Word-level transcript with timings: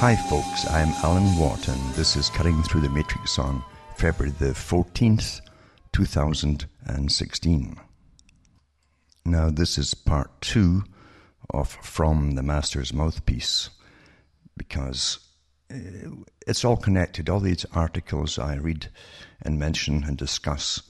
Hi, 0.00 0.14
folks, 0.14 0.70
I'm 0.70 0.90
Alan 1.02 1.24
and 1.24 1.94
this 1.94 2.16
is 2.16 2.28
Cutting 2.28 2.62
Through 2.62 2.82
the 2.82 2.90
Matrix 2.90 3.38
on 3.38 3.64
February 3.96 4.34
the 4.38 4.52
14th, 4.52 5.40
2016. 5.92 7.80
Now, 9.24 9.48
this 9.48 9.78
is 9.78 9.94
part 9.94 10.38
two 10.42 10.84
of 11.48 11.70
From 11.82 12.32
the 12.32 12.42
Master's 12.42 12.92
Mouthpiece 12.92 13.70
because 14.54 15.18
uh, 15.72 15.76
it's 16.46 16.62
all 16.62 16.76
connected. 16.76 17.30
All 17.30 17.40
these 17.40 17.64
articles 17.72 18.38
I 18.38 18.56
read 18.56 18.90
and 19.40 19.58
mention 19.58 20.04
and 20.04 20.18
discuss 20.18 20.82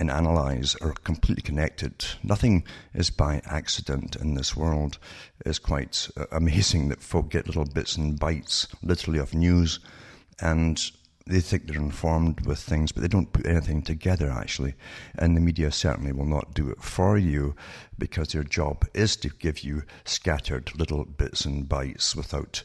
and 0.00 0.10
analyze 0.10 0.74
are 0.76 0.92
completely 1.04 1.42
connected. 1.42 2.06
Nothing 2.22 2.64
is 2.94 3.10
by 3.10 3.42
accident 3.44 4.16
in 4.16 4.34
this 4.34 4.56
world. 4.56 4.98
It's 5.44 5.58
quite 5.58 6.08
uh, 6.16 6.24
amazing 6.32 6.88
that 6.88 7.02
folk 7.02 7.28
get 7.28 7.46
little 7.46 7.66
bits 7.66 7.96
and 7.96 8.18
bites, 8.18 8.66
literally, 8.82 9.18
of 9.18 9.34
news, 9.34 9.78
and 10.40 10.90
they 11.26 11.40
think 11.40 11.66
they're 11.66 11.76
informed 11.76 12.46
with 12.46 12.58
things, 12.58 12.92
but 12.92 13.02
they 13.02 13.08
don't 13.08 13.32
put 13.32 13.46
anything 13.46 13.82
together 13.82 14.30
actually. 14.30 14.74
And 15.16 15.36
the 15.36 15.40
media 15.40 15.70
certainly 15.70 16.12
will 16.12 16.24
not 16.24 16.54
do 16.54 16.70
it 16.70 16.82
for 16.82 17.18
you 17.18 17.54
because 17.98 18.28
their 18.28 18.42
job 18.42 18.86
is 18.94 19.16
to 19.16 19.28
give 19.28 19.60
you 19.60 19.82
scattered 20.04 20.76
little 20.78 21.04
bits 21.04 21.44
and 21.44 21.68
bites 21.68 22.16
without 22.16 22.62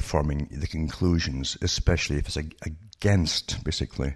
forming 0.00 0.48
the 0.52 0.68
conclusions, 0.68 1.58
especially 1.60 2.16
if 2.16 2.28
it's 2.28 2.36
against 2.36 3.62
basically 3.64 4.14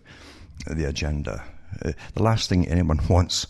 the 0.66 0.84
agenda. 0.84 1.44
Uh, 1.84 1.92
the 2.14 2.22
last 2.22 2.48
thing 2.48 2.66
anyone 2.66 3.00
wants 3.08 3.46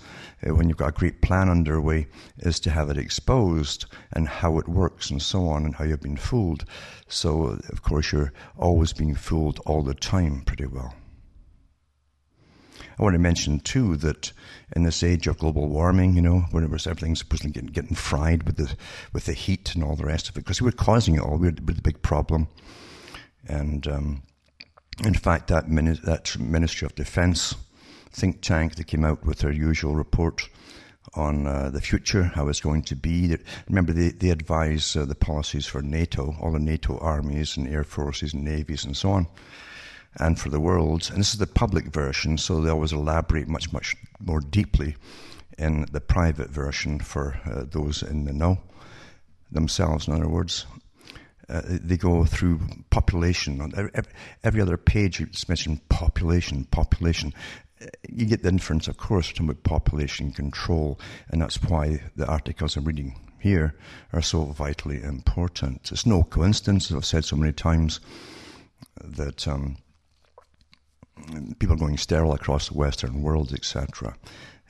uh, 0.47 0.55
when 0.55 0.69
you've 0.69 0.78
got 0.78 0.89
a 0.89 0.92
great 0.92 1.22
plan 1.22 1.48
underway 1.48 2.06
is 2.39 2.61
to 2.61 2.70
have 2.70 2.91
it 2.91 2.98
exposed 2.98 3.86
and 4.12 4.28
how 4.28 4.58
it 4.58 4.69
works 4.69 5.11
and 5.11 5.23
so 5.23 5.48
on 5.48 5.64
and 5.64 5.75
how 5.75 5.84
you've 5.84 6.00
been 6.00 6.17
fooled. 6.17 6.64
So, 7.08 7.58
of 7.70 7.83
course, 7.83 8.12
you're 8.12 8.33
always 8.56 8.92
being 8.92 9.14
fooled 9.14 9.61
all 9.67 9.83
the 9.83 9.95
time 9.95 10.42
pretty 10.42 10.67
well. 10.67 10.95
I 12.98 13.03
want 13.03 13.14
to 13.14 13.19
mention 13.19 13.61
too 13.61 13.97
that 13.98 14.33
in 14.75 14.83
this 14.83 15.03
age 15.03 15.27
of 15.27 15.39
global 15.39 15.69
warming, 15.69 16.14
you 16.14 16.23
know, 16.23 16.41
where 16.51 16.64
everything's 16.64 17.19
supposedly 17.19 17.53
getting, 17.53 17.70
getting 17.70 17.95
fried 17.95 18.45
with 18.45 18.56
the 18.56 18.75
with 19.12 19.27
the 19.27 19.34
heat 19.34 19.75
and 19.75 19.84
all 19.84 19.97
the 19.97 20.06
rest 20.06 20.28
of 20.28 20.36
it, 20.36 20.41
because 20.41 20.62
we 20.62 20.67
were 20.67 20.73
causing 20.73 21.14
it 21.14 21.20
all. 21.20 21.36
We're, 21.36 21.55
we're 21.62 21.75
the 21.75 21.83
big 21.83 22.01
problem, 22.01 22.48
and 23.47 23.86
um, 23.86 24.23
in 25.05 25.14
fact, 25.14 25.48
that 25.48 25.69
mini- 25.69 26.01
that 26.05 26.39
Ministry 26.39 26.86
of 26.86 26.95
Defence 26.95 27.55
think 28.17 28.41
tank 28.41 28.77
that 28.77 28.86
came 28.86 29.05
out 29.05 29.25
with 29.25 29.41
their 29.41 29.53
usual 29.53 29.95
report 29.95 30.48
on 31.14 31.47
uh, 31.47 31.70
the 31.70 31.83
future, 31.83 32.25
how 32.25 32.48
it's 32.48 32.61
going 32.61 32.83
to 32.83 32.97
be. 32.97 33.36
Remember, 33.69 33.92
they, 33.92 34.08
they 34.08 34.31
advise 34.31 34.97
uh, 34.97 35.05
the 35.05 35.14
policies 35.14 35.67
for 35.67 35.83
NATO, 35.83 36.34
all 36.41 36.53
the 36.53 36.58
NATO 36.58 36.98
armies 36.98 37.56
and 37.56 37.69
air 37.69 37.84
forces 37.84 38.33
and 38.33 38.42
navies 38.42 38.84
and 38.84 38.97
so 38.97 39.11
on, 39.11 39.27
and 40.17 40.39
for 40.39 40.48
the 40.48 40.61
world. 40.61 41.08
And 41.11 41.20
this 41.20 41.34
is 41.34 41.39
the 41.39 41.47
public 41.47 41.86
version, 41.86 42.39
so 42.39 42.61
they 42.61 42.70
always 42.70 42.92
elaborate 42.92 43.48
much, 43.48 43.70
much 43.73 43.95
more 44.19 44.41
deeply 44.41 44.97
in 45.58 45.86
the 45.92 46.01
private 46.01 46.48
version 46.48 47.01
for 47.01 47.39
uh, 47.45 47.64
those 47.70 48.03
in 48.03 48.25
the 48.25 48.33
know 48.33 48.58
themselves, 49.53 50.08
in 50.08 50.14
other 50.14 50.28
words. 50.28 50.64
Uh, 51.48 51.62
they 51.64 51.97
go 51.97 52.25
through 52.25 52.58
population. 52.91 53.73
Every, 53.77 53.91
every 54.42 54.61
other 54.61 54.77
page 54.77 55.20
it's 55.20 55.48
mentioned 55.48 55.89
population, 55.89 56.64
population 56.64 57.33
you 58.09 58.27
get 58.27 58.42
the 58.42 58.48
inference, 58.48 58.89
of 58.89 58.97
course, 58.97 59.29
from 59.29 59.55
population 59.56 60.33
control, 60.33 60.98
and 61.29 61.41
that's 61.41 61.63
why 61.63 62.01
the 62.17 62.27
articles 62.27 62.77
I'm 62.77 62.85
reading 62.85 63.19
here 63.39 63.74
are 64.13 64.23
so 64.23 64.45
vitally 64.47 65.02
important. 65.02 65.91
It's 65.92 66.07
no 66.07 66.23
coincidence, 66.23 66.91
as 66.91 66.97
I've 66.97 67.05
said 67.05 67.24
so 67.24 67.36
many 67.36 67.52
times, 67.52 68.01
that 69.02 69.47
um, 69.47 69.77
people 71.58 71.74
are 71.74 71.79
going 71.79 71.98
sterile 71.98 72.33
across 72.33 72.69
the 72.69 72.74
Western 72.74 73.23
world, 73.23 73.52
etc. 73.52 74.17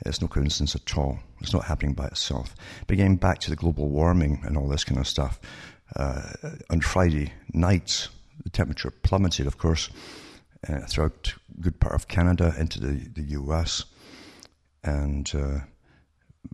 It's 0.05 0.21
no 0.21 0.29
coincidence 0.29 0.75
at 0.75 0.97
all. 0.97 1.19
It's 1.41 1.53
not 1.53 1.65
happening 1.65 1.95
by 1.95 2.07
itself. 2.07 2.55
But 2.87 2.97
getting 2.97 3.17
back 3.17 3.41
to 3.41 3.51
the 3.51 3.57
global 3.57 3.89
warming 3.89 4.43
and 4.45 4.57
all 4.57 4.69
this 4.69 4.85
kind 4.85 5.01
of 5.01 5.09
stuff, 5.09 5.41
uh, 5.97 6.33
on 6.71 6.81
Friday 6.81 7.33
night, 7.53 8.09
the 8.43 8.51
temperature 8.51 8.91
plummeted, 8.91 9.47
of 9.47 9.59
course, 9.59 9.89
uh, 10.69 10.81
throughout 10.81 11.35
good 11.61 11.81
part 11.81 11.95
of 11.95 12.09
Canada 12.09 12.55
into 12.59 12.81
the, 12.81 13.09
the 13.15 13.31
US. 13.41 13.85
And 14.85 15.31
uh, 15.35 15.61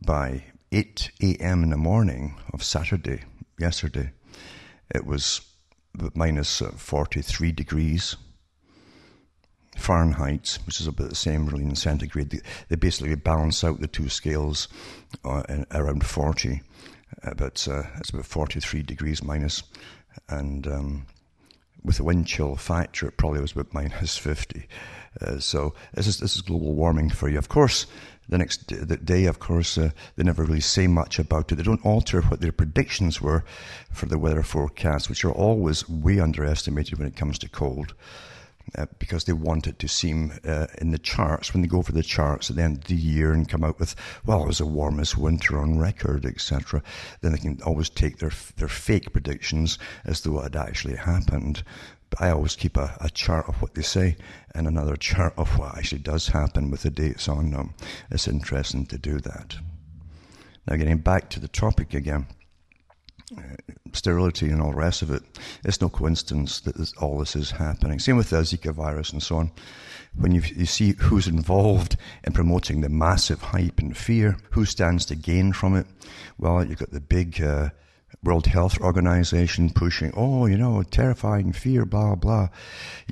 by 0.05 0.45
8 0.71 1.11
a.m. 1.23 1.63
in 1.63 1.71
the 1.71 1.77
morning 1.77 2.37
of 2.53 2.63
Saturday, 2.63 3.23
yesterday, 3.59 4.13
it 4.95 5.07
was 5.07 5.43
uh, 6.01 6.71
43 6.77 7.53
degrees 7.53 8.17
Fahrenheit, 9.77 10.59
which 10.67 10.81
is 10.81 10.87
about 10.87 11.09
the 11.09 11.15
same 11.15 11.47
really 11.47 11.65
in 11.65 11.77
centigrade. 11.77 12.31
They, 12.31 12.41
they 12.69 12.77
basically 12.77 13.15
balance 13.15 13.65
out 13.65 13.81
the 13.81 13.87
two 13.87 14.09
scales 14.09 14.69
uh, 15.25 15.43
around 15.71 16.05
40, 16.05 16.63
uh, 17.23 17.35
but 17.35 17.67
uh, 17.71 17.83
it's 17.99 18.11
about 18.11 18.27
43 18.27 18.83
degrees 18.83 19.23
minus, 19.23 19.63
and 20.29 20.67
um, 20.67 21.07
with 21.85 21.97
the 21.97 22.05
wind 22.05 22.27
chill 22.27 22.57
factor, 22.57 23.07
it 23.07 23.17
probably 23.17 23.41
was 23.41 23.53
about 23.53 23.73
minus 23.75 24.17
50. 24.17 24.67
Uh, 25.21 25.39
so 25.39 25.75
this 25.95 26.07
is, 26.07 26.19
this 26.19 26.37
is 26.37 26.43
global 26.43 26.75
warming 26.75 27.11
for 27.11 27.29
you. 27.29 27.39
Of 27.39 27.49
course, 27.49 27.87
the 28.29 28.39
next 28.39 28.69
day, 28.69 28.77
the 28.77 28.97
day 28.97 29.25
of 29.27 29.39
course, 29.39 29.77
uh, 29.77 29.91
they 30.17 30.23
never 30.23 30.45
really 30.45 30.61
say 30.61 30.87
much 30.87 31.19
about 31.19 31.53
it. 31.53 31.57
They 31.57 31.63
don't 31.63 31.85
alter 31.85 32.23
what 32.23 32.41
their 32.41 32.53
predictions 32.53 33.21
were 33.21 33.45
for 33.93 34.07
the 34.07 34.19
weather 34.19 34.43
forecast, 34.43 35.09
which 35.09 35.25
are 35.25 35.33
always 35.33 35.89
way 35.89 36.19
underestimated 36.19 36.99
when 36.99 37.09
it 37.09 37.17
comes 37.17 37.39
to 37.41 37.49
cold 37.49 37.95
uh, 38.77 38.87
because 38.99 39.25
they 39.25 39.33
want 39.33 39.67
it 39.67 39.79
to 39.79 39.89
seem 39.89 40.33
uh, 40.47 40.67
in 40.79 40.91
the 40.91 40.99
charts. 40.99 41.53
When 41.53 41.63
they 41.63 41.69
go 41.69 41.83
for 41.83 41.93
the 41.93 42.03
charts 42.03 42.51
at 42.51 42.57
the 42.57 42.63
end 42.63 42.79
of 42.79 42.85
the 42.85 42.95
year 42.95 43.33
and 43.33 43.49
come 43.49 43.65
out 43.65 43.79
with 43.79 43.95
well 44.25 44.43
it 44.45 44.47
was 44.47 44.59
the 44.59 44.67
warmest 44.67 45.17
winter 45.19 45.59
on 45.59 45.79
record 45.79 46.25
etc 46.25 46.83
then 47.21 47.33
they 47.33 47.39
can 47.39 47.61
always 47.65 47.91
take 47.91 48.19
their 48.19 48.33
their 48.57 48.69
fake 48.69 49.13
predictions 49.13 49.79
as 50.05 50.21
though 50.21 50.41
it 50.41 50.55
had 50.55 50.57
actually 50.57 50.97
happened. 50.97 51.63
But 52.11 52.23
I 52.23 52.31
always 52.31 52.57
keep 52.57 52.77
a, 52.77 52.97
a 53.01 53.09
chart 53.09 53.49
of 53.49 53.61
what 53.63 53.75
they 53.75 53.83
say 53.83 54.17
and 54.55 54.67
another 54.67 54.97
chart 54.97 55.33
of 55.37 55.59
what 55.59 55.79
actually 55.79 56.03
does 56.03 56.29
happen 56.29 56.71
with 56.71 56.83
the 56.83 56.91
dates 56.91 57.29
on 57.29 57.51
them. 57.51 57.75
It's 58.11 58.29
interesting 58.29 58.87
to 58.87 58.99
do 58.99 59.19
that. 59.21 59.57
Now 60.67 60.77
getting 60.77 60.99
back 60.99 61.31
to 61.31 61.41
the 61.41 61.49
topic 61.49 61.95
again 61.95 62.27
sterility 63.93 64.49
and 64.49 64.61
all 64.61 64.71
the 64.71 64.77
rest 64.77 65.03
of 65.03 65.11
it. 65.11 65.23
It's 65.65 65.81
no 65.81 65.89
coincidence 65.89 66.61
that 66.61 66.77
this, 66.77 66.93
all 66.95 67.19
this 67.19 67.37
is 67.37 67.53
happening. 67.53 67.99
Same 67.99 68.17
with 68.17 68.31
the 68.31 68.37
Zika 68.37 68.73
virus 68.73 69.13
and 69.13 69.23
so 69.23 69.37
on. 69.37 69.53
When 70.15 70.33
you, 70.33 70.43
you 70.55 70.67
see 70.67 70.95
who's 70.99 71.27
involved 71.27 71.97
in 72.25 72.33
promoting 72.33 72.81
the 72.81 72.89
massive 72.89 73.41
hype 73.41 73.79
and 73.79 73.97
fear, 73.97 74.37
who 74.51 74.65
stands 74.65 75.07
to 75.07 75.15
gain 75.15 75.53
from 75.53 75.75
it, 75.77 75.87
well, 76.39 76.65
you've 76.65 76.79
got 76.79 76.91
the 76.91 77.01
big 77.01 77.41
uh, 77.43 77.71
World 78.23 78.47
Health 78.47 78.79
Organization 78.81 79.71
pushing, 79.71 80.13
oh, 80.17 80.47
you 80.47 80.57
know, 80.57 80.83
terrifying 80.85 81.53
fear, 81.53 81.85
blah, 81.85 82.15
blah. 82.15 82.49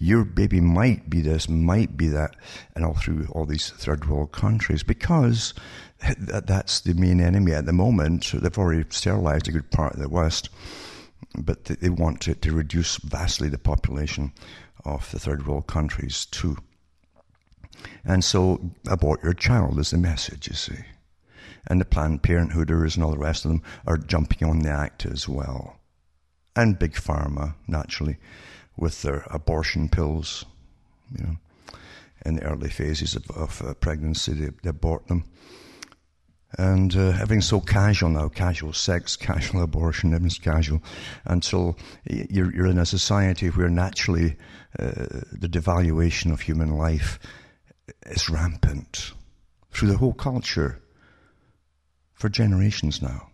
Your 0.00 0.24
baby 0.24 0.60
might 0.60 1.10
be 1.10 1.20
this, 1.20 1.48
might 1.48 1.96
be 1.96 2.06
that, 2.08 2.36
and 2.76 2.84
all 2.84 2.94
through 2.94 3.26
all 3.32 3.44
these 3.44 3.70
third 3.70 4.08
world 4.08 4.30
countries 4.30 4.84
because 4.84 5.52
that's 6.18 6.80
the 6.80 6.94
main 6.94 7.20
enemy 7.20 7.52
at 7.52 7.66
the 7.66 7.72
moment. 7.72 8.30
They've 8.32 8.58
already 8.58 8.84
sterilized 8.90 9.48
a 9.48 9.52
good 9.52 9.70
part 9.72 9.94
of 9.94 10.00
the 10.00 10.08
West, 10.08 10.48
but 11.36 11.64
they 11.64 11.90
want 11.90 12.20
to, 12.22 12.34
to 12.36 12.52
reduce 12.52 12.96
vastly 12.98 13.48
the 13.48 13.58
population 13.58 14.32
of 14.84 15.10
the 15.10 15.18
third 15.18 15.46
world 15.46 15.66
countries 15.66 16.26
too. 16.26 16.56
And 18.04 18.22
so, 18.22 18.60
abort 18.88 19.22
your 19.24 19.34
child 19.34 19.78
is 19.78 19.90
the 19.90 19.98
message, 19.98 20.48
you 20.48 20.54
see. 20.54 20.84
And 21.66 21.80
the 21.80 21.84
Planned 21.84 22.22
Parenthooders 22.22 22.94
and 22.94 23.04
all 23.04 23.10
the 23.10 23.18
rest 23.18 23.44
of 23.44 23.50
them 23.50 23.62
are 23.86 23.96
jumping 23.96 24.48
on 24.48 24.60
the 24.60 24.70
act 24.70 25.06
as 25.06 25.28
well. 25.28 25.78
And 26.56 26.78
Big 26.78 26.94
Pharma, 26.94 27.54
naturally, 27.68 28.16
with 28.76 29.02
their 29.02 29.26
abortion 29.30 29.88
pills, 29.88 30.44
you 31.16 31.24
know, 31.24 31.36
in 32.24 32.36
the 32.36 32.42
early 32.42 32.70
phases 32.70 33.16
of, 33.16 33.30
of 33.30 33.62
uh, 33.62 33.74
pregnancy, 33.74 34.32
they, 34.32 34.50
they 34.62 34.70
abort 34.70 35.06
them 35.08 35.24
and 36.58 36.96
uh, 36.96 37.10
everything's 37.10 37.46
so 37.46 37.60
casual 37.60 38.10
now 38.10 38.28
casual 38.28 38.72
sex, 38.72 39.16
casual 39.16 39.62
abortion, 39.62 40.12
everything's 40.12 40.38
casual 40.38 40.82
until 41.24 41.76
you're, 42.04 42.52
you're 42.54 42.66
in 42.66 42.78
a 42.78 42.86
society 42.86 43.48
where 43.48 43.68
naturally 43.68 44.36
uh, 44.78 44.90
the 45.32 45.48
devaluation 45.48 46.32
of 46.32 46.40
human 46.40 46.76
life 46.76 47.18
is 48.06 48.28
rampant 48.28 49.12
through 49.70 49.88
the 49.88 49.96
whole 49.96 50.12
culture 50.12 50.80
for 52.20 52.28
generations 52.28 53.00
now. 53.00 53.28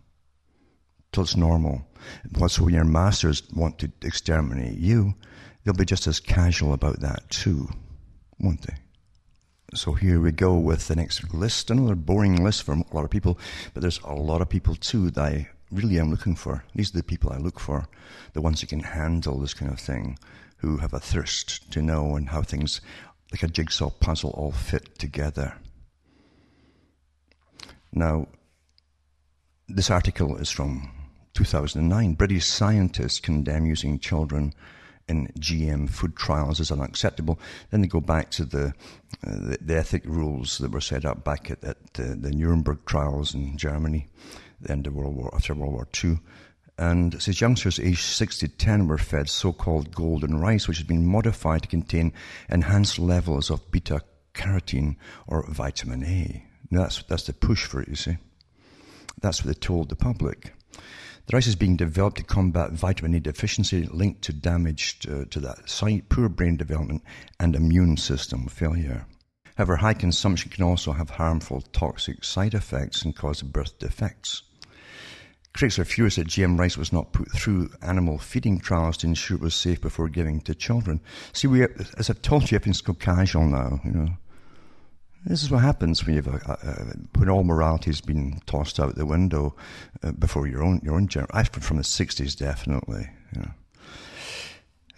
Till 1.11 1.23
it's 1.23 1.35
normal. 1.35 1.85
Plus, 2.33 2.59
when 2.59 2.73
your 2.73 2.85
masters 2.85 3.43
want 3.53 3.77
to 3.79 3.91
exterminate 4.01 4.77
you, 4.77 5.13
they'll 5.63 5.73
be 5.73 5.85
just 5.85 6.07
as 6.07 6.21
casual 6.21 6.73
about 6.73 7.01
that 7.01 7.29
too, 7.29 7.67
won't 8.39 8.61
they? 8.61 8.75
So 9.73 9.91
here 9.91 10.21
we 10.21 10.31
go 10.31 10.55
with 10.55 10.87
the 10.87 10.95
next 10.95 11.33
list. 11.33 11.69
Another 11.69 11.95
boring 11.95 12.41
list 12.41 12.63
for 12.63 12.73
a 12.73 12.83
lot 12.93 13.03
of 13.03 13.09
people, 13.09 13.37
but 13.73 13.81
there's 13.81 13.99
a 14.05 14.13
lot 14.13 14.41
of 14.41 14.47
people 14.47 14.75
too 14.75 15.11
that 15.11 15.21
I 15.21 15.49
really 15.69 15.99
am 15.99 16.09
looking 16.09 16.35
for. 16.35 16.63
These 16.73 16.93
are 16.93 16.99
the 16.99 17.03
people 17.03 17.33
I 17.33 17.37
look 17.37 17.59
for, 17.59 17.89
the 18.31 18.41
ones 18.41 18.61
who 18.61 18.67
can 18.67 18.79
handle 18.79 19.37
this 19.37 19.53
kind 19.53 19.69
of 19.69 19.81
thing, 19.81 20.17
who 20.57 20.77
have 20.77 20.93
a 20.93 20.99
thirst 20.99 21.69
to 21.73 21.81
know 21.81 22.15
and 22.15 22.29
how 22.29 22.41
things, 22.41 22.79
like 23.33 23.43
a 23.43 23.49
jigsaw 23.49 23.89
puzzle, 23.89 24.29
all 24.29 24.53
fit 24.53 24.97
together. 24.97 25.55
Now, 27.91 28.27
this 29.67 29.89
article 29.89 30.37
is 30.37 30.49
from 30.49 30.89
2009. 31.33 32.13
British 32.13 32.45
scientists 32.45 33.19
condemn 33.19 33.65
using 33.65 33.99
children 33.99 34.53
in 35.07 35.27
GM 35.39 35.89
food 35.89 36.15
trials 36.15 36.59
as 36.59 36.71
unacceptable. 36.71 37.39
Then 37.69 37.81
they 37.81 37.87
go 37.87 38.01
back 38.01 38.31
to 38.31 38.45
the, 38.45 38.73
uh, 39.25 39.35
the, 39.35 39.57
the, 39.61 39.77
ethic 39.77 40.03
rules 40.05 40.57
that 40.57 40.71
were 40.71 40.81
set 40.81 41.05
up 41.05 41.23
back 41.23 41.49
at, 41.49 41.63
at 41.63 41.77
uh, 41.99 42.15
the 42.17 42.31
Nuremberg 42.31 42.85
trials 42.85 43.33
in 43.33 43.57
Germany, 43.57 44.07
the 44.59 44.71
end 44.71 44.87
of 44.87 44.95
World 44.95 45.15
War 45.15 45.33
after 45.33 45.53
World 45.53 45.73
War 45.73 45.87
II. 46.03 46.19
And 46.77 47.13
it 47.15 47.21
says 47.21 47.41
youngsters 47.41 47.79
aged 47.79 48.03
6 48.03 48.37
to 48.39 48.47
10 48.47 48.87
were 48.87 48.97
fed 48.97 49.29
so-called 49.29 49.95
golden 49.95 50.39
rice, 50.39 50.67
which 50.67 50.77
has 50.77 50.85
been 50.85 51.05
modified 51.05 51.63
to 51.63 51.67
contain 51.67 52.13
enhanced 52.49 52.99
levels 52.99 53.49
of 53.49 53.71
beta 53.71 54.01
carotene 54.33 54.95
or 55.25 55.49
vitamin 55.49 56.03
A. 56.03 56.43
Now 56.69 56.81
that's 56.81 57.01
that's 57.03 57.23
the 57.23 57.33
push 57.33 57.65
for 57.65 57.81
it, 57.81 57.87
you 57.87 57.95
see. 57.95 58.17
That's 59.21 59.43
what 59.43 59.53
they 59.53 59.59
told 59.59 59.89
the 59.89 59.95
public. 59.95 60.53
The 61.27 61.35
rice 61.35 61.47
is 61.47 61.55
being 61.55 61.75
developed 61.75 62.17
to 62.17 62.23
combat 62.23 62.71
vitamin 62.71 63.13
A 63.13 63.19
deficiency 63.19 63.83
linked 63.91 64.21
to 64.23 64.33
damage 64.33 64.99
to, 64.99 65.25
to 65.25 65.39
that 65.41 65.69
site, 65.69 66.07
poor 66.07 66.29
brain 66.29 66.55
development, 66.55 67.03
and 67.39 67.55
immune 67.55 67.97
system 67.97 68.47
failure. 68.47 69.05
However, 69.57 69.75
high 69.77 69.95
consumption 69.95 70.51
can 70.51 70.63
also 70.63 70.93
have 70.93 71.09
harmful 71.09 71.61
toxic 71.73 72.23
side 72.23 72.53
effects 72.53 73.01
and 73.01 73.15
cause 73.15 73.41
birth 73.41 73.77
defects. 73.79 74.43
Critics 75.53 75.79
are 75.79 75.85
furious 75.85 76.15
that 76.17 76.27
GM 76.27 76.59
rice 76.59 76.77
was 76.77 76.93
not 76.93 77.11
put 77.11 77.31
through 77.31 77.71
animal 77.81 78.19
feeding 78.19 78.59
trials 78.59 78.95
to 78.97 79.07
ensure 79.07 79.35
it 79.37 79.43
was 79.43 79.55
safe 79.55 79.81
before 79.81 80.07
giving 80.07 80.39
to 80.41 80.53
children. 80.53 81.01
See, 81.33 81.47
we, 81.47 81.63
as 81.97 82.09
I've 82.09 82.21
told 82.21 82.51
you, 82.51 82.55
everything's 82.55 82.81
go 82.81 82.93
casual 82.93 83.47
now. 83.47 83.81
You 83.83 83.91
know, 83.91 84.09
this 85.27 85.43
is 85.43 85.51
what 85.51 85.61
happens 85.61 86.05
when 86.05 86.15
you've 86.15 86.27
a, 86.27 86.57
a, 86.63 87.19
when 87.19 87.29
all 87.29 87.43
morality 87.43 87.89
has 87.89 88.01
been 88.01 88.39
tossed 88.45 88.79
out 88.79 88.95
the 88.95 89.05
window 89.05 89.55
uh, 90.03 90.11
before 90.13 90.47
your 90.47 90.63
own 90.63 90.79
your 90.83 90.95
own 90.95 91.07
generation. 91.07 91.61
From 91.61 91.77
the 91.77 91.83
'60s, 91.83 92.37
definitely, 92.37 93.09
you 93.35 93.41
know, 93.41 93.51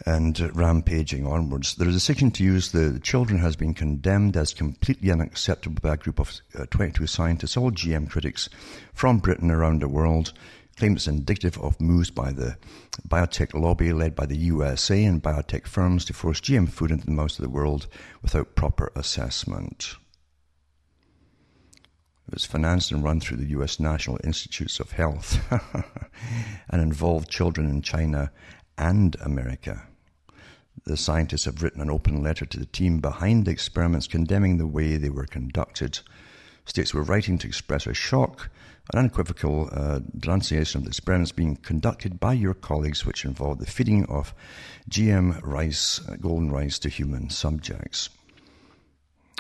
and 0.06 0.40
uh, 0.40 0.52
rampaging 0.52 1.26
onwards. 1.26 1.76
The 1.76 1.86
decision 1.86 2.32
to 2.32 2.44
use 2.44 2.72
the 2.72 3.00
children 3.00 3.40
has 3.40 3.56
been 3.56 3.74
condemned 3.74 4.38
as 4.38 4.54
completely 4.54 5.12
unacceptable 5.12 5.80
by 5.82 5.94
a 5.94 5.98
group 5.98 6.20
of 6.20 6.32
uh, 6.58 6.66
22 6.70 7.08
scientists, 7.08 7.58
all 7.58 7.72
GM 7.72 8.10
critics 8.10 8.50
from 8.94 9.18
Britain 9.20 9.50
around 9.50 9.82
the 9.82 9.90
world. 9.90 10.34
Claim 10.78 10.96
it's 10.96 11.08
indicative 11.08 11.58
of 11.58 11.82
moves 11.82 12.10
by 12.10 12.32
the 12.32 12.56
biotech 13.08 13.60
lobby 13.60 13.92
led 13.92 14.16
by 14.16 14.26
the 14.26 14.38
USA 14.38 15.04
and 15.04 15.22
biotech 15.22 15.68
firms 15.68 16.06
to 16.06 16.14
force 16.14 16.40
GM 16.40 16.70
food 16.70 16.92
into 16.92 17.06
the 17.06 17.12
mouths 17.12 17.38
of 17.38 17.44
the 17.44 17.50
world 17.50 17.88
without 18.22 18.56
proper 18.56 18.92
assessment. 18.96 19.96
It 22.30 22.36
was 22.36 22.46
financed 22.46 22.92
and 22.92 23.04
run 23.04 23.20
through 23.20 23.38
the 23.38 23.50
U.S. 23.58 23.80
National 23.80 24.20
Institutes 24.24 24.80
of 24.80 24.92
Health 24.92 25.42
and 26.70 26.80
involved 26.80 27.28
children 27.28 27.68
in 27.68 27.82
China 27.82 28.32
and 28.78 29.16
America. 29.26 29.88
The 30.84 30.96
scientists 30.96 31.46
have 31.46 31.64
written 31.64 31.82
an 31.82 31.90
open 31.90 32.22
letter 32.22 32.46
to 32.46 32.60
the 32.60 32.68
team 32.68 33.00
behind 33.00 33.46
the 33.46 33.52
experiments 33.52 34.06
condemning 34.06 34.60
the 34.60 34.68
way 34.68 34.96
they 34.98 35.10
were 35.10 35.26
conducted. 35.26 36.02
States 36.66 36.94
were 36.94 37.02
writing 37.02 37.40
to 37.40 37.48
express 37.48 37.88
a 37.88 37.96
shock, 37.96 38.52
an 38.94 39.00
unequivocal 39.00 39.68
uh, 39.72 40.02
denunciation 40.16 40.78
of 40.78 40.84
the 40.84 40.90
experiments 40.90 41.32
being 41.32 41.56
conducted 41.56 42.20
by 42.20 42.34
your 42.34 42.54
colleagues, 42.54 43.08
which 43.08 43.26
involved 43.26 43.60
the 43.60 43.66
feeding 43.66 44.06
of 44.06 44.36
GM 44.88 45.42
rice, 45.42 46.00
uh, 46.08 46.16
golden 46.18 46.52
rice, 46.52 46.78
to 46.78 46.90
human 46.90 47.32
subjects. 47.32 48.10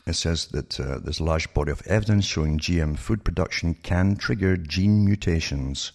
It 0.10 0.16
says 0.16 0.48
that 0.48 0.80
uh, 0.80 0.98
there's 0.98 1.20
a 1.20 1.24
large 1.24 1.54
body 1.54 1.72
of 1.72 1.86
evidence 1.86 2.26
showing 2.26 2.58
GM 2.58 2.98
food 2.98 3.24
production 3.24 3.76
can 3.76 4.16
trigger 4.16 4.58
gene 4.58 5.06
mutations, 5.06 5.92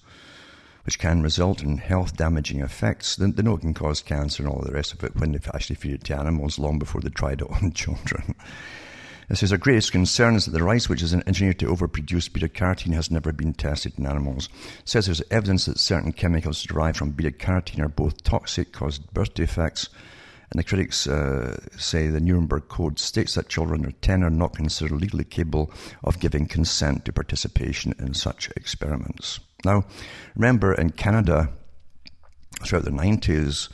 which 0.84 1.00
can 1.00 1.20
result 1.20 1.64
in 1.64 1.78
health 1.78 2.16
damaging 2.16 2.60
effects. 2.60 3.16
They, 3.16 3.28
they 3.32 3.42
know 3.42 3.56
it 3.56 3.62
can 3.62 3.74
cause 3.74 4.02
cancer 4.02 4.44
and 4.44 4.52
all 4.52 4.62
the 4.62 4.70
rest 4.70 4.92
of 4.92 5.02
it 5.02 5.16
when 5.16 5.32
they've 5.32 5.50
actually 5.52 5.74
fed 5.74 5.90
it 5.90 6.04
to 6.04 6.16
animals 6.16 6.60
long 6.60 6.78
before 6.78 7.00
they 7.00 7.08
tried 7.08 7.40
it 7.40 7.50
on 7.62 7.72
children. 7.72 8.36
It 9.28 9.36
says 9.36 9.50
our 9.50 9.58
greatest 9.58 9.90
concern 9.90 10.36
is 10.36 10.44
that 10.44 10.52
the 10.52 10.62
rice, 10.62 10.88
which 10.88 11.02
is 11.02 11.12
engineered 11.12 11.58
to 11.58 11.66
overproduce 11.66 12.32
beta 12.32 12.48
carotene, 12.48 12.92
has 12.92 13.10
never 13.10 13.32
been 13.32 13.52
tested 13.52 13.94
in 13.98 14.06
animals. 14.06 14.48
It 14.78 14.88
says 14.88 15.06
there's 15.06 15.22
evidence 15.32 15.64
that 15.64 15.80
certain 15.80 16.12
chemicals 16.12 16.62
derived 16.62 16.98
from 16.98 17.10
beta 17.10 17.32
carotene 17.32 17.80
are 17.80 17.88
both 17.88 18.22
toxic, 18.22 18.70
cause 18.70 18.98
birth 18.98 19.34
defects, 19.34 19.88
and 20.54 20.60
the 20.60 20.68
critics 20.68 21.08
uh, 21.08 21.58
say 21.76 22.06
the 22.06 22.20
Nuremberg 22.20 22.68
Code 22.68 23.00
states 23.00 23.34
that 23.34 23.48
children 23.48 23.80
under 23.80 23.90
10 23.90 24.22
are 24.22 24.30
not 24.30 24.54
considered 24.54 25.00
legally 25.00 25.24
capable 25.24 25.72
of 26.04 26.20
giving 26.20 26.46
consent 26.46 27.04
to 27.04 27.12
participation 27.12 27.92
in 27.98 28.14
such 28.14 28.50
experiments. 28.54 29.40
Now, 29.64 29.84
remember 30.36 30.72
in 30.72 30.90
Canada, 30.90 31.50
throughout 32.62 32.84
the 32.84 32.92
90s, 32.92 33.68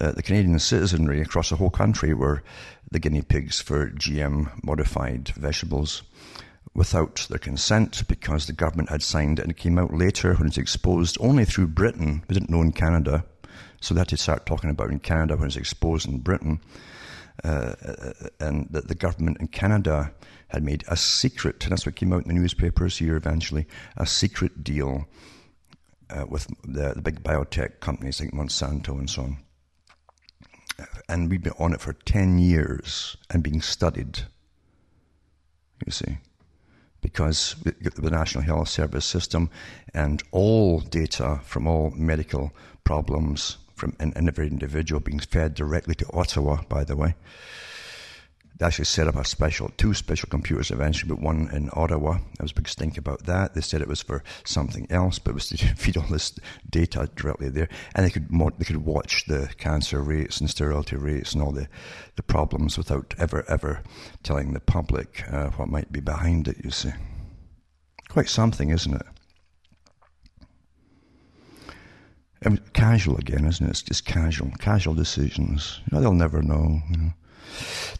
uh, 0.00 0.12
the 0.12 0.22
Canadian 0.22 0.58
citizenry 0.58 1.20
across 1.20 1.50
the 1.50 1.56
whole 1.56 1.68
country 1.68 2.14
were 2.14 2.42
the 2.90 2.98
guinea 2.98 3.20
pigs 3.20 3.60
for 3.60 3.90
GM 3.90 4.50
modified 4.64 5.28
vegetables 5.36 6.02
without 6.72 7.26
their 7.28 7.38
consent 7.38 8.08
because 8.08 8.46
the 8.46 8.54
government 8.54 8.88
had 8.88 9.02
signed 9.02 9.38
and 9.38 9.50
it 9.50 9.58
came 9.58 9.78
out 9.78 9.92
later 9.92 10.32
when 10.32 10.46
it 10.46 10.52
was 10.52 10.56
exposed 10.56 11.18
only 11.20 11.44
through 11.44 11.66
Britain. 11.66 12.24
We 12.26 12.32
didn't 12.32 12.48
know 12.48 12.62
in 12.62 12.72
Canada 12.72 13.26
so 13.82 13.94
they 13.94 14.00
had 14.00 14.08
to 14.08 14.16
start 14.16 14.46
talking 14.46 14.70
about 14.70 14.90
in 14.90 15.00
Canada 15.00 15.34
when 15.34 15.42
it 15.42 15.46
was 15.46 15.56
exposed 15.56 16.08
in 16.08 16.20
Britain. 16.20 16.60
Uh, 17.44 17.74
uh, 17.84 18.12
and 18.40 18.68
that 18.70 18.88
the 18.88 18.94
government 18.94 19.38
in 19.40 19.48
Canada 19.48 20.12
had 20.48 20.62
made 20.62 20.84
a 20.86 20.96
secret, 20.96 21.64
and 21.64 21.72
that's 21.72 21.86
what 21.86 21.96
came 21.96 22.12
out 22.12 22.22
in 22.22 22.28
the 22.28 22.34
newspapers 22.34 22.98
here 22.98 23.16
eventually, 23.16 23.66
a 23.96 24.06
secret 24.06 24.62
deal 24.62 25.06
uh, 26.10 26.26
with 26.28 26.46
the, 26.62 26.92
the, 26.94 27.00
big 27.00 27.22
biotech 27.22 27.80
companies 27.80 28.20
like 28.20 28.32
Monsanto 28.32 28.90
and 28.98 29.08
so 29.08 29.22
on. 29.22 29.38
And 31.08 31.30
we've 31.30 31.42
been 31.42 31.54
on 31.58 31.72
it 31.72 31.80
for 31.80 31.94
10 31.94 32.38
years 32.38 33.16
and 33.30 33.42
being 33.42 33.62
studied, 33.62 34.20
you 35.86 35.90
see, 35.90 36.18
because 37.00 37.56
the 37.64 38.10
National 38.10 38.44
Health 38.44 38.68
Service 38.68 39.06
system 39.06 39.50
and 39.94 40.22
all 40.32 40.80
data 40.80 41.40
from 41.44 41.66
all 41.66 41.90
medical 41.96 42.52
problems 42.84 43.56
from 43.82 43.96
in, 43.98 44.28
every 44.28 44.46
individual 44.46 45.00
being 45.00 45.18
fed 45.18 45.54
directly 45.54 45.96
to 45.96 46.06
Ottawa, 46.12 46.62
by 46.68 46.84
the 46.84 46.94
way. 46.94 47.16
They 48.56 48.66
actually 48.66 48.84
set 48.84 49.08
up 49.08 49.16
a 49.16 49.24
special, 49.24 49.72
two 49.76 49.92
special 49.92 50.28
computers 50.28 50.70
eventually, 50.70 51.08
but 51.08 51.20
one 51.20 51.50
in 51.52 51.68
Ottawa. 51.72 52.12
There 52.12 52.42
was 52.42 52.52
a 52.52 52.54
big 52.54 52.68
stink 52.68 52.96
about 52.96 53.24
that. 53.24 53.54
They 53.54 53.60
said 53.60 53.80
it 53.80 53.88
was 53.88 54.00
for 54.00 54.22
something 54.44 54.86
else, 54.88 55.18
but 55.18 55.32
it 55.32 55.34
was 55.34 55.48
to 55.48 55.56
feed 55.76 55.96
all 55.96 56.06
this 56.08 56.38
data 56.70 57.10
directly 57.16 57.48
there. 57.48 57.68
And 57.96 58.06
they 58.06 58.10
could 58.10 58.28
they 58.30 58.64
could 58.64 58.84
watch 58.84 59.24
the 59.26 59.50
cancer 59.58 60.00
rates 60.00 60.38
and 60.38 60.48
sterility 60.48 60.94
rates 60.94 61.32
and 61.32 61.42
all 61.42 61.50
the, 61.50 61.66
the 62.14 62.22
problems 62.22 62.78
without 62.78 63.16
ever, 63.18 63.44
ever 63.48 63.82
telling 64.22 64.52
the 64.52 64.60
public 64.60 65.24
uh, 65.28 65.48
what 65.56 65.68
might 65.68 65.90
be 65.90 66.00
behind 66.00 66.46
it, 66.46 66.58
you 66.62 66.70
see. 66.70 66.92
Quite 68.10 68.28
something, 68.28 68.70
isn't 68.70 68.94
it? 68.94 69.06
Casual 72.72 73.16
again, 73.16 73.44
isn't 73.44 73.66
it? 73.66 73.70
It's 73.70 73.82
just 73.82 74.04
casual, 74.04 74.50
casual 74.58 74.94
decisions. 74.94 75.80
You 75.86 75.96
know, 75.96 76.02
they'll 76.02 76.12
never 76.12 76.42
know. 76.42 76.80
You 76.90 76.96
know. 76.96 77.12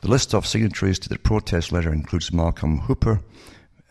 The 0.01 0.09
list 0.09 0.35
of 0.35 0.47
signatories 0.47 0.99
to 1.01 1.09
the 1.09 1.19
protest 1.19 1.73
letter 1.73 1.93
includes 1.93 2.33
Malcolm 2.33 2.79
Hooper, 2.79 3.21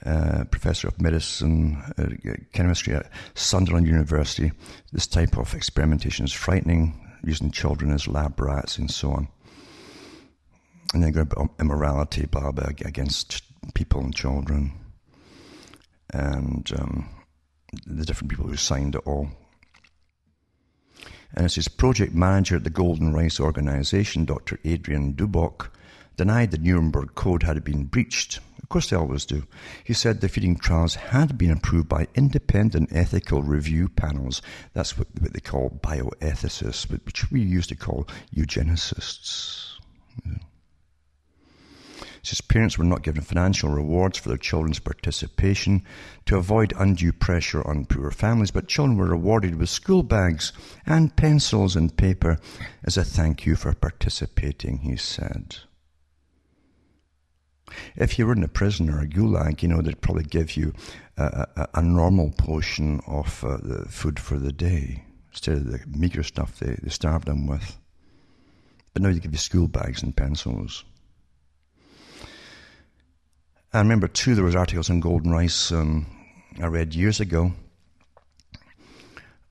uh, 0.05 0.45
professor 0.45 0.87
of 0.87 0.99
medicine, 0.99 1.81
uh, 1.97 2.33
chemistry 2.53 2.95
at 2.95 3.09
Sunderland 3.35 3.87
University. 3.87 4.51
This 4.91 5.07
type 5.07 5.37
of 5.37 5.53
experimentation 5.53 6.25
is 6.25 6.33
frightening, 6.33 6.99
using 7.23 7.51
children 7.51 7.91
as 7.91 8.07
lab 8.07 8.39
rats 8.39 8.77
and 8.77 8.89
so 8.89 9.11
on. 9.11 9.27
And 10.93 11.03
then 11.03 11.29
immorality, 11.59 12.25
blah, 12.25 12.51
blah, 12.51 12.65
against 12.65 13.43
people 13.73 14.01
and 14.01 14.13
children. 14.13 14.73
And 16.13 16.69
um, 16.77 17.09
the 17.85 18.05
different 18.05 18.31
people 18.31 18.47
who 18.47 18.57
signed 18.57 18.95
it 18.95 19.01
all 19.05 19.29
and 21.33 21.45
as 21.45 21.55
his 21.55 21.67
project 21.67 22.13
manager 22.13 22.57
at 22.57 22.63
the 22.63 22.69
Golden 22.69 23.13
Rice 23.13 23.39
Organization, 23.39 24.25
Dr. 24.25 24.59
Adrian 24.63 25.13
Dubock, 25.13 25.69
denied 26.17 26.51
the 26.51 26.57
Nuremberg 26.57 27.15
Code 27.15 27.43
had 27.43 27.63
been 27.63 27.85
breached. 27.85 28.39
Of 28.61 28.69
course, 28.69 28.89
they 28.89 28.95
always 28.95 29.25
do. 29.25 29.47
He 29.83 29.93
said 29.93 30.21
the 30.21 30.29
feeding 30.29 30.57
trials 30.57 30.95
had 30.95 31.37
been 31.37 31.51
approved 31.51 31.89
by 31.89 32.07
independent 32.15 32.89
ethical 32.91 33.43
review 33.43 33.89
panels. 33.89 34.41
That's 34.73 34.97
what, 34.97 35.07
what 35.19 35.33
they 35.33 35.39
call 35.39 35.79
bioethicists, 35.81 36.89
which 36.89 37.31
we 37.31 37.41
used 37.41 37.69
to 37.69 37.75
call 37.75 38.07
eugenicists. 38.35 39.77
Hmm. 40.23 40.35
Says 42.23 42.41
parents 42.41 42.77
were 42.77 42.83
not 42.83 43.03
given 43.03 43.21
financial 43.21 43.69
rewards 43.69 44.17
for 44.17 44.29
their 44.29 44.37
children's 44.37 44.79
participation 44.79 45.83
to 46.25 46.37
avoid 46.37 46.73
undue 46.77 47.11
pressure 47.11 47.67
on 47.67 47.85
poor 47.85 48.11
families, 48.11 48.51
but 48.51 48.67
children 48.67 48.97
were 48.97 49.07
rewarded 49.07 49.55
with 49.55 49.69
school 49.69 50.03
bags 50.03 50.53
and 50.85 51.15
pencils 51.15 51.75
and 51.75 51.97
paper 51.97 52.37
as 52.83 52.97
a 52.97 53.03
thank 53.03 53.45
you 53.45 53.55
for 53.55 53.73
participating, 53.73 54.79
he 54.79 54.95
said. 54.95 55.57
If 57.95 58.19
you 58.19 58.27
were 58.27 58.33
in 58.33 58.43
a 58.43 58.49
prison 58.49 58.89
or 58.89 58.99
a 58.99 59.07
gulag, 59.07 59.61
you 59.63 59.69
know, 59.69 59.81
they'd 59.81 60.01
probably 60.01 60.25
give 60.25 60.57
you 60.57 60.73
a, 61.17 61.47
a, 61.55 61.67
a 61.75 61.81
normal 61.81 62.31
portion 62.31 62.99
of 63.07 63.43
uh, 63.43 63.57
the 63.57 63.85
food 63.89 64.19
for 64.19 64.37
the 64.37 64.51
day 64.51 65.05
instead 65.31 65.57
of 65.57 65.71
the 65.71 65.79
meager 65.87 66.23
stuff 66.23 66.59
they, 66.59 66.75
they 66.81 66.89
starved 66.89 67.27
them 67.27 67.47
with. 67.47 67.77
But 68.93 69.01
now 69.01 69.11
they 69.11 69.19
give 69.19 69.31
you 69.31 69.37
school 69.37 69.67
bags 69.67 70.03
and 70.03 70.15
pencils. 70.15 70.83
I 73.73 73.79
remember 73.79 74.07
too, 74.07 74.35
there 74.35 74.43
was 74.43 74.55
articles 74.55 74.89
on 74.89 74.99
golden 74.99 75.31
rice 75.31 75.71
um, 75.71 76.05
I 76.61 76.67
read 76.67 76.93
years 76.93 77.21
ago 77.21 77.53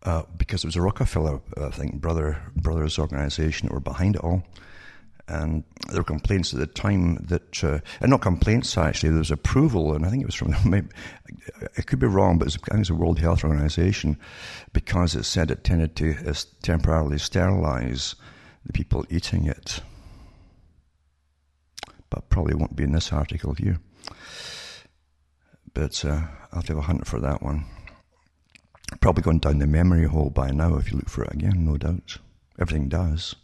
uh, 0.03 0.23
because 0.37 0.63
it 0.63 0.69
was 0.69 0.77
a 0.77 0.83
Rockefeller, 0.83 1.41
I 1.57 1.71
think, 1.71 2.01
brother 2.01 2.43
brothers 2.55 2.99
organization 2.99 3.69
that 3.69 3.75
were 3.75 3.81
behind 3.81 4.17
it 4.17 4.23
all. 4.23 4.43
And 5.27 5.65
there 5.89 6.01
were 6.01 6.05
complaints 6.05 6.53
at 6.53 6.59
the 6.59 6.67
time 6.67 7.15
that, 7.29 7.63
uh, 7.63 7.79
and 8.01 8.11
not 8.11 8.21
complaints 8.21 8.77
actually, 8.77 9.11
there 9.11 9.21
was 9.21 9.31
approval, 9.31 9.95
and 9.95 10.05
I 10.05 10.11
think 10.11 10.23
it 10.23 10.27
was 10.27 10.35
from, 10.35 10.55
maybe, 10.69 10.89
it 11.77 11.87
could 11.87 12.01
be 12.01 12.07
wrong, 12.07 12.37
but 12.37 12.47
was, 12.47 12.57
I 12.57 12.59
think 12.59 12.75
it 12.75 12.79
was 12.79 12.89
the 12.89 12.95
World 12.97 13.21
Health 13.21 13.45
Organization 13.45 14.19
because 14.73 15.15
it 15.15 15.25
said 15.25 15.51
it 15.51 15.65
tended 15.65 15.97
to 15.97 16.17
uh, 16.27 16.35
temporarily 16.63 17.19
sterilize 17.19 18.17
the 18.67 18.73
people 18.73 19.07
eating 19.09 19.47
it. 19.47 19.81
But 22.11 22.29
probably 22.29 22.55
won't 22.55 22.77
be 22.77 22.85
in 22.85 22.93
this 22.93 23.13
article 23.13 23.55
here. 23.55 23.79
But 25.73 26.05
uh, 26.05 26.23
I'll 26.53 26.63
have 26.63 26.77
a 26.77 26.83
hunt 26.83 27.07
for 27.07 27.21
that 27.21 27.43
one. 27.43 27.65
Probably 29.01 29.23
gone 29.23 29.39
down 29.39 29.59
the 29.59 29.67
memory 29.67 30.07
hole 30.07 30.31
by 30.31 30.51
now 30.51 30.75
if 30.77 30.91
you 30.91 30.99
look 30.99 31.09
for 31.09 31.25
it 31.25 31.33
again, 31.33 31.65
no 31.65 31.77
doubt. 31.77 32.19
Everything 32.59 32.89
does. 32.89 33.37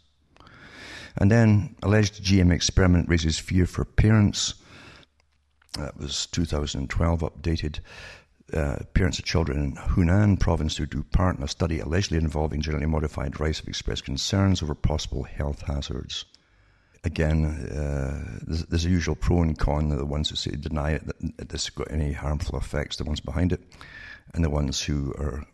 And 1.15 1.31
then, 1.31 1.75
alleged 1.81 2.23
GM 2.23 2.51
experiment 2.51 3.09
raises 3.09 3.39
fear 3.39 3.65
for 3.65 3.85
parents. 3.85 4.55
That 5.73 5.97
was 5.97 6.27
2012, 6.27 7.19
updated. 7.21 7.79
Uh, 8.53 8.77
parents 8.93 9.19
of 9.19 9.25
children 9.25 9.59
in 9.59 9.75
Hunan 9.75 10.39
province 10.39 10.77
who 10.77 10.85
do 10.85 11.03
part 11.03 11.37
in 11.37 11.43
a 11.43 11.47
study 11.47 11.79
allegedly 11.79 12.17
involving 12.17 12.61
genetically 12.61 12.89
modified 12.89 13.39
rice 13.39 13.59
have 13.59 13.67
expressed 13.67 14.05
concerns 14.05 14.63
over 14.63 14.73
possible 14.73 15.23
health 15.23 15.63
hazards. 15.63 16.25
Again, 17.07 17.45
uh, 17.45 18.39
there's, 18.45 18.65
there's, 18.65 18.85
a 18.85 18.89
usual 18.89 19.15
pro 19.15 19.41
and 19.41 19.57
con. 19.57 19.87
The 19.87 20.05
ones 20.05 20.29
who 20.29 20.35
say 20.35 20.51
deny 20.51 20.91
it, 20.91 21.07
that 21.37 21.47
this 21.47 21.67
has 21.67 21.69
got 21.69 21.89
any 21.89 22.11
harmful 22.11 22.59
effects, 22.59 22.97
the 22.97 23.05
ones 23.05 23.21
behind 23.21 23.53
it, 23.53 23.61
and 24.33 24.43
the 24.43 24.49
ones 24.49 24.81
who 24.81 25.13
are 25.17 25.45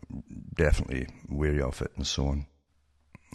definitely 0.56 1.08
wary 1.30 1.62
of 1.62 1.80
it, 1.84 1.92
and 1.96 2.08
so 2.08 2.26
on. 2.26 2.48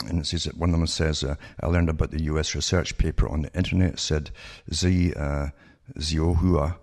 And 0.09 0.19
it 0.19 0.27
says 0.27 0.45
that 0.45 0.57
one 0.57 0.71
of 0.71 0.77
them 0.77 0.87
says, 0.89 1.23
uh, 1.23 1.37
I 1.61 1.67
learned 1.67 1.91
about 1.91 2.11
the 2.11 2.25
US 2.25 2.57
research 2.57 2.99
paper 2.99 3.29
on 3.29 3.43
the 3.43 3.55
internet, 3.55 4.01
said 4.01 4.33
Zi 4.75 5.15
uh, 5.15 5.51
Ziohua 5.97 6.77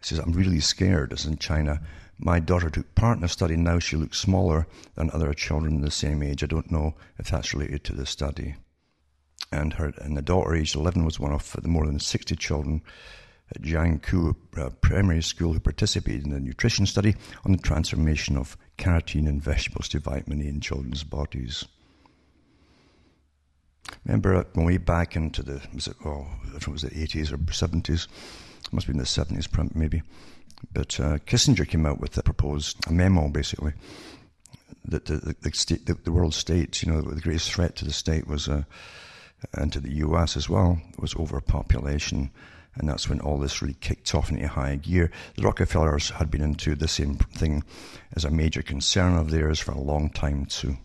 says, 0.00 0.18
I'm 0.18 0.32
really 0.32 0.60
scared, 0.60 1.12
as 1.12 1.26
in 1.26 1.38
China. 1.38 1.80
My 2.18 2.40
daughter 2.40 2.70
took 2.70 2.92
part 2.96 3.18
in 3.18 3.24
a 3.24 3.28
study, 3.28 3.54
now 3.56 3.78
she 3.78 3.96
looks 3.96 4.18
smaller 4.18 4.66
than 4.96 5.10
other 5.12 5.32
children 5.32 5.80
the 5.80 5.92
same 5.92 6.24
age. 6.24 6.42
I 6.42 6.46
don't 6.46 6.72
know 6.72 6.94
if 7.18 7.30
that's 7.30 7.54
related 7.54 7.84
to 7.84 7.94
the 7.94 8.04
study. 8.04 8.56
And 9.52 9.74
her 9.74 9.92
and 9.98 10.16
the 10.16 10.22
daughter, 10.22 10.54
aged 10.54 10.74
11, 10.74 11.04
was 11.04 11.20
one 11.20 11.32
of 11.32 11.56
the 11.60 11.68
more 11.68 11.86
than 11.86 12.00
60 12.00 12.34
children 12.36 12.82
at 13.54 13.62
Jiangku 13.62 14.34
uh, 14.56 14.70
Primary 14.80 15.22
School 15.22 15.52
who 15.52 15.60
participated 15.60 16.24
in 16.24 16.32
the 16.32 16.40
nutrition 16.40 16.86
study 16.86 17.14
on 17.44 17.52
the 17.52 17.58
transformation 17.58 18.36
of 18.36 18.56
carotene 18.78 19.28
and 19.28 19.42
vegetables 19.42 19.88
to 19.90 20.00
vitamin 20.00 20.40
A 20.40 20.44
in 20.44 20.60
children's 20.60 21.04
bodies. 21.04 21.66
Remember 24.04 24.46
when 24.54 24.64
we 24.64 24.78
back 24.78 25.16
into 25.16 25.42
the 25.42 25.60
was 25.74 25.86
it 25.86 25.96
oh 26.04 26.26
it 26.54 26.66
was 26.66 26.82
the 26.82 26.90
80s 26.90 27.32
or 27.32 27.36
70s, 27.36 28.06
it 28.64 28.72
must 28.72 28.86
be 28.86 28.92
in 28.92 28.98
the 28.98 29.04
70s 29.04 29.74
maybe. 29.74 30.02
But 30.72 30.98
uh, 30.98 31.18
Kissinger 31.18 31.68
came 31.68 31.84
out 31.84 32.00
with 32.00 32.16
a 32.16 32.22
proposed 32.22 32.78
a 32.86 32.92
memo 32.92 33.28
basically 33.28 33.74
that 34.86 35.04
the 35.04 35.16
the, 35.16 35.36
the, 35.42 35.52
state, 35.52 35.86
the, 35.86 35.94
the 35.94 36.12
world 36.12 36.34
states, 36.34 36.82
you 36.82 36.90
know, 36.90 37.02
the 37.02 37.20
greatest 37.20 37.52
threat 37.52 37.76
to 37.76 37.84
the 37.84 37.92
state 37.92 38.26
was 38.26 38.48
uh, 38.48 38.62
and 39.54 39.72
to 39.72 39.80
the 39.80 39.94
U.S. 39.96 40.36
as 40.36 40.48
well 40.48 40.80
was 40.98 41.16
overpopulation. 41.16 42.30
And 42.74 42.88
that's 42.88 43.08
when 43.08 43.20
all 43.20 43.38
this 43.38 43.60
really 43.60 43.76
kicked 43.80 44.14
off 44.14 44.30
into 44.30 44.48
high 44.48 44.76
gear. 44.76 45.10
The 45.36 45.42
Rockefellers 45.42 46.10
had 46.10 46.30
been 46.30 46.40
into 46.40 46.74
the 46.74 46.88
same 46.88 47.16
thing 47.16 47.64
as 48.14 48.24
a 48.24 48.30
major 48.30 48.62
concern 48.62 49.14
of 49.16 49.30
theirs 49.30 49.58
for 49.60 49.72
a 49.72 49.80
long 49.80 50.08
time 50.08 50.46
too. 50.46 50.78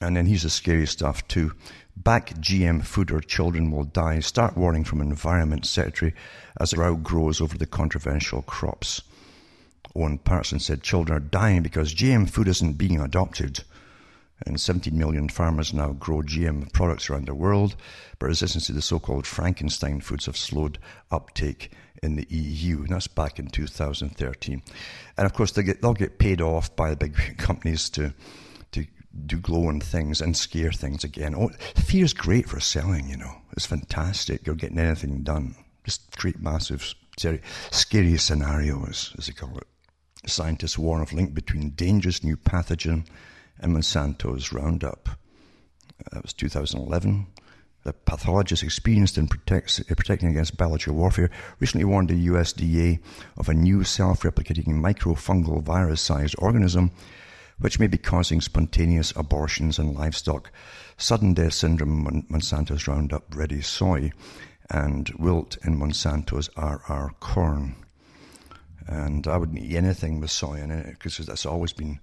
And 0.00 0.16
then 0.16 0.24
here's 0.24 0.44
the 0.44 0.50
scary 0.50 0.86
stuff 0.86 1.26
too. 1.28 1.52
Back 1.94 2.30
GM 2.40 2.82
food 2.82 3.10
or 3.10 3.20
children 3.20 3.70
will 3.70 3.84
die. 3.84 4.20
Start 4.20 4.56
warning 4.56 4.84
from 4.84 5.02
Environment 5.02 5.66
Secretary 5.66 6.14
as 6.58 6.70
the 6.70 6.78
row 6.78 6.96
grows 6.96 7.42
over 7.42 7.58
the 7.58 7.66
controversial 7.66 8.40
crops. 8.42 9.02
Owen 9.94 10.16
Paterson 10.18 10.60
said 10.60 10.82
children 10.82 11.16
are 11.16 11.20
dying 11.20 11.62
because 11.62 11.94
GM 11.94 12.30
food 12.30 12.48
isn't 12.48 12.78
being 12.78 13.00
adopted. 13.00 13.64
And 14.46 14.60
17 14.60 14.96
million 14.96 15.28
farmers 15.28 15.74
now 15.74 15.92
grow 15.92 16.22
GM 16.22 16.72
products 16.72 17.10
around 17.10 17.26
the 17.26 17.34
world, 17.34 17.76
but 18.18 18.26
resistance 18.26 18.66
to 18.66 18.72
the 18.72 18.80
so-called 18.80 19.26
Frankenstein 19.26 20.00
foods 20.00 20.26
have 20.26 20.36
slowed 20.36 20.78
uptake 21.10 21.72
in 22.02 22.16
the 22.16 22.26
EU. 22.30 22.78
And 22.78 22.88
that's 22.88 23.06
back 23.06 23.38
in 23.38 23.48
2013. 23.48 24.62
And 25.18 25.26
of 25.26 25.34
course, 25.34 25.52
they 25.52 25.62
get, 25.62 25.82
they'll 25.82 25.92
get 25.92 26.18
paid 26.18 26.40
off 26.40 26.74
by 26.74 26.90
the 26.90 26.96
big 26.96 27.14
companies 27.38 27.90
to 27.90 28.14
do 29.26 29.38
glowing 29.38 29.80
things 29.80 30.20
and 30.20 30.36
scare 30.36 30.72
things 30.72 31.04
again. 31.04 31.34
Oh, 31.34 31.50
fear 31.74 32.04
is 32.04 32.12
great 32.12 32.48
for 32.48 32.60
selling, 32.60 33.08
you 33.08 33.16
know. 33.16 33.36
It's 33.52 33.66
fantastic. 33.66 34.46
You're 34.46 34.54
getting 34.54 34.78
anything 34.78 35.22
done. 35.22 35.54
Just 35.84 36.16
create 36.16 36.40
massive, 36.40 36.94
scary 37.70 38.18
scenarios, 38.18 39.14
as 39.18 39.26
they 39.26 39.32
call 39.32 39.56
it. 39.58 39.66
Scientists 40.26 40.78
warn 40.78 41.00
of 41.00 41.12
link 41.12 41.34
between 41.34 41.70
dangerous 41.70 42.22
new 42.22 42.36
pathogen 42.36 43.06
and 43.60 43.72
Monsanto's 43.72 44.52
Roundup. 44.52 45.08
Uh, 45.08 46.08
that 46.12 46.22
was 46.22 46.32
2011. 46.32 47.26
The 47.82 47.92
pathologist 47.92 48.62
experienced 48.62 49.16
in 49.16 49.28
protects, 49.28 49.80
uh, 49.80 49.94
protecting 49.94 50.28
against 50.28 50.56
biological 50.56 50.94
warfare 50.94 51.30
recently 51.58 51.84
warned 51.84 52.08
the 52.08 52.26
USDA 52.26 53.00
of 53.36 53.48
a 53.48 53.54
new 53.54 53.84
self-replicating 53.84 54.66
microfungal 54.66 55.62
virus-sized 55.62 56.34
organism 56.38 56.90
which 57.60 57.78
may 57.78 57.86
be 57.86 57.98
causing 57.98 58.40
spontaneous 58.40 59.12
abortions 59.16 59.78
in 59.78 59.92
livestock, 59.92 60.50
sudden 60.96 61.34
death 61.34 61.52
syndrome 61.52 62.06
in 62.06 62.26
Monsanto's 62.30 62.88
Roundup 62.88 63.34
Ready 63.34 63.60
soy, 63.60 64.12
and 64.70 65.10
wilt 65.18 65.58
in 65.64 65.78
Monsanto's 65.78 66.48
RR 66.56 67.10
corn. 67.20 67.76
And 68.86 69.26
I 69.26 69.36
wouldn't 69.36 69.58
eat 69.58 69.76
anything 69.76 70.20
with 70.20 70.30
soy 70.30 70.60
in 70.60 70.70
it 70.70 70.98
because 70.98 71.18
that's 71.18 71.46
always 71.46 71.72
been 71.72 72.00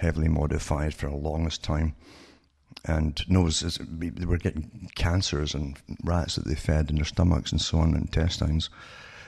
heavily 0.00 0.28
modified 0.28 0.94
for 0.94 1.08
the 1.08 1.16
longest 1.16 1.62
time. 1.62 1.94
And 2.84 3.20
knows 3.28 3.60
they 3.60 4.24
were 4.24 4.38
getting 4.38 4.90
cancers 4.94 5.54
and 5.54 5.78
rats 6.02 6.36
that 6.36 6.46
they 6.46 6.54
fed 6.54 6.88
in 6.88 6.96
their 6.96 7.04
stomachs 7.04 7.52
and 7.52 7.60
so 7.60 7.78
on, 7.78 7.94
intestines 7.94 8.70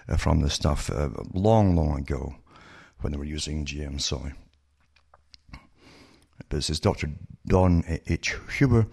uh, 0.09 0.17
from 0.17 0.41
this 0.41 0.55
stuff 0.55 0.91
uh, 0.91 1.11
long, 1.35 1.77
long 1.77 1.99
ago 1.99 2.37
when 3.01 3.13
they 3.13 3.19
were 3.19 3.25
using 3.25 3.67
GM 3.67 4.01
soy. 4.01 4.33
But 6.39 6.49
this 6.49 6.71
is 6.71 6.81
Dr. 6.81 7.11
Don 7.47 7.85
H. 8.07 8.37
Huber. 8.57 8.87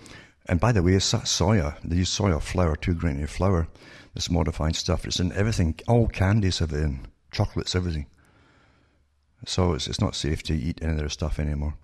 And 0.48 0.60
by 0.60 0.72
the 0.72 0.84
way, 0.84 0.96
it's 0.96 1.12
that 1.12 1.24
soya. 1.24 1.78
They 1.84 1.98
use 1.98 2.10
soya 2.10 2.42
flour, 2.42 2.76
two 2.76 2.96
grain 2.96 3.22
of 3.24 3.30
flour. 3.30 3.68
This 4.16 4.30
modified 4.30 4.76
stuff. 4.76 5.06
It's 5.06 5.20
in 5.20 5.32
everything. 5.34 5.80
All 5.88 6.08
candies 6.08 6.60
have 6.60 6.74
it 6.74 6.82
in. 6.82 7.08
Chocolates, 7.32 7.76
everything. 7.76 8.08
So 9.46 9.74
it's, 9.74 9.88
it's 9.88 10.02
not 10.02 10.16
safe 10.16 10.44
to 10.44 10.54
eat 10.54 10.80
any 10.82 10.92
of 10.92 10.98
their 10.98 11.10
stuff 11.10 11.40
anymore. 11.40 11.76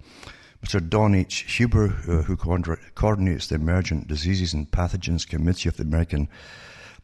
Mr. 0.65 0.89
Don 0.89 1.13
H. 1.13 1.55
Huber, 1.57 1.95
uh, 2.07 2.23
who 2.23 2.35
coordinates 2.35 3.47
the 3.47 3.55
Emergent 3.55 4.07
Diseases 4.07 4.53
and 4.53 4.69
Pathogens 4.71 5.27
Committee 5.27 5.69
of 5.69 5.77
the 5.77 5.83
American 5.83 6.27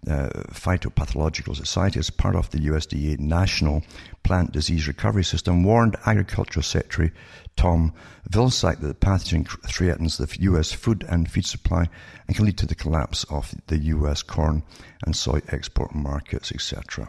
uh, 0.07 0.29
Phytopathological 0.49 1.55
Society, 1.55 1.99
as 1.99 2.09
part 2.09 2.35
of 2.35 2.49
the 2.49 2.57
USDA 2.57 3.19
National 3.19 3.83
Plant 4.23 4.51
Disease 4.51 4.87
Recovery 4.87 5.23
System, 5.23 5.63
warned 5.63 5.95
Agriculture 6.07 6.63
Secretary 6.63 7.11
Tom 7.55 7.93
Vilsack 8.29 8.79
that 8.79 8.87
the 8.87 8.93
pathogen 8.95 9.47
threatens 9.69 10.17
the 10.17 10.27
U.S. 10.41 10.71
food 10.71 11.05
and 11.07 11.29
feed 11.29 11.45
supply 11.45 11.87
and 12.27 12.35
can 12.35 12.45
lead 12.45 12.57
to 12.57 12.65
the 12.65 12.73
collapse 12.73 13.25
of 13.25 13.53
the 13.67 13.77
U.S. 13.77 14.23
corn 14.23 14.63
and 15.05 15.15
soy 15.15 15.41
export 15.49 15.93
markets, 15.93 16.51
etc. 16.51 17.07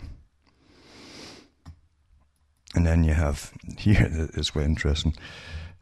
And 2.75 2.87
then 2.87 3.05
you 3.05 3.15
have 3.15 3.53
here, 3.79 4.29
it's 4.35 4.51
quite 4.51 4.65
interesting, 4.65 5.15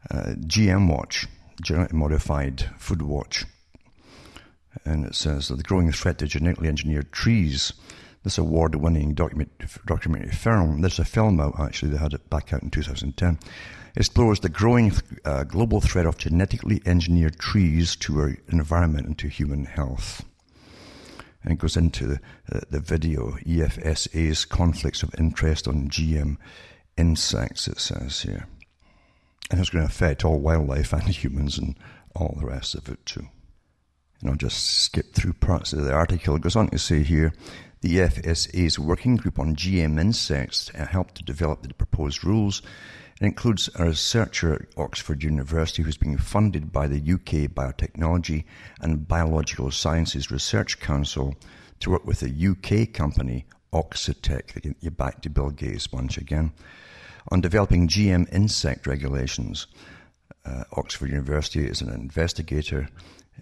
uh, 0.09 0.33
GM 0.39 0.91
Watch, 0.91 1.27
Genetically 1.61 1.99
Modified 1.99 2.69
Food 2.77 3.01
Watch. 3.01 3.45
And 4.85 5.05
it 5.05 5.15
says 5.15 5.47
that 5.47 5.57
the 5.57 5.63
growing 5.63 5.91
threat 5.91 6.17
to 6.19 6.27
genetically 6.27 6.69
engineered 6.69 7.11
trees. 7.11 7.73
This 8.23 8.37
award 8.37 8.75
winning 8.75 9.15
documentary 9.15 10.31
film, 10.31 10.81
there's 10.81 10.99
a 10.99 11.05
film 11.05 11.39
out 11.39 11.59
actually, 11.59 11.89
they 11.89 11.97
had 11.97 12.13
it 12.13 12.29
back 12.29 12.53
out 12.53 12.61
in 12.61 12.69
2010, 12.69 13.39
explores 13.95 14.39
the 14.39 14.49
growing 14.49 14.91
uh, 15.25 15.43
global 15.43 15.81
threat 15.81 16.05
of 16.05 16.19
genetically 16.19 16.83
engineered 16.85 17.39
trees 17.39 17.95
to 17.95 18.19
our 18.19 18.37
environment 18.49 19.07
and 19.07 19.17
to 19.17 19.27
human 19.27 19.65
health. 19.65 20.23
And 21.43 21.53
it 21.53 21.57
goes 21.57 21.75
into 21.75 22.05
the, 22.05 22.19
uh, 22.53 22.59
the 22.69 22.79
video, 22.79 23.31
EFSA's 23.43 24.45
conflicts 24.45 25.01
of 25.01 25.15
interest 25.17 25.67
on 25.67 25.89
GM 25.89 26.37
insects, 26.97 27.67
it 27.67 27.79
says 27.79 28.21
here. 28.21 28.47
And 29.49 29.59
it's 29.59 29.69
going 29.69 29.85
to 29.85 29.91
affect 29.91 30.23
all 30.23 30.39
wildlife 30.39 30.93
and 30.93 31.03
humans 31.09 31.57
and 31.57 31.77
all 32.15 32.35
the 32.39 32.45
rest 32.45 32.75
of 32.75 32.87
it 32.89 33.05
too. 33.05 33.27
And 34.21 34.29
I'll 34.29 34.35
just 34.35 34.63
skip 34.63 35.13
through 35.13 35.33
parts 35.33 35.73
of 35.73 35.83
the 35.83 35.93
article. 35.93 36.35
It 36.35 36.43
goes 36.43 36.55
on 36.55 36.69
to 36.69 36.77
say 36.77 37.03
here 37.03 37.33
the 37.81 37.97
EFSA's 37.97 38.77
working 38.77 39.17
group 39.17 39.39
on 39.39 39.55
GM 39.55 39.99
insects 39.99 40.69
helped 40.69 41.15
to 41.15 41.23
develop 41.23 41.63
the 41.63 41.73
proposed 41.73 42.23
rules. 42.23 42.61
It 43.19 43.25
includes 43.25 43.69
a 43.75 43.85
researcher 43.85 44.53
at 44.53 44.61
Oxford 44.77 45.23
University 45.23 45.81
who's 45.81 45.97
being 45.97 46.17
funded 46.17 46.71
by 46.71 46.87
the 46.87 46.97
UK 46.97 47.49
Biotechnology 47.51 48.45
and 48.79 49.07
Biological 49.07 49.71
Sciences 49.71 50.31
Research 50.31 50.79
Council 50.79 51.35
to 51.79 51.89
work 51.89 52.05
with 52.05 52.21
a 52.21 52.29
UK 52.29 52.93
company, 52.93 53.45
Oxitec. 53.73 54.75
You're 54.79 54.91
back 54.91 55.21
to 55.23 55.29
Bill 55.29 55.49
Gates 55.49 55.91
once 55.91 56.17
again 56.17 56.53
on 57.31 57.41
developing 57.41 57.87
GM 57.87 58.31
insect 58.33 58.85
regulations. 58.85 59.67
Uh, 60.45 60.63
Oxford 60.73 61.09
University 61.09 61.65
is 61.65 61.81
an 61.81 61.89
investigator 61.89 62.89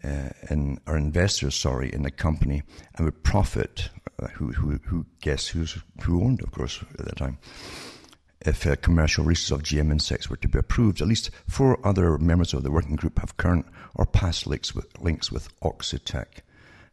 uh, 0.04 0.30
in, 0.50 0.80
or 0.86 0.96
investors, 0.96 1.56
sorry, 1.56 1.92
in 1.92 2.04
the 2.04 2.12
company 2.12 2.64
and 2.96 3.06
would 3.06 3.24
profit. 3.24 3.90
Uh, 4.22 4.28
who, 4.28 4.52
who, 4.52 4.78
who 4.84 5.06
guess 5.22 5.48
who's 5.48 5.78
who 6.04 6.22
owned, 6.22 6.42
of 6.42 6.52
course, 6.52 6.84
at 6.98 7.06
that 7.06 7.16
time. 7.16 7.38
If 8.42 8.68
uh, 8.68 8.76
commercial 8.76 9.24
releases 9.24 9.52
of 9.52 9.64
GM 9.64 9.92
insects 9.92 10.30
were 10.30 10.36
to 10.38 10.48
be 10.50 10.60
approved, 10.60 11.00
at 11.00 11.08
least 11.08 11.30
four 11.48 11.80
other 11.88 12.18
members 12.18 12.54
of 12.54 12.64
the 12.64 12.72
working 12.72 12.98
group 12.98 13.20
have 13.20 13.38
current 13.38 13.66
or 13.96 14.06
past 14.06 14.46
links 14.46 14.76
with, 14.76 14.88
links 15.00 15.32
with 15.32 15.58
Oxitec, 15.62 16.42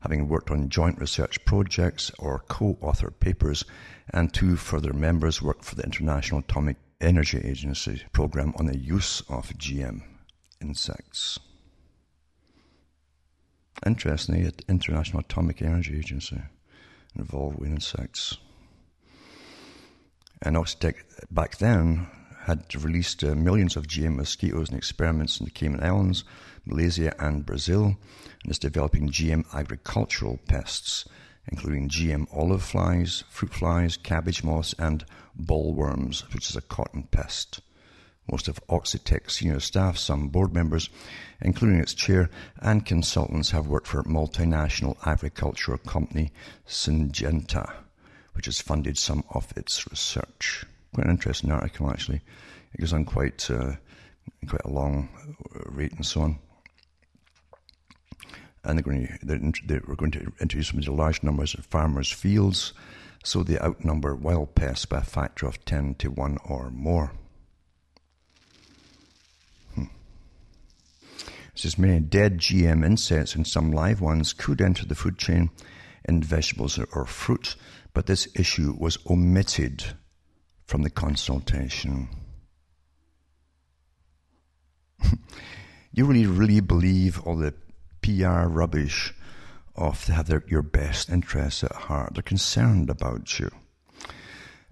having 0.01 0.29
worked 0.29 0.53
on 0.53 0.69
joint 0.69 1.01
research 1.01 1.45
projects 1.45 2.13
or 2.19 2.45
co-authored 2.47 3.19
papers, 3.19 3.65
and 4.11 4.33
two 4.33 4.55
further 4.55 4.93
members 4.93 5.43
work 5.43 5.65
for 5.65 5.75
the 5.75 5.83
International 5.83 6.41
Atomic 6.41 6.77
Energy 7.01 7.39
Agency 7.39 8.03
program 8.13 8.55
on 8.59 8.67
the 8.67 8.79
use 8.79 9.21
of 9.29 9.51
GM 9.59 10.03
insects. 10.61 11.39
Interestingly, 13.85 14.45
the 14.45 14.65
International 14.69 15.21
Atomic 15.21 15.61
Energy 15.61 15.99
Agency 15.99 16.41
involved 17.15 17.59
with 17.59 17.69
insects. 17.69 18.39
And 20.41 20.57
Oxitec 20.57 20.97
back 21.31 21.59
then 21.59 22.07
had 22.45 22.75
released 22.75 23.23
uh, 23.25 23.35
millions 23.35 23.77
of 23.77 23.87
GM 23.87 24.17
mosquitoes 24.17 24.71
in 24.71 24.77
experiments 24.77 25.41
in 25.41 25.45
the 25.45 25.51
Cayman 25.51 25.83
Islands, 25.83 26.25
Malaysia, 26.65 27.13
and 27.19 27.45
Brazil, 27.45 27.97
and 28.43 28.51
is 28.51 28.59
developing 28.59 29.11
GM 29.11 29.45
agricultural 29.53 30.39
pests, 30.47 31.07
including 31.49 31.89
GM 31.89 32.27
olive 32.33 32.63
flies, 32.63 33.25
fruit 33.29 33.55
flies, 33.55 33.97
cabbage 33.97 34.43
moths, 34.43 34.75
and 34.79 35.05
bollworms, 35.41 36.23
which 36.35 36.51
is 36.51 36.57
a 36.57 36.61
cotton 36.61 37.05
pest. 37.11 37.61
Most 38.31 38.49
of 38.49 38.61
Oxitec's 38.69 39.35
senior 39.35 39.61
staff, 39.61 39.97
some 39.97 40.29
board 40.29 40.53
members, 40.53 40.91
including 41.41 41.79
its 41.79 41.95
chair, 41.95 42.29
and 42.61 42.85
consultants 42.85 43.53
have 43.53 43.69
worked 43.69 43.87
for 43.87 44.03
multinational 44.03 44.97
agricultural 45.07 45.79
company 45.79 46.33
Syngenta, 46.67 47.73
which 48.33 48.47
has 48.47 48.61
funded 48.61 48.99
some 48.99 49.23
of 49.31 49.53
its 49.57 49.89
research. 49.91 50.65
Quite 50.93 51.07
an 51.07 51.13
interesting 51.13 51.53
article, 51.53 51.89
actually. 51.89 52.21
It 52.75 52.81
goes 52.81 52.93
on 52.93 53.05
quite, 53.05 53.49
uh, 53.49 53.75
quite 54.49 54.65
a 54.65 54.71
long 54.71 55.09
rate 55.67 55.93
and 55.93 56.05
so 56.05 56.23
on. 56.23 56.39
And 58.67 58.77
they're 58.77 58.83
going 58.83 59.07
to, 59.07 59.19
they're, 59.23 59.39
they're 59.67 59.97
going 59.97 60.11
to 60.11 60.33
introduce 60.41 60.71
them 60.71 60.81
into 60.81 60.93
large 60.93 61.23
numbers 61.23 61.55
of 61.55 61.65
farmers' 61.65 62.11
fields, 62.11 62.73
so 63.23 63.43
they 63.43 63.59
outnumber 63.59 64.15
wild 64.15 64.57
pests 64.57 64.87
by 64.87 64.99
a 64.99 65.03
factor 65.03 65.47
of 65.47 65.65
10 65.65 65.95
to 65.97 66.11
1 66.11 66.39
or 66.45 66.71
more. 66.71 67.13
Hmm. 69.75 69.85
Says 71.55 71.79
many 71.79 72.01
dead 72.01 72.39
GM 72.39 72.85
insects 72.85 73.37
and 73.37 73.47
some 73.47 73.71
live 73.71 74.01
ones 74.01 74.33
could 74.33 74.61
enter 74.61 74.85
the 74.85 74.97
food 74.97 75.17
chain 75.17 75.51
in 76.05 76.23
vegetables 76.23 76.77
or 76.93 77.07
fruit, 77.07 77.55
but 77.95 78.07
this 78.07 78.27
issue 78.35 78.75
was 78.77 78.99
omitted 79.09 79.85
from 80.65 80.83
the 80.83 80.91
consultation. 80.91 82.09
you 85.93 86.05
really, 86.05 86.27
really 86.27 86.59
believe 86.61 87.21
all 87.21 87.37
the 87.37 87.55
PR 88.07 88.47
rubbish 88.47 89.13
off. 89.75 90.07
they 90.07 90.15
have 90.15 90.29
their, 90.29 90.45
your 90.47 90.63
best 90.63 91.11
interests 91.11 91.65
at 91.65 91.73
heart. 91.73 92.15
They're 92.15 92.23
concerned 92.23 92.89
about 92.89 93.41
you. 93.41 93.51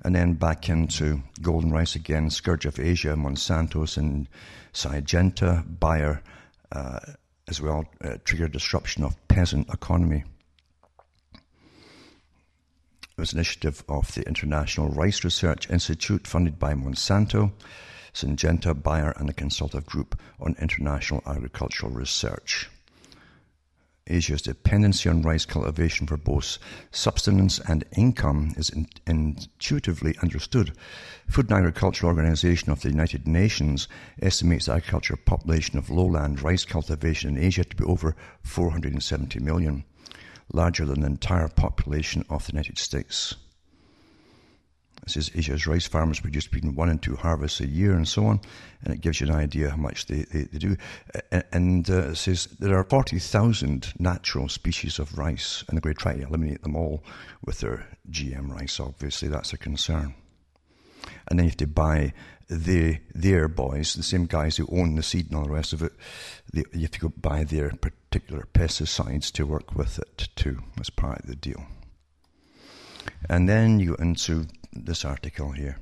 And 0.05 0.15
then 0.15 0.35
back 0.35 0.69
into 0.69 1.21
golden 1.43 1.73
rice 1.73 1.97
again, 1.97 2.31
scourge 2.31 2.65
of 2.65 2.79
Asia, 2.79 3.17
Monsanto's 3.17 3.97
and 3.97 4.29
Syngenta, 4.73 5.65
Bayer, 5.81 6.23
uh, 6.71 7.01
as 7.49 7.61
well 7.61 7.87
uh, 8.05 8.19
trigger 8.25 8.47
disruption 8.47 9.03
of 9.03 9.17
peasant 9.27 9.69
economy. 9.69 10.23
It 11.33 13.21
was 13.21 13.33
an 13.33 13.39
initiative 13.39 13.83
of 13.89 14.15
the 14.15 14.23
International 14.29 14.91
Rice 14.91 15.25
Research 15.25 15.69
Institute 15.71 16.29
funded 16.29 16.61
by 16.61 16.75
Monsanto, 16.75 17.51
Syngenta, 18.13 18.81
Bayer, 18.81 19.13
and 19.17 19.29
the 19.29 19.33
Consultative 19.33 19.87
Group 19.87 20.21
on 20.41 20.55
International 20.61 21.21
Agricultural 21.27 21.91
Research. 21.91 22.69
Asia's 24.07 24.43
dependency 24.43 25.09
on 25.09 25.23
rice 25.23 25.47
cultivation 25.47 26.07
for 26.07 26.19
both 26.19 26.59
subsistence 26.91 27.59
and 27.61 27.85
income 27.97 28.53
is 28.57 28.69
in, 28.69 28.87
intuitively 29.07 30.15
understood. 30.23 30.77
Food 31.27 31.51
and 31.51 31.59
Agriculture 31.59 32.07
Organization 32.07 32.71
of 32.71 32.83
the 32.83 32.91
United 32.91 33.27
Nations 33.27 33.89
estimates 34.21 34.67
the 34.67 34.73
agricultural 34.73 35.21
population 35.25 35.79
of 35.79 35.89
lowland 35.89 36.43
rice 36.43 36.67
cultivation 36.67 37.37
in 37.37 37.43
Asia 37.43 37.65
to 37.65 37.77
be 37.77 37.85
over 37.85 38.15
470 38.43 39.41
million, 39.41 39.85
larger 40.53 40.85
than 40.85 41.01
the 41.01 41.07
entire 41.07 41.49
population 41.49 42.27
of 42.29 42.45
the 42.45 42.53
United 42.53 42.77
States. 42.77 43.37
It 45.07 45.11
says 45.11 45.31
Asia's 45.35 45.67
rice 45.67 45.87
farmers 45.87 46.21
produce 46.21 46.47
between 46.47 46.75
one 46.75 46.89
and 46.89 47.03
two 47.03 47.17
harvests 47.17 47.61
a 47.61 47.67
year 47.67 47.93
and 47.93 48.09
so 48.09 48.25
on, 48.25 48.41
and 48.83 48.95
it 48.95 49.03
gives 49.03 49.21
you 49.21 49.27
an 49.27 49.35
idea 49.35 49.71
how 49.71 49.77
much 49.77 50.07
they, 50.07 50.23
they, 50.33 50.45
they 50.45 50.59
do. 50.59 50.77
And 51.53 51.89
uh, 51.91 52.11
it 52.11 52.17
says 52.17 52.47
there 52.59 52.79
are 52.79 52.85
40,000 52.85 53.93
natural 53.99 54.49
species 54.49 54.99
of 54.99 55.19
rice, 55.19 55.63
and 55.69 55.77
they're 55.77 55.83
going 55.83 55.95
to 55.95 56.01
try 56.01 56.15
to 56.15 56.27
eliminate 56.27 56.63
them 56.63 56.75
all 56.75 57.05
with 57.45 57.61
their 57.61 57.87
GM 58.11 58.51
rice, 58.51 58.81
obviously, 58.81 59.29
that's 59.29 59.53
a 59.53 59.59
concern. 59.59 60.15
And 61.29 61.39
then 61.39 61.45
you 61.45 61.51
have 61.51 61.59
to 61.59 61.67
buy 61.67 62.15
the, 62.49 62.99
their 63.15 63.49
boys, 63.49 63.93
the 63.95 64.03
same 64.03 64.25
guys 64.25 64.57
who 64.57 64.67
own 64.73 64.95
the 64.95 65.03
seed 65.03 65.27
and 65.27 65.37
all 65.37 65.45
the 65.45 65.51
rest 65.51 65.75
of 65.75 65.83
it, 65.83 65.93
they, 66.53 66.65
you 66.73 66.83
have 66.83 66.91
to 66.93 67.01
go 67.01 67.13
buy 67.21 67.45
their 67.45 67.71
particular 67.71 68.49
pesticides 68.55 69.31
to 69.33 69.45
work 69.45 69.75
with 69.75 69.99
it 69.99 70.29
too, 70.35 70.63
as 70.81 70.89
part 70.89 71.21
of 71.21 71.27
the 71.27 71.37
deal. 71.37 71.67
And 73.29 73.49
then 73.49 73.81
you 73.81 73.97
go 73.97 74.03
into 74.03 74.47
this 74.75 75.05
article 75.05 75.53
here. 75.53 75.79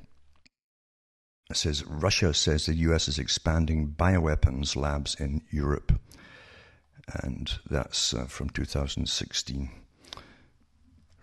It 1.51 1.57
says 1.57 1.85
Russia 1.85 2.33
says 2.33 2.67
the 2.67 2.75
US 2.75 3.09
is 3.09 3.19
expanding 3.19 3.95
bioweapons 3.97 4.77
labs 4.77 5.15
in 5.21 5.43
Europe. 5.51 6.01
And 7.23 7.53
that's 7.69 8.15
uh, 8.15 8.25
from 8.25 8.51
2016. 8.51 9.71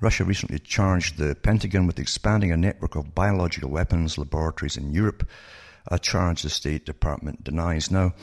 Russia 0.02 0.24
recently 0.24 0.60
charged 0.60 1.18
the 1.18 1.36
Pentagon 1.36 1.88
with 1.88 2.00
expanding 2.00 2.52
a 2.52 2.58
network 2.58 2.96
of 2.96 3.16
biological 3.16 3.70
weapons 3.70 4.18
laboratories 4.18 4.78
in 4.78 4.92
Europe, 4.92 5.28
a 5.88 6.00
charge 6.00 6.42
the 6.42 6.50
State 6.50 6.86
Department 6.86 7.44
denies. 7.44 7.92
Now, 7.92 8.14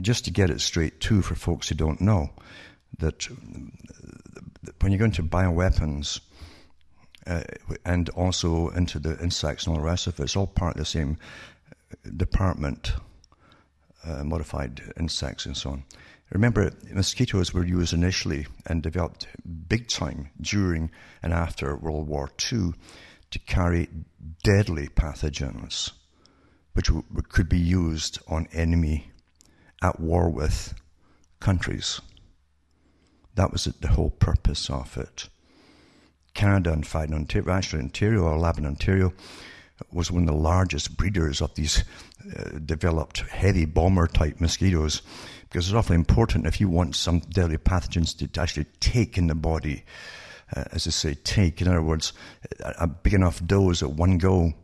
just 0.00 0.24
to 0.26 0.30
get 0.30 0.50
it 0.50 0.60
straight, 0.60 1.00
too, 1.00 1.22
for 1.22 1.34
folks 1.34 1.68
who 1.68 1.74
don't 1.74 2.00
know, 2.00 2.30
that 2.98 3.26
when 4.80 4.92
you 4.92 4.98
go 4.98 5.06
into 5.06 5.22
bioweapons, 5.22 6.20
uh, 7.26 7.42
and 7.84 8.08
also 8.10 8.68
into 8.70 8.98
the 8.98 9.18
insects 9.22 9.66
and 9.66 9.74
all 9.74 9.82
the 9.82 9.86
rest 9.86 10.06
of 10.06 10.18
it. 10.18 10.24
It's 10.24 10.36
all 10.36 10.46
part 10.46 10.76
of 10.76 10.80
the 10.80 10.84
same 10.84 11.18
department, 12.16 12.92
uh, 14.04 14.24
modified 14.24 14.82
insects 14.98 15.46
and 15.46 15.56
so 15.56 15.70
on. 15.70 15.84
Remember, 16.30 16.72
mosquitoes 16.90 17.52
were 17.52 17.64
used 17.64 17.92
initially 17.92 18.46
and 18.66 18.82
developed 18.82 19.26
big 19.68 19.88
time 19.88 20.30
during 20.40 20.90
and 21.22 21.32
after 21.32 21.76
World 21.76 22.08
War 22.08 22.30
II 22.50 22.72
to 23.30 23.38
carry 23.40 23.88
deadly 24.42 24.88
pathogens, 24.88 25.92
which 26.72 26.86
w- 26.86 27.04
could 27.28 27.50
be 27.50 27.58
used 27.58 28.18
on 28.28 28.48
enemy 28.52 29.10
at 29.82 30.00
war 30.00 30.30
with 30.30 30.74
countries. 31.38 32.00
That 33.34 33.52
was 33.52 33.64
the 33.64 33.88
whole 33.88 34.10
purpose 34.10 34.70
of 34.70 34.96
it. 34.96 35.28
Canada, 36.34 36.72
in 36.72 36.82
fact, 36.82 37.12
Ontario, 37.12 37.50
actually 37.50 37.82
Ontario, 37.82 38.22
or 38.22 38.38
lab 38.38 38.58
in 38.58 38.66
Ontario, 38.66 39.12
was 39.90 40.10
one 40.10 40.22
of 40.22 40.28
the 40.28 40.34
largest 40.34 40.96
breeders 40.96 41.40
of 41.40 41.54
these 41.54 41.84
uh, 42.36 42.58
developed 42.64 43.20
heavy 43.20 43.64
bomber 43.64 44.06
type 44.06 44.40
mosquitoes 44.40 45.02
because 45.48 45.66
it's 45.66 45.74
awfully 45.74 45.96
important 45.96 46.46
if 46.46 46.60
you 46.60 46.68
want 46.68 46.96
some 46.96 47.18
deadly 47.18 47.58
pathogens 47.58 48.16
to, 48.16 48.40
actually 48.40 48.64
take 48.80 49.18
in 49.18 49.26
the 49.26 49.34
body, 49.34 49.84
uh, 50.56 50.64
as 50.72 50.86
I 50.86 50.90
say, 50.90 51.14
take. 51.14 51.60
In 51.60 51.68
other 51.68 51.82
words, 51.82 52.14
a, 52.60 52.72
a 52.80 52.86
big 52.86 53.12
enough 53.12 53.44
dose 53.44 53.82
at 53.82 53.90
one 53.90 54.16
go 54.16 54.54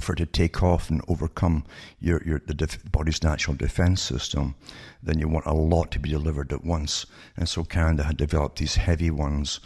for 0.00 0.14
it 0.14 0.16
to 0.16 0.26
take 0.26 0.62
off 0.62 0.90
and 0.90 1.02
overcome 1.06 1.64
your, 2.00 2.22
your 2.24 2.42
the 2.46 2.54
def- 2.54 2.90
body's 2.90 3.22
natural 3.22 3.56
defense 3.56 4.02
system, 4.02 4.54
then 5.02 5.18
you 5.18 5.28
want 5.28 5.46
a 5.46 5.52
lot 5.52 5.92
to 5.92 6.00
be 6.00 6.08
delivered 6.08 6.52
at 6.52 6.64
once. 6.64 7.06
And 7.36 7.48
so 7.48 7.62
Canada 7.62 8.02
had 8.04 8.16
developed 8.16 8.58
these 8.58 8.76
heavy 8.76 9.10
ones, 9.10 9.60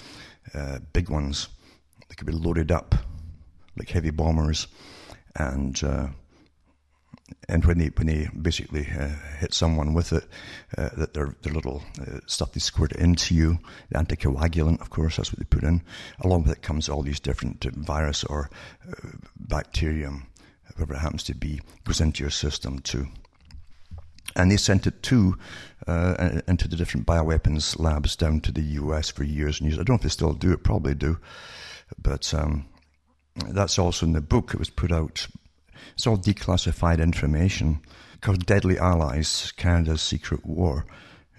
uh, 0.54 0.78
big 0.92 1.10
ones 1.10 1.48
that 2.08 2.16
could 2.16 2.26
be 2.26 2.32
loaded 2.32 2.70
up 2.70 2.94
like 3.76 3.90
heavy 3.90 4.10
bombers, 4.10 4.66
and 5.36 5.82
uh, 5.84 6.08
and 7.48 7.64
when 7.64 7.78
they 7.78 7.86
when 7.86 8.06
they 8.06 8.28
basically 8.40 8.86
uh, 8.98 9.10
hit 9.38 9.54
someone 9.54 9.94
with 9.94 10.12
it, 10.12 10.24
uh, 10.76 10.90
that 10.96 11.14
their 11.14 11.34
their 11.42 11.52
little 11.52 11.82
uh, 12.00 12.18
stuff 12.26 12.52
they 12.52 12.60
squirt 12.60 12.92
into 12.92 13.34
you, 13.34 13.58
the 13.90 13.98
anticoagulant, 13.98 14.80
of 14.80 14.90
course, 14.90 15.16
that's 15.16 15.32
what 15.32 15.38
they 15.38 15.44
put 15.44 15.64
in. 15.64 15.82
Along 16.20 16.42
with 16.42 16.52
it 16.52 16.62
comes 16.62 16.88
all 16.88 17.02
these 17.02 17.20
different 17.20 17.64
uh, 17.64 17.70
virus 17.74 18.24
or 18.24 18.50
bacterium, 19.36 20.26
whatever 20.74 20.94
it 20.94 20.98
happens 20.98 21.22
to 21.24 21.34
be, 21.34 21.60
goes 21.84 22.00
into 22.00 22.22
your 22.22 22.30
system 22.30 22.80
too. 22.80 23.06
And 24.36 24.50
they 24.50 24.56
sent 24.56 24.86
it 24.86 25.02
to 25.04 25.36
uh, 25.86 26.40
into 26.46 26.68
the 26.68 26.76
different 26.76 27.06
bioweapons 27.06 27.78
labs 27.78 28.14
down 28.16 28.40
to 28.42 28.52
the 28.52 28.62
U.S. 28.62 29.10
for 29.10 29.24
years 29.24 29.60
and 29.60 29.68
years. 29.68 29.78
I 29.78 29.82
don't 29.82 29.90
know 29.90 29.94
if 29.96 30.02
they 30.02 30.08
still 30.08 30.32
do 30.32 30.52
it, 30.52 30.62
probably 30.62 30.94
do, 30.94 31.18
but 32.00 32.32
um, 32.34 32.66
that's 33.48 33.78
also 33.78 34.06
in 34.06 34.12
the 34.12 34.20
book. 34.20 34.52
It 34.54 34.58
was 34.58 34.70
put 34.70 34.92
out 34.92 35.26
it's 35.94 36.06
all 36.06 36.16
declassified 36.16 37.00
information 37.00 37.80
called 38.20 38.46
Deadly 38.46 38.78
Allies 38.78 39.52
Canada's 39.56 40.02
Secret 40.02 40.44
War. 40.44 40.86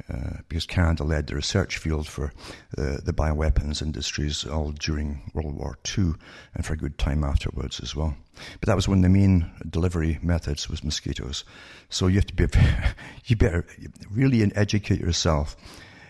Uh, 0.10 0.38
because 0.48 0.66
Canada 0.66 1.04
led 1.04 1.28
the 1.28 1.36
research 1.36 1.78
field 1.78 2.08
for 2.08 2.34
uh, 2.78 2.98
the 3.04 3.14
bioweapons 3.14 3.82
industries 3.82 4.46
all 4.46 4.72
during 4.72 5.22
World 5.34 5.56
War 5.56 5.78
II 5.98 6.14
and 6.54 6.66
for 6.66 6.74
a 6.74 6.78
good 6.78 6.98
time 6.98 7.24
afterwards 7.24 7.80
as 7.80 7.96
well. 7.96 8.16
But 8.60 8.68
that 8.68 8.76
was 8.76 8.88
one 8.88 9.00
of 9.00 9.04
the 9.04 9.10
main 9.10 9.52
delivery 9.70 10.20
methods 10.22 10.70
was 10.70 10.84
mosquitoes. 10.84 11.44
So 11.90 12.08
you 12.08 12.16
have 12.16 12.28
to 12.28 12.36
be, 12.36 12.48
you 13.26 13.36
better 13.36 13.66
really 14.10 14.44
educate 14.56 15.00
yourself 15.00 15.56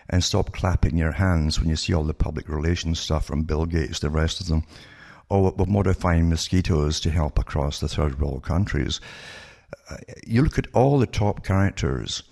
and 0.08 0.24
stop 0.24 0.52
clapping 0.52 0.96
your 0.96 1.12
hands 1.12 1.60
when 1.60 1.68
you 1.68 1.76
see 1.76 1.92
all 1.92 2.04
the 2.04 2.14
public 2.14 2.48
relations 2.48 2.98
stuff 2.98 3.26
from 3.26 3.44
Bill 3.44 3.66
Gates, 3.66 4.00
the 4.00 4.10
rest 4.10 4.40
of 4.40 4.46
them 4.46 4.64
or 5.32 5.50
we're 5.56 5.64
modifying 5.64 6.28
mosquitoes 6.28 7.00
to 7.00 7.08
help 7.08 7.38
across 7.38 7.80
the 7.80 7.88
third 7.88 8.20
world 8.20 8.42
countries. 8.42 9.00
Uh, 9.88 9.96
you 10.26 10.42
look 10.42 10.58
at 10.58 10.66
all 10.74 10.98
the 10.98 11.06
top 11.06 11.42
characters 11.42 12.22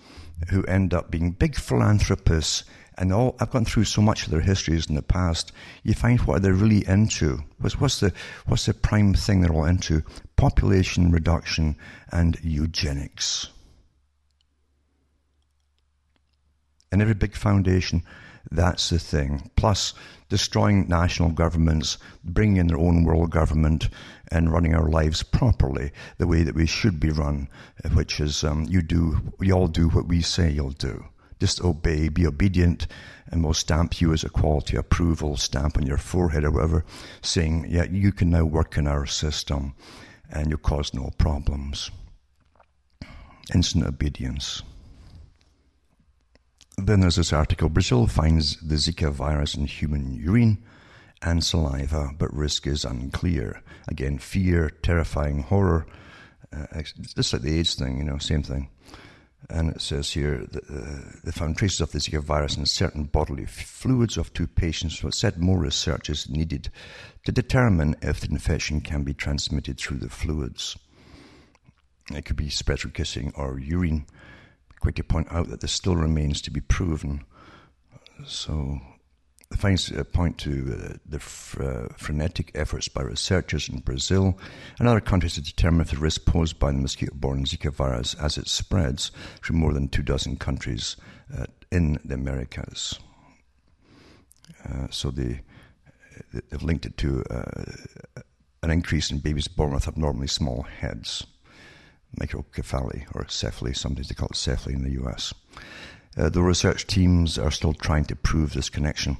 who 0.48 0.64
end 0.64 0.94
up 0.94 1.10
being 1.10 1.32
big 1.32 1.56
philanthropists 1.56 2.64
and 3.00 3.12
all 3.14 3.34
I've 3.40 3.50
gone 3.50 3.64
through 3.64 3.84
so 3.84 4.02
much 4.02 4.24
of 4.24 4.30
their 4.30 4.42
histories 4.42 4.86
in 4.86 4.94
the 4.94 5.02
past. 5.02 5.52
You 5.82 5.94
find 5.94 6.20
what 6.20 6.42
they're 6.42 6.52
really 6.52 6.86
into. 6.86 7.42
What's, 7.58 7.80
what's 7.80 8.00
the 8.00 8.12
what's 8.46 8.66
the 8.66 8.74
prime 8.74 9.14
thing 9.14 9.40
they're 9.40 9.52
all 9.52 9.64
into? 9.64 10.02
Population 10.36 11.10
reduction 11.10 11.76
and 12.12 12.38
eugenics. 12.42 13.48
And 16.92 17.00
every 17.00 17.14
big 17.14 17.36
foundation, 17.36 18.02
that's 18.50 18.90
the 18.90 18.98
thing. 18.98 19.50
Plus, 19.56 19.94
destroying 20.30 20.88
national 20.88 21.30
governments, 21.30 21.98
bringing 22.24 22.56
in 22.56 22.68
their 22.68 22.78
own 22.78 23.04
world 23.04 23.30
government, 23.30 23.90
and 24.30 24.50
running 24.50 24.74
our 24.74 24.88
lives 24.88 25.22
properly 25.22 25.90
the 26.16 26.26
way 26.26 26.42
that 26.42 26.54
we 26.54 26.64
should 26.64 26.98
be 26.98 27.10
run, 27.10 27.48
which 27.92 28.18
is 28.20 28.42
um, 28.42 28.64
you 28.64 28.80
do, 28.80 29.18
we 29.38 29.52
all 29.52 29.68
do 29.68 29.88
what 29.88 30.08
we 30.08 30.22
say 30.22 30.50
you'll 30.50 30.70
do. 30.70 31.04
Just 31.40 31.62
obey, 31.62 32.08
be 32.08 32.26
obedient, 32.26 32.86
and 33.26 33.42
we'll 33.42 33.54
stamp 33.54 34.00
you 34.00 34.12
as 34.12 34.24
a 34.24 34.30
quality 34.30 34.76
approval 34.76 35.36
stamp 35.36 35.76
on 35.76 35.86
your 35.86 35.98
forehead 35.98 36.44
or 36.44 36.50
whatever, 36.50 36.84
saying, 37.22 37.66
yeah, 37.68 37.84
you 37.84 38.12
can 38.12 38.30
now 38.30 38.44
work 38.44 38.76
in 38.76 38.86
our 38.86 39.06
system 39.06 39.74
and 40.30 40.48
you'll 40.48 40.58
cause 40.58 40.94
no 40.94 41.10
problems. 41.18 41.90
Instant 43.52 43.84
obedience. 43.84 44.62
Then 46.82 47.00
there's 47.00 47.16
this 47.16 47.32
article 47.32 47.68
Brazil 47.68 48.06
finds 48.06 48.56
the 48.56 48.76
Zika 48.76 49.12
virus 49.12 49.54
in 49.54 49.66
human 49.66 50.14
urine 50.14 50.62
and 51.22 51.44
saliva, 51.44 52.10
but 52.18 52.32
risk 52.32 52.66
is 52.66 52.84
unclear. 52.84 53.62
Again, 53.88 54.18
fear, 54.18 54.70
terrifying 54.82 55.42
horror. 55.42 55.86
Uh, 56.52 56.82
just 57.14 57.32
like 57.32 57.42
the 57.42 57.58
AIDS 57.58 57.74
thing, 57.74 57.98
you 57.98 58.04
know, 58.04 58.18
same 58.18 58.42
thing. 58.42 58.70
And 59.48 59.70
it 59.70 59.80
says 59.80 60.12
here 60.12 60.46
that 60.52 60.64
uh, 60.70 61.18
they 61.24 61.30
found 61.30 61.58
traces 61.58 61.80
of 61.80 61.92
the 61.92 61.98
Zika 61.98 62.22
virus 62.22 62.56
in 62.56 62.66
certain 62.66 63.04
bodily 63.04 63.46
fluids 63.46 64.16
of 64.16 64.32
two 64.32 64.46
patients. 64.46 65.00
But 65.00 65.14
said 65.14 65.38
more 65.38 65.58
research 65.58 66.08
is 66.08 66.30
needed 66.30 66.70
to 67.24 67.32
determine 67.32 67.96
if 68.00 68.20
the 68.20 68.30
infection 68.30 68.80
can 68.80 69.02
be 69.02 69.14
transmitted 69.14 69.78
through 69.78 69.98
the 69.98 70.08
fluids. 70.08 70.76
It 72.10 72.24
could 72.24 72.36
be 72.36 72.48
spread 72.48 72.80
through 72.80 72.92
kissing 72.92 73.32
or 73.36 73.58
urine 73.58 74.06
quick 74.80 74.96
to 74.96 75.04
point 75.04 75.28
out 75.30 75.48
that 75.48 75.60
this 75.60 75.72
still 75.72 75.96
remains 75.96 76.40
to 76.42 76.50
be 76.50 76.60
proven. 76.60 77.24
So, 78.26 78.80
the 79.50 79.56
findings 79.56 79.90
uh, 79.90 80.04
point 80.04 80.38
to 80.38 80.76
uh, 80.78 80.96
the 81.04 81.16
uh, 81.16 81.92
frenetic 81.96 82.52
efforts 82.54 82.88
by 82.88 83.02
researchers 83.02 83.68
in 83.68 83.80
Brazil 83.80 84.38
and 84.78 84.88
other 84.88 85.00
countries 85.00 85.34
to 85.34 85.40
determine 85.40 85.80
if 85.80 85.90
the 85.90 85.96
risk 85.96 86.24
posed 86.24 86.58
by 86.58 86.70
the 86.70 86.78
mosquito 86.78 87.12
borne 87.14 87.44
Zika 87.44 87.72
virus 87.72 88.14
as 88.14 88.38
it 88.38 88.48
spreads 88.48 89.10
through 89.42 89.56
more 89.56 89.72
than 89.72 89.88
two 89.88 90.02
dozen 90.02 90.36
countries 90.36 90.96
in 91.70 91.98
the 92.04 92.14
Americas. 92.14 92.98
Uh, 94.64 94.86
so, 94.90 95.10
they, 95.10 95.40
they've 96.32 96.62
linked 96.62 96.86
it 96.86 96.96
to 96.98 97.24
uh, 97.30 98.22
an 98.62 98.70
increase 98.70 99.10
in 99.10 99.18
babies 99.18 99.48
born 99.48 99.72
with 99.72 99.88
abnormally 99.88 100.26
small 100.26 100.62
heads 100.62 101.26
microcephaly 102.18 103.06
or 103.14 103.24
cephaly, 103.24 103.76
sometimes 103.76 104.08
they 104.08 104.14
call 104.14 104.28
it 104.28 104.36
cephaly 104.36 104.74
in 104.74 104.82
the 104.82 105.02
US. 105.02 105.34
Uh, 106.16 106.28
the 106.28 106.42
research 106.42 106.86
teams 106.86 107.38
are 107.38 107.50
still 107.50 107.74
trying 107.74 108.04
to 108.06 108.16
prove 108.16 108.52
this 108.52 108.68
connection. 108.68 109.16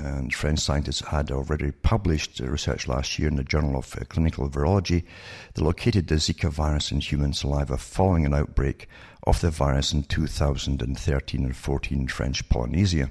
And 0.00 0.32
French 0.32 0.60
scientists 0.60 1.00
had 1.00 1.32
already 1.32 1.72
published 1.72 2.38
research 2.38 2.86
last 2.86 3.18
year 3.18 3.28
in 3.28 3.36
the 3.36 3.42
Journal 3.42 3.76
of 3.76 3.96
uh, 3.96 4.04
Clinical 4.08 4.48
Virology 4.48 5.04
that 5.54 5.64
located 5.64 6.06
the 6.06 6.16
Zika 6.16 6.50
virus 6.50 6.92
in 6.92 7.00
human 7.00 7.32
saliva 7.32 7.76
following 7.76 8.24
an 8.24 8.34
outbreak 8.34 8.88
of 9.24 9.40
the 9.40 9.50
virus 9.50 9.92
in 9.92 10.04
2013 10.04 11.44
and 11.44 11.56
14 11.56 12.00
in 12.00 12.08
French 12.08 12.48
Polynesia. 12.48 13.10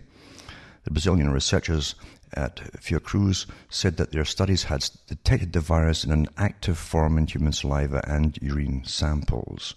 The 0.86 0.92
Brazilian 0.92 1.30
researchers 1.32 1.96
at 2.34 2.58
Fiocruz 2.82 3.46
said 3.70 3.98
that 3.98 4.12
their 4.12 4.26
studies 4.26 4.64
had 4.64 4.90
detected 5.08 5.54
the 5.54 5.60
virus 5.60 6.04
in 6.04 6.12
an 6.12 6.28
active 6.38 6.78
form 6.78 7.18
in 7.18 7.28
human 7.28 7.54
saliva 7.54 8.04
and 8.08 8.38
urine 8.42 8.84
samples, 8.86 9.76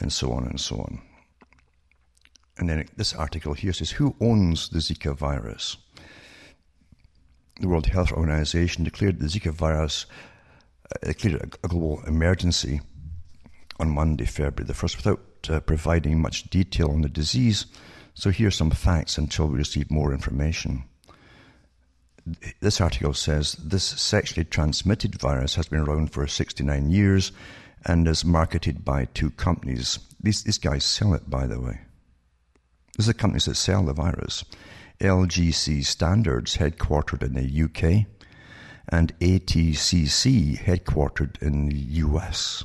and 0.00 0.12
so 0.12 0.32
on 0.32 0.44
and 0.44 0.60
so 0.60 0.76
on. 0.76 1.00
And 2.56 2.68
then 2.68 2.88
this 2.96 3.14
article 3.14 3.54
here 3.54 3.72
says 3.72 3.92
Who 3.92 4.16
owns 4.20 4.68
the 4.68 4.78
Zika 4.78 5.16
virus? 5.16 5.76
The 7.60 7.68
World 7.68 7.86
Health 7.86 8.12
Organization 8.12 8.84
declared 8.84 9.18
the 9.18 9.26
Zika 9.26 9.52
virus 9.52 10.06
uh, 10.90 11.06
declared 11.06 11.56
a 11.62 11.68
global 11.68 12.02
emergency 12.06 12.80
on 13.80 13.90
Monday, 13.90 14.24
February 14.24 14.66
the 14.66 14.72
1st, 14.72 14.96
without 14.96 15.20
uh, 15.50 15.60
providing 15.60 16.20
much 16.20 16.50
detail 16.50 16.90
on 16.90 17.02
the 17.02 17.08
disease. 17.08 17.66
So 18.14 18.30
here 18.30 18.48
are 18.48 18.52
some 18.52 18.70
facts 18.70 19.18
until 19.18 19.46
we 19.46 19.58
receive 19.58 19.90
more 19.90 20.12
information 20.12 20.84
this 22.60 22.80
article 22.80 23.14
says 23.14 23.52
this 23.54 23.84
sexually 23.84 24.44
transmitted 24.44 25.20
virus 25.20 25.54
has 25.54 25.68
been 25.68 25.80
around 25.80 26.12
for 26.12 26.26
69 26.26 26.90
years 26.90 27.32
and 27.84 28.06
is 28.08 28.24
marketed 28.24 28.84
by 28.84 29.06
two 29.06 29.30
companies. 29.30 29.98
These, 30.20 30.42
these 30.44 30.58
guys 30.58 30.84
sell 30.84 31.14
it, 31.14 31.30
by 31.30 31.46
the 31.46 31.60
way. 31.60 31.80
These 32.96 33.08
are 33.08 33.14
companies 33.14 33.44
that 33.44 33.54
sell 33.54 33.84
the 33.84 33.92
virus. 33.92 34.44
LGC 35.00 35.84
Standards, 35.84 36.56
headquartered 36.56 37.22
in 37.22 37.34
the 37.34 37.62
UK, 37.64 38.06
and 38.88 39.16
ATCC, 39.20 40.58
headquartered 40.58 41.40
in 41.40 41.68
the 41.68 41.76
US. 41.76 42.64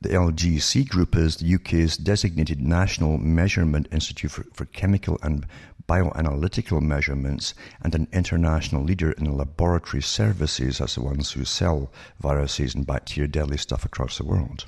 The 0.00 0.08
LGC 0.08 0.88
Group 0.88 1.14
is 1.14 1.36
the 1.36 1.54
UK's 1.54 1.98
designated 1.98 2.60
National 2.60 3.18
Measurement 3.18 3.86
Institute 3.92 4.30
for, 4.30 4.46
for 4.54 4.64
Chemical 4.64 5.18
and 5.22 5.46
bioanalytical 5.90 6.80
measurements 6.80 7.52
and 7.82 7.96
an 7.96 8.06
international 8.12 8.84
leader 8.84 9.10
in 9.10 9.36
laboratory 9.36 10.00
services 10.00 10.80
as 10.80 10.94
the 10.94 11.02
ones 11.02 11.32
who 11.32 11.44
sell 11.44 11.90
viruses 12.20 12.76
and 12.76 12.86
bacteria 12.86 13.26
deadly 13.26 13.56
stuff 13.56 13.84
across 13.84 14.16
the 14.16 14.24
world. 14.24 14.66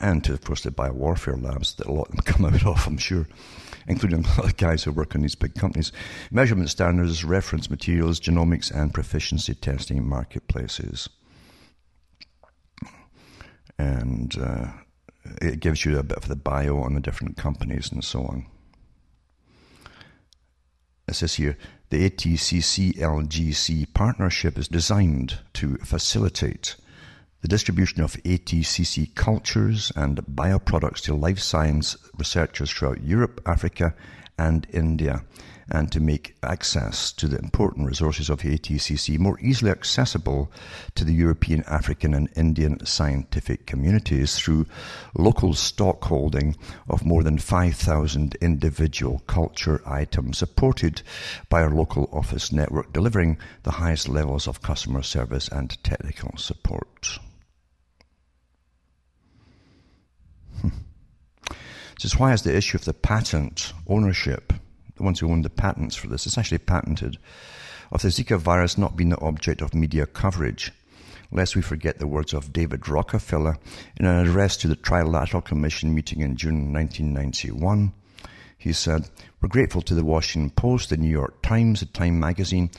and 0.00 0.24
to, 0.24 0.32
of 0.32 0.42
course, 0.42 0.62
the 0.64 0.72
biowarfare 0.72 1.40
labs 1.40 1.76
that 1.76 1.86
a 1.86 1.92
lot 1.92 2.08
of 2.08 2.16
them 2.16 2.24
come 2.24 2.44
out 2.44 2.66
of, 2.66 2.84
I'm 2.84 2.98
sure, 2.98 3.28
including 3.86 4.24
a 4.24 4.28
lot 4.28 4.46
of 4.46 4.56
guys 4.56 4.82
who 4.82 4.90
work 4.90 5.14
in 5.14 5.22
these 5.22 5.36
big 5.36 5.54
companies. 5.54 5.92
Measurement 6.32 6.68
standards, 6.68 7.24
reference 7.24 7.70
materials, 7.70 8.18
genomics, 8.18 8.72
and 8.72 8.92
proficiency 8.92 9.54
testing 9.54 10.04
marketplaces. 10.04 11.08
And 13.78 14.36
uh, 14.36 14.72
it 15.40 15.60
gives 15.60 15.84
you 15.84 15.96
a 15.96 16.02
bit 16.02 16.18
of 16.18 16.26
the 16.26 16.34
bio 16.34 16.78
on 16.78 16.94
the 16.94 17.00
different 17.00 17.36
companies 17.36 17.92
and 17.92 18.02
so 18.02 18.24
on. 18.24 18.46
It 21.08 21.14
says 21.14 21.34
here 21.34 21.56
the 21.90 22.08
ATCC 22.08 22.98
LGC 22.98 23.92
partnership 23.94 24.58
is 24.58 24.68
designed 24.68 25.38
to 25.54 25.76
facilitate 25.78 26.76
the 27.40 27.48
distribution 27.48 28.02
of 28.02 28.14
ATCC 28.24 29.14
cultures 29.14 29.90
and 29.96 30.18
bioproducts 30.26 31.00
to 31.02 31.14
life 31.14 31.38
science 31.38 31.96
researchers 32.18 32.70
throughout 32.70 33.02
Europe, 33.02 33.40
Africa, 33.46 33.94
and 34.38 34.66
India 34.70 35.24
and 35.70 35.92
to 35.92 36.00
make 36.00 36.34
access 36.42 37.12
to 37.12 37.28
the 37.28 37.38
important 37.38 37.86
resources 37.86 38.30
of 38.30 38.40
the 38.40 38.58
ATCC 38.58 39.18
more 39.18 39.38
easily 39.40 39.70
accessible 39.70 40.50
to 40.94 41.04
the 41.04 41.12
European, 41.12 41.62
African, 41.64 42.14
and 42.14 42.28
Indian 42.36 42.84
scientific 42.86 43.66
communities 43.66 44.38
through 44.38 44.66
local 45.14 45.52
stockholding 45.52 46.56
of 46.88 47.04
more 47.04 47.22
than 47.22 47.38
5,000 47.38 48.36
individual 48.40 49.22
culture 49.26 49.82
items 49.86 50.38
supported 50.38 51.02
by 51.48 51.62
our 51.62 51.70
local 51.70 52.08
office 52.12 52.50
network, 52.50 52.92
delivering 52.92 53.38
the 53.64 53.72
highest 53.72 54.08
levels 54.08 54.46
of 54.48 54.62
customer 54.62 55.02
service 55.02 55.48
and 55.48 55.82
technical 55.84 56.36
support. 56.36 57.18
Hmm. 60.60 60.68
This 61.96 62.12
is 62.12 62.18
why 62.18 62.32
is 62.32 62.42
the 62.42 62.56
issue 62.56 62.76
of 62.76 62.84
the 62.84 62.94
patent 62.94 63.72
ownership 63.86 64.52
the 64.98 65.04
ones 65.04 65.20
who 65.20 65.30
own 65.30 65.42
the 65.42 65.50
patents 65.50 65.96
for 65.96 66.08
this, 66.08 66.26
it's 66.26 66.36
actually 66.36 66.58
patented, 66.58 67.18
of 67.90 68.02
the 68.02 68.08
Zika 68.08 68.38
virus 68.38 68.76
not 68.76 68.96
being 68.96 69.10
the 69.10 69.20
object 69.20 69.62
of 69.62 69.74
media 69.74 70.06
coverage. 70.06 70.72
Lest 71.30 71.56
we 71.56 71.62
forget 71.62 71.98
the 71.98 72.06
words 72.06 72.32
of 72.32 72.52
David 72.52 72.88
Rockefeller 72.88 73.56
in 73.96 74.06
an 74.06 74.26
address 74.26 74.56
to 74.58 74.68
the 74.68 74.76
Trilateral 74.76 75.44
Commission 75.44 75.94
meeting 75.94 76.20
in 76.20 76.36
June 76.36 76.72
1991. 76.72 77.92
He 78.56 78.72
said, 78.72 79.08
We're 79.40 79.48
grateful 79.48 79.82
to 79.82 79.94
the 79.94 80.04
Washington 80.04 80.50
Post, 80.50 80.90
the 80.90 80.96
New 80.96 81.10
York 81.10 81.42
Times, 81.42 81.80
the 81.80 81.86
Time 81.86 82.18
magazine, 82.18 82.70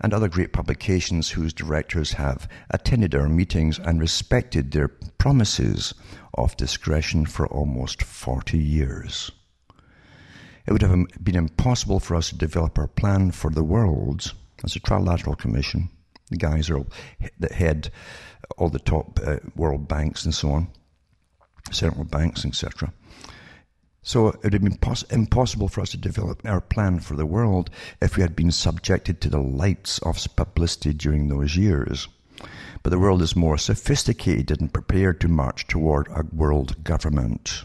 and 0.00 0.12
other 0.12 0.28
great 0.28 0.52
publications 0.52 1.30
whose 1.30 1.52
directors 1.52 2.12
have 2.12 2.48
attended 2.70 3.14
our 3.14 3.28
meetings 3.28 3.78
and 3.78 4.00
respected 4.00 4.72
their 4.72 4.88
promises 4.88 5.94
of 6.34 6.56
discretion 6.56 7.26
for 7.26 7.46
almost 7.46 8.02
40 8.02 8.58
years. 8.58 9.30
It 10.68 10.72
would 10.72 10.82
have 10.82 11.24
been 11.24 11.34
impossible 11.34 11.98
for 11.98 12.14
us 12.14 12.28
to 12.28 12.36
develop 12.36 12.78
our 12.78 12.88
plan 12.88 13.30
for 13.30 13.50
the 13.50 13.64
world 13.64 14.34
as 14.62 14.76
a 14.76 14.80
trilateral 14.80 15.38
commission. 15.38 15.88
The 16.28 16.36
guys 16.36 16.68
are 16.68 16.76
all, 16.76 16.88
that 17.38 17.52
head 17.52 17.90
all 18.58 18.68
the 18.68 18.78
top 18.78 19.18
uh, 19.24 19.38
world 19.56 19.88
banks 19.88 20.26
and 20.26 20.34
so 20.34 20.50
on, 20.50 20.68
central 21.70 22.04
banks, 22.04 22.44
etc. 22.44 22.92
So 24.02 24.28
it 24.28 24.44
would 24.44 24.52
have 24.52 24.62
been 24.62 24.76
pos- 24.76 25.04
impossible 25.04 25.68
for 25.68 25.80
us 25.80 25.92
to 25.92 25.96
develop 25.96 26.44
our 26.44 26.60
plan 26.60 27.00
for 27.00 27.16
the 27.16 27.24
world 27.24 27.70
if 28.02 28.18
we 28.18 28.22
had 28.22 28.36
been 28.36 28.52
subjected 28.52 29.22
to 29.22 29.30
the 29.30 29.40
lights 29.40 30.00
of 30.00 30.22
publicity 30.36 30.92
during 30.92 31.28
those 31.28 31.56
years. 31.56 32.08
But 32.82 32.90
the 32.90 32.98
world 32.98 33.22
is 33.22 33.34
more 33.34 33.56
sophisticated 33.56 34.60
and 34.60 34.70
prepared 34.70 35.18
to 35.22 35.28
march 35.28 35.66
toward 35.66 36.08
a 36.08 36.26
world 36.30 36.84
government 36.84 37.64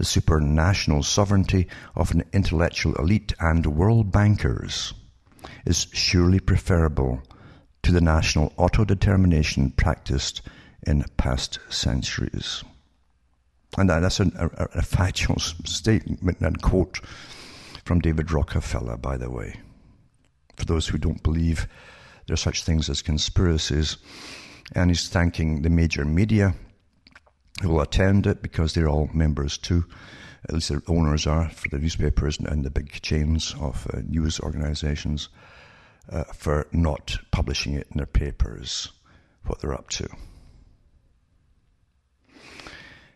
the 0.00 0.06
supranational 0.06 1.04
sovereignty 1.04 1.66
of 1.94 2.10
an 2.10 2.24
intellectual 2.32 2.94
elite 2.94 3.34
and 3.38 3.66
world 3.66 4.10
bankers 4.10 4.94
is 5.66 5.88
surely 5.92 6.40
preferable 6.40 7.20
to 7.82 7.92
the 7.92 8.00
national 8.00 8.48
autodetermination 8.52 9.76
practiced 9.76 10.40
in 10.86 11.04
past 11.18 11.58
centuries. 11.68 12.64
And 13.76 13.90
that's 13.90 14.20
a, 14.20 14.30
a, 14.38 14.78
a 14.78 14.82
factual 14.82 15.38
statement 15.38 16.40
and 16.40 16.62
quote 16.62 17.00
from 17.84 18.00
David 18.00 18.32
Rockefeller, 18.32 18.96
by 18.96 19.18
the 19.18 19.30
way. 19.30 19.60
For 20.56 20.64
those 20.64 20.88
who 20.88 20.96
don't 20.96 21.22
believe 21.22 21.68
there 22.26 22.32
are 22.32 22.38
such 22.38 22.64
things 22.64 22.88
as 22.88 23.02
conspiracies, 23.02 23.98
and 24.74 24.88
he's 24.88 25.10
thanking 25.10 25.60
the 25.60 25.68
major 25.68 26.06
media 26.06 26.54
who 27.60 27.68
will 27.68 27.80
attend 27.80 28.26
it 28.26 28.42
because 28.42 28.74
they're 28.74 28.88
all 28.88 29.10
members 29.12 29.58
too. 29.58 29.84
At 30.44 30.54
least 30.54 30.70
the 30.70 30.82
owners 30.88 31.26
are 31.26 31.50
for 31.50 31.68
the 31.68 31.78
newspapers 31.78 32.38
and 32.38 32.64
the 32.64 32.70
big 32.70 32.92
chains 33.02 33.54
of 33.60 33.86
uh, 33.92 34.00
news 34.06 34.40
organizations 34.40 35.28
uh, 36.10 36.24
for 36.24 36.66
not 36.72 37.18
publishing 37.30 37.74
it 37.74 37.86
in 37.90 37.98
their 37.98 38.06
papers, 38.06 38.90
what 39.44 39.60
they're 39.60 39.74
up 39.74 39.90
to. 39.90 40.08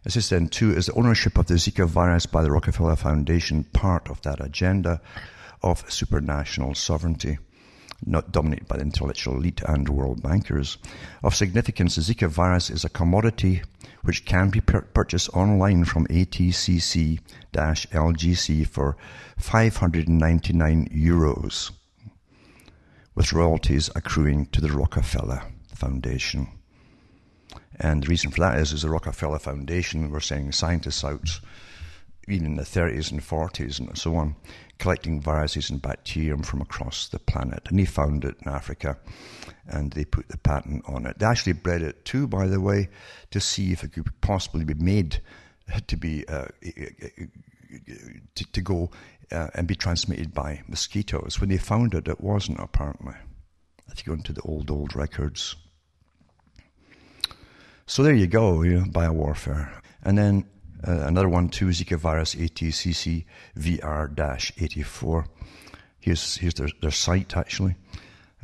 As 0.05 0.19
I 0.19 0.21
said, 0.21 0.53
too, 0.53 0.73
is 0.73 0.87
the 0.87 0.93
ownership 0.93 1.39
of 1.39 1.47
the 1.47 1.55
Zika 1.55 1.87
virus 1.87 2.27
by 2.27 2.43
the 2.43 2.53
Rockefeller 2.53 2.97
Foundation 2.97 3.65
part 3.65 4.11
of 4.11 4.21
that 4.21 4.45
agenda 4.45 5.01
of 5.63 5.87
supranational 5.87 6.77
sovereignty? 6.77 7.39
not 8.07 8.33
dominated 8.33 8.69
by 8.69 8.77
the 8.77 8.83
intellectual 8.83 9.37
elite 9.37 9.63
and 9.67 9.89
world 9.89 10.23
bankers. 10.23 10.79
Of 11.23 11.35
significance, 11.35 11.97
the 11.97 12.03
Zika 12.03 12.29
virus 12.29 12.71
is 12.71 12.85
a 12.85 12.89
commodity 12.89 13.63
which 14.05 14.25
can 14.25 14.51
be 14.51 14.61
per- 14.61 14.83
purchased 14.83 15.31
online 15.31 15.85
from 15.85 16.07
ATCC-LGC 16.07 18.67
for 18.67 18.97
599 19.39 20.89
euros, 20.89 21.73
with 23.15 23.33
royalties 23.33 23.91
accruing 23.97 24.47
to 24.47 24.61
the 24.61 24.71
Rockefeller 24.71 25.43
Foundation. 25.75 26.49
And 27.77 28.03
the 28.03 28.09
reason 28.09 28.31
for 28.31 28.41
that 28.41 28.59
is, 28.59 28.73
is 28.73 28.83
the 28.83 28.91
Rockefeller 28.91 29.39
Foundation, 29.39 30.11
were 30.11 30.21
sending 30.21 30.53
scientists 30.53 31.03
out 31.03 31.41
even 32.29 32.47
in 32.47 32.57
the 32.57 32.63
30s 32.63 33.11
and 33.11 33.21
40s 33.21 33.79
and 33.79 33.97
so 33.97 34.17
on, 34.17 34.35
collecting 34.79 35.21
viruses 35.21 35.71
and 35.71 35.81
bacterium 35.81 36.43
from 36.43 36.61
across 36.61 37.09
the 37.09 37.19
planet. 37.19 37.63
And 37.69 37.79
he 37.79 37.87
found 37.87 38.25
it 38.25 38.37
in 38.45 38.51
Africa 38.51 38.99
and 39.67 39.93
they 39.93 40.05
put 40.05 40.29
the 40.29 40.39
patent 40.39 40.85
on 40.87 41.07
it. 41.07 41.19
They 41.19 41.27
actually 41.27 41.53
bred 41.53 41.83
it 41.83 42.05
too, 42.05 42.27
by 42.27 42.47
the 42.47 42.61
way, 42.61 42.89
to 43.31 43.41
see 43.41 43.73
if 43.73 43.85
it 43.85 43.93
could 43.93 44.11
possibly 44.21 44.65
be 44.65 44.75
made 44.75 45.21
to 45.87 45.97
be 45.97 46.27
uh, 46.29 46.47
to, 48.35 48.53
to, 48.53 48.61
go 48.61 48.91
uh, 49.33 49.49
and 49.55 49.67
be 49.67 49.75
transmitted 49.75 50.35
by 50.35 50.63
mosquitoes. 50.69 51.41
When 51.41 51.51
they 51.51 51.59
found 51.59 51.95
it, 51.95 52.09
it 52.09 52.21
wasn't 52.21 52.61
apparently. 52.61 53.15
If 53.91 54.07
you 54.07 54.13
go 54.13 54.17
into 54.17 54.33
the 54.33 54.43
old 54.43 54.71
old 54.71 54.97
records. 54.97 55.57
So 57.87 58.03
there 58.03 58.15
you 58.15 58.27
go, 58.27 58.63
you 58.63 58.81
know, 58.81 58.87
biowarfare. 58.87 59.71
And 60.03 60.17
then 60.17 60.47
another 60.87 61.29
one 61.29 61.49
too, 61.49 61.67
Zika 61.67 61.99
virus 61.99 62.35
ATCC 62.35 63.25
VR-84. 63.57 65.27
Here's, 66.01 66.37
here's 66.37 66.55
their, 66.55 66.69
their 66.81 66.91
site 66.91 67.37
actually. 67.37 67.77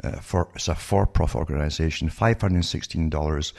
Uh, 0.03 0.13
for, 0.13 0.49
it's 0.55 0.69
a 0.69 0.75
for-profit 0.75 1.37
organization. 1.37 2.09
$516 2.09 3.53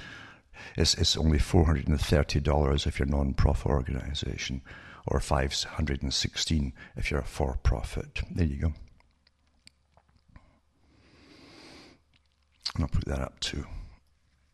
is 0.77 0.95
it's 0.95 1.17
only 1.17 1.37
$430 1.37 2.87
if 2.87 2.99
you're 2.99 3.07
a 3.07 3.11
non-profit 3.11 3.67
organization, 3.67 4.61
or 5.05 5.19
516 5.19 6.73
if 6.95 7.11
you're 7.11 7.19
a 7.19 7.25
for-profit. 7.25 8.21
There 8.31 8.45
you 8.45 8.57
go. 8.57 8.73
And 12.75 12.83
I'll 12.83 12.87
put 12.87 13.05
that 13.05 13.19
up 13.19 13.39
too. 13.39 13.65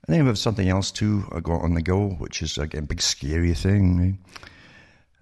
And 0.07 0.15
then 0.15 0.23
we 0.23 0.27
have 0.29 0.37
something 0.37 0.69
else 0.69 0.89
too 0.89 1.25
I 1.33 1.41
got 1.41 1.61
on 1.61 1.73
the 1.73 1.81
go, 1.81 2.11
which 2.11 2.41
is 2.41 2.57
again 2.57 2.83
a 2.83 2.87
big 2.87 3.01
scary 3.01 3.53
thing. 3.53 4.19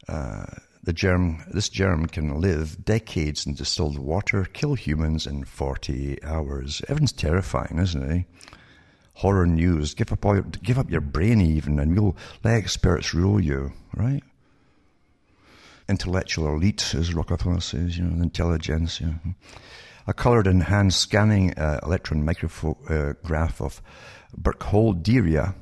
Uh, 0.07 0.45
the 0.83 0.93
germ, 0.93 1.43
this 1.51 1.67
germ 1.67 2.05
can 2.05 2.39
live 2.39 2.85
decades 2.85 3.47
in 3.47 3.55
distilled 3.55 3.97
water, 3.97 4.45
kill 4.53 4.75
humans 4.75 5.25
in 5.25 5.43
48 5.43 6.23
hours. 6.23 6.83
Everyone's 6.87 7.11
terrifying, 7.11 7.79
isn't 7.79 8.11
it? 8.11 8.25
Horror 9.15 9.47
news. 9.47 9.95
Give 9.95 10.11
up, 10.11 10.23
all, 10.23 10.41
give 10.41 10.77
up 10.77 10.91
your 10.91 11.01
brain 11.01 11.41
even, 11.41 11.79
and 11.79 11.99
we'll 11.99 12.15
let 12.43 12.53
experts 12.53 13.15
rule 13.15 13.39
you, 13.39 13.73
right? 13.95 14.21
Intellectual 15.89 16.53
elite, 16.53 16.93
as 16.93 17.15
Rockefeller 17.15 17.61
says, 17.61 17.97
you 17.97 18.03
know, 18.03 18.21
intelligence. 18.21 19.01
You 19.01 19.07
know. 19.07 19.19
A 20.05 20.13
colored 20.13 20.45
and 20.45 20.61
hand 20.61 20.93
scanning 20.93 21.57
uh, 21.57 21.79
electron 21.81 22.23
micrograph 22.23 23.59
of 23.59 23.81
Burkholderia 24.39 25.55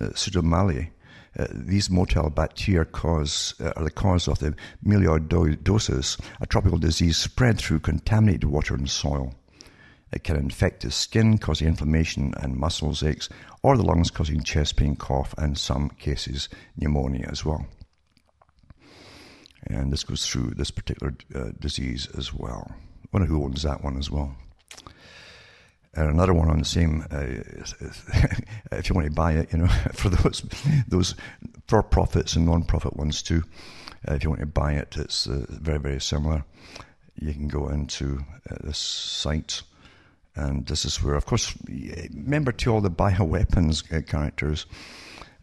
uh, 0.00 0.06
pseudomallei. 0.06 0.90
Uh, 1.38 1.46
these 1.50 1.88
motile 1.88 2.34
bacteria 2.34 2.84
cause, 2.84 3.54
uh, 3.58 3.72
are 3.76 3.84
the 3.84 3.90
cause 3.90 4.28
of 4.28 4.38
the 4.40 4.54
melioidosis, 4.84 6.20
a 6.42 6.46
tropical 6.46 6.78
disease 6.78 7.16
spread 7.16 7.58
through 7.58 7.78
contaminated 7.78 8.44
water 8.44 8.74
and 8.74 8.90
soil. 8.90 9.34
It 10.12 10.24
can 10.24 10.36
infect 10.36 10.82
the 10.82 10.90
skin, 10.90 11.38
causing 11.38 11.68
inflammation 11.68 12.34
and 12.36 12.56
muscles 12.56 13.02
aches, 13.02 13.30
or 13.62 13.78
the 13.78 13.82
lungs, 13.82 14.10
causing 14.10 14.42
chest 14.42 14.76
pain, 14.76 14.94
cough, 14.94 15.34
and 15.38 15.56
some 15.56 15.88
cases 15.88 16.50
pneumonia 16.76 17.26
as 17.30 17.46
well. 17.46 17.66
And 19.64 19.90
this 19.90 20.04
goes 20.04 20.26
through 20.26 20.50
this 20.50 20.70
particular 20.70 21.14
uh, 21.34 21.52
disease 21.58 22.08
as 22.18 22.34
well. 22.34 22.70
I 22.70 23.08
wonder 23.12 23.26
who 23.26 23.42
owns 23.42 23.62
that 23.62 23.82
one 23.82 23.96
as 23.96 24.10
well. 24.10 24.36
And 25.94 26.08
another 26.08 26.32
one 26.32 26.48
on 26.48 26.58
the 26.58 26.64
same, 26.64 27.04
uh, 27.10 27.20
if 28.72 28.88
you 28.88 28.94
want 28.94 29.06
to 29.06 29.12
buy 29.12 29.32
it, 29.32 29.52
you 29.52 29.58
know, 29.58 29.66
for 29.92 30.08
those 30.08 30.42
those 30.88 31.14
for 31.66 31.82
profits 31.82 32.34
and 32.34 32.46
non 32.46 32.64
profit 32.64 32.96
ones 32.96 33.22
too. 33.22 33.42
Uh, 34.08 34.14
if 34.14 34.24
you 34.24 34.30
want 34.30 34.40
to 34.40 34.46
buy 34.46 34.72
it, 34.72 34.96
it's 34.96 35.26
uh, 35.26 35.44
very 35.48 35.78
very 35.78 36.00
similar. 36.00 36.44
You 37.20 37.34
can 37.34 37.46
go 37.46 37.68
into 37.68 38.24
uh, 38.50 38.56
this 38.64 38.78
site, 38.78 39.62
and 40.34 40.66
this 40.66 40.86
is 40.86 41.02
where, 41.02 41.14
of 41.14 41.26
course, 41.26 41.54
remember 41.68 42.52
to 42.52 42.72
all 42.72 42.80
the 42.80 42.90
bioweapons 42.90 43.92
uh, 43.92 44.00
characters. 44.02 44.66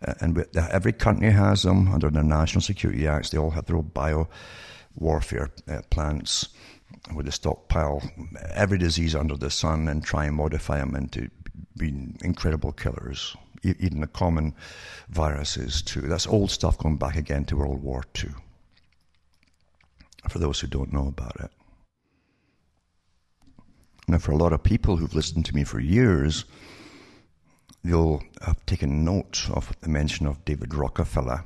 Uh, 0.06 0.14
and 0.22 0.46
every 0.56 0.94
country 0.94 1.30
has 1.30 1.64
them 1.64 1.90
under 1.94 2.10
their 2.10 2.24
national 2.24 2.62
security 2.62 3.06
acts. 3.06 3.30
They 3.30 3.38
all 3.38 3.52
have 3.52 3.66
their 3.66 3.76
own 3.76 3.92
bio 3.94 4.30
warfare 4.96 5.52
plants 5.90 6.48
with 7.14 7.28
a 7.28 7.32
stockpile 7.32 8.02
every 8.52 8.78
disease 8.78 9.16
under 9.16 9.36
the 9.36 9.50
sun 9.50 9.88
and 9.88 10.04
try 10.04 10.26
and 10.26 10.36
modify 10.36 10.80
them 10.80 10.96
into 10.96 11.30
being 11.78 12.18
incredible 12.24 12.72
killers. 12.72 13.36
Even 13.64 14.02
the 14.02 14.08
common 14.08 14.56
viruses 15.10 15.82
too. 15.82 16.02
That's 16.02 16.28
old 16.28 16.52
stuff 16.52 16.78
going 16.78 16.98
back 16.98 17.16
again 17.16 17.46
to 17.46 17.58
World 17.58 17.82
War 17.84 18.04
II. 18.24 18.32
For 20.30 20.40
those 20.40 20.60
who 20.60 20.68
don't 20.68 20.94
know 20.94 21.08
about 21.08 21.36
it. 21.40 21.52
Now, 24.08 24.18
for 24.18 24.32
a 24.32 24.38
lot 24.38 24.54
of 24.54 24.64
people 24.64 24.98
who've 24.98 25.14
listened 25.14 25.46
to 25.46 25.56
me 25.56 25.64
for 25.64 25.80
years, 25.80 26.46
they'll 27.84 28.24
have 28.42 28.66
taken 28.66 29.04
note 29.04 29.50
of 29.52 29.72
the 29.82 29.90
mention 29.90 30.26
of 30.26 30.44
David 30.46 30.74
Rockefeller 30.74 31.44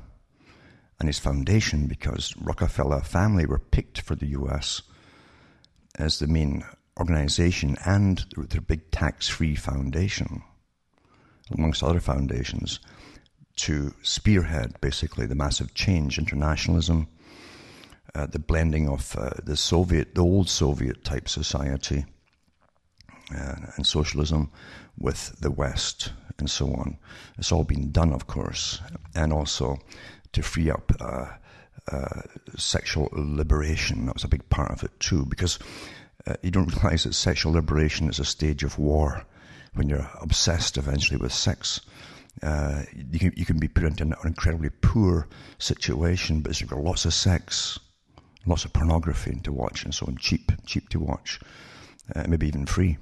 and 0.98 1.08
his 1.08 1.18
foundation 1.18 1.86
because 1.86 2.34
Rockefeller 2.36 3.00
family 3.00 3.44
were 3.44 3.58
picked 3.58 4.00
for 4.00 4.14
the 4.14 4.28
U.S 4.28 4.82
as 5.98 6.18
the 6.18 6.26
main 6.26 6.64
organization 6.98 7.76
and 7.84 8.24
their 8.36 8.60
big 8.60 8.90
tax 8.90 9.28
free 9.28 9.54
foundation, 9.54 10.42
amongst 11.50 11.82
other 11.82 12.00
foundations, 12.00 12.80
to 13.56 13.94
spearhead 14.02 14.80
basically 14.80 15.26
the 15.26 15.34
massive 15.34 15.74
change, 15.74 16.18
internationalism, 16.18 17.06
uh, 18.14 18.26
the 18.26 18.38
blending 18.38 18.88
of 18.88 19.16
uh, 19.16 19.30
the 19.42 19.56
Soviet, 19.56 20.14
the 20.14 20.22
old 20.22 20.48
Soviet 20.48 21.04
type 21.04 21.28
society 21.28 22.04
uh, 23.34 23.54
and 23.76 23.86
socialism 23.86 24.50
with 24.98 25.34
the 25.40 25.50
West 25.50 26.12
and 26.38 26.50
so 26.50 26.72
on. 26.74 26.98
It's 27.38 27.52
all 27.52 27.64
been 27.64 27.90
done, 27.90 28.12
of 28.12 28.26
course, 28.26 28.80
and 29.14 29.32
also 29.32 29.78
to 30.32 30.42
free 30.42 30.70
up 30.70 30.92
uh, 31.90 32.22
sexual 32.56 33.08
liberation. 33.12 34.06
That 34.06 34.14
was 34.14 34.24
a 34.24 34.28
big 34.28 34.48
part 34.48 34.70
of 34.70 34.82
it 34.84 34.98
too, 35.00 35.26
because 35.26 35.58
uh, 36.26 36.34
you 36.42 36.50
don't 36.50 36.74
realize 36.74 37.04
that 37.04 37.14
sexual 37.14 37.52
liberation 37.52 38.08
is 38.08 38.18
a 38.18 38.24
stage 38.24 38.64
of 38.64 38.78
war. 38.78 39.24
When 39.74 39.88
you're 39.88 40.08
obsessed 40.20 40.78
eventually 40.78 41.16
with 41.16 41.32
sex, 41.32 41.80
uh, 42.42 42.82
you, 43.10 43.18
can, 43.18 43.32
you 43.36 43.44
can 43.44 43.58
be 43.58 43.68
put 43.68 43.84
into 43.84 44.04
an 44.04 44.14
incredibly 44.24 44.70
poor 44.70 45.28
situation, 45.58 46.40
but 46.40 46.60
you've 46.60 46.70
got 46.70 46.78
lots 46.78 47.04
of 47.04 47.14
sex, 47.14 47.78
lots 48.46 48.64
of 48.64 48.72
pornography 48.72 49.38
to 49.42 49.52
watch, 49.52 49.84
and 49.84 49.94
so 49.94 50.06
on, 50.06 50.16
cheap, 50.16 50.52
cheap 50.64 50.88
to 50.90 51.00
watch, 51.00 51.40
uh, 52.14 52.24
maybe 52.28 52.46
even 52.46 52.66
free. 52.66 52.98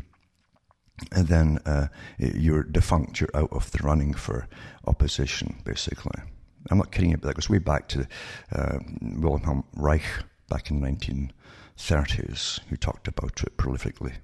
And 1.11 1.29
then 1.29 1.59
uh, 1.66 1.88
you're 2.18 2.62
defunct, 2.62 3.21
you're 3.21 3.31
out 3.35 3.53
of 3.53 3.71
the 3.73 3.83
running 3.83 4.14
for 4.14 4.47
opposition, 4.87 5.61
basically. 5.64 6.23
I'm 6.70 6.79
not 6.79 6.92
kidding 6.92 7.11
you, 7.11 7.16
but 7.16 7.29
that 7.29 7.35
goes 7.35 7.51
way 7.51 7.59
back 7.59 7.88
to 7.88 8.07
uh, 8.53 8.79
Wilhelm 9.01 9.64
Reich 9.75 10.05
back 10.48 10.70
in 10.70 10.81
the 10.81 10.88
1930s, 10.88 12.61
who 12.68 12.77
talked 12.77 13.09
about 13.09 13.42
it 13.42 13.57
prolifically. 13.57 14.14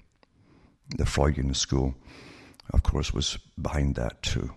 The 0.96 1.06
Freudian 1.06 1.52
school, 1.54 1.94
of 2.72 2.82
course, 2.82 3.12
was 3.12 3.38
behind 3.60 3.96
that 3.96 4.22
too. 4.22 4.52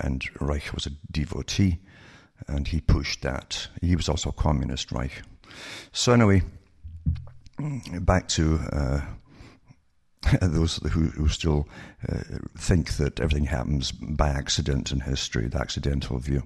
And 0.00 0.24
Reich 0.40 0.72
was 0.72 0.86
a 0.86 0.90
devotee, 1.10 1.78
and 2.48 2.66
he 2.66 2.80
pushed 2.80 3.22
that. 3.22 3.68
He 3.80 3.94
was 3.94 4.08
also 4.08 4.30
a 4.30 4.34
communist, 4.34 4.90
Reich. 4.90 5.22
So 5.92 6.12
anyway, 6.12 6.42
back 8.00 8.28
to 8.28 8.58
uh, 8.72 9.00
those 10.40 10.76
who, 10.76 11.06
who 11.06 11.28
still 11.28 11.68
uh, 12.08 12.18
think 12.56 12.96
that 12.96 13.20
everything 13.20 13.46
happens 13.46 13.92
by 13.92 14.28
accident 14.28 14.92
in 14.92 15.00
history, 15.00 15.48
the 15.48 15.58
accidental 15.58 16.18
view. 16.18 16.42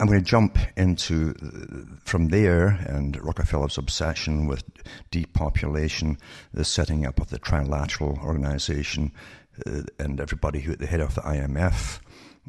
I'm 0.00 0.08
going 0.08 0.18
to 0.18 0.24
jump 0.24 0.58
into 0.76 1.34
uh, 1.40 1.96
from 2.04 2.28
there 2.28 2.68
and 2.86 3.16
Rockefeller's 3.22 3.78
obsession 3.78 4.46
with 4.46 4.64
depopulation, 5.10 6.18
the 6.52 6.64
setting 6.64 7.06
up 7.06 7.20
of 7.20 7.30
the 7.30 7.38
trilateral 7.38 8.20
organization, 8.22 9.12
uh, 9.64 9.82
and 9.98 10.20
everybody 10.20 10.60
who 10.60 10.72
at 10.72 10.80
the 10.80 10.86
head 10.86 11.00
of 11.00 11.14
the 11.14 11.20
IMF, 11.20 12.00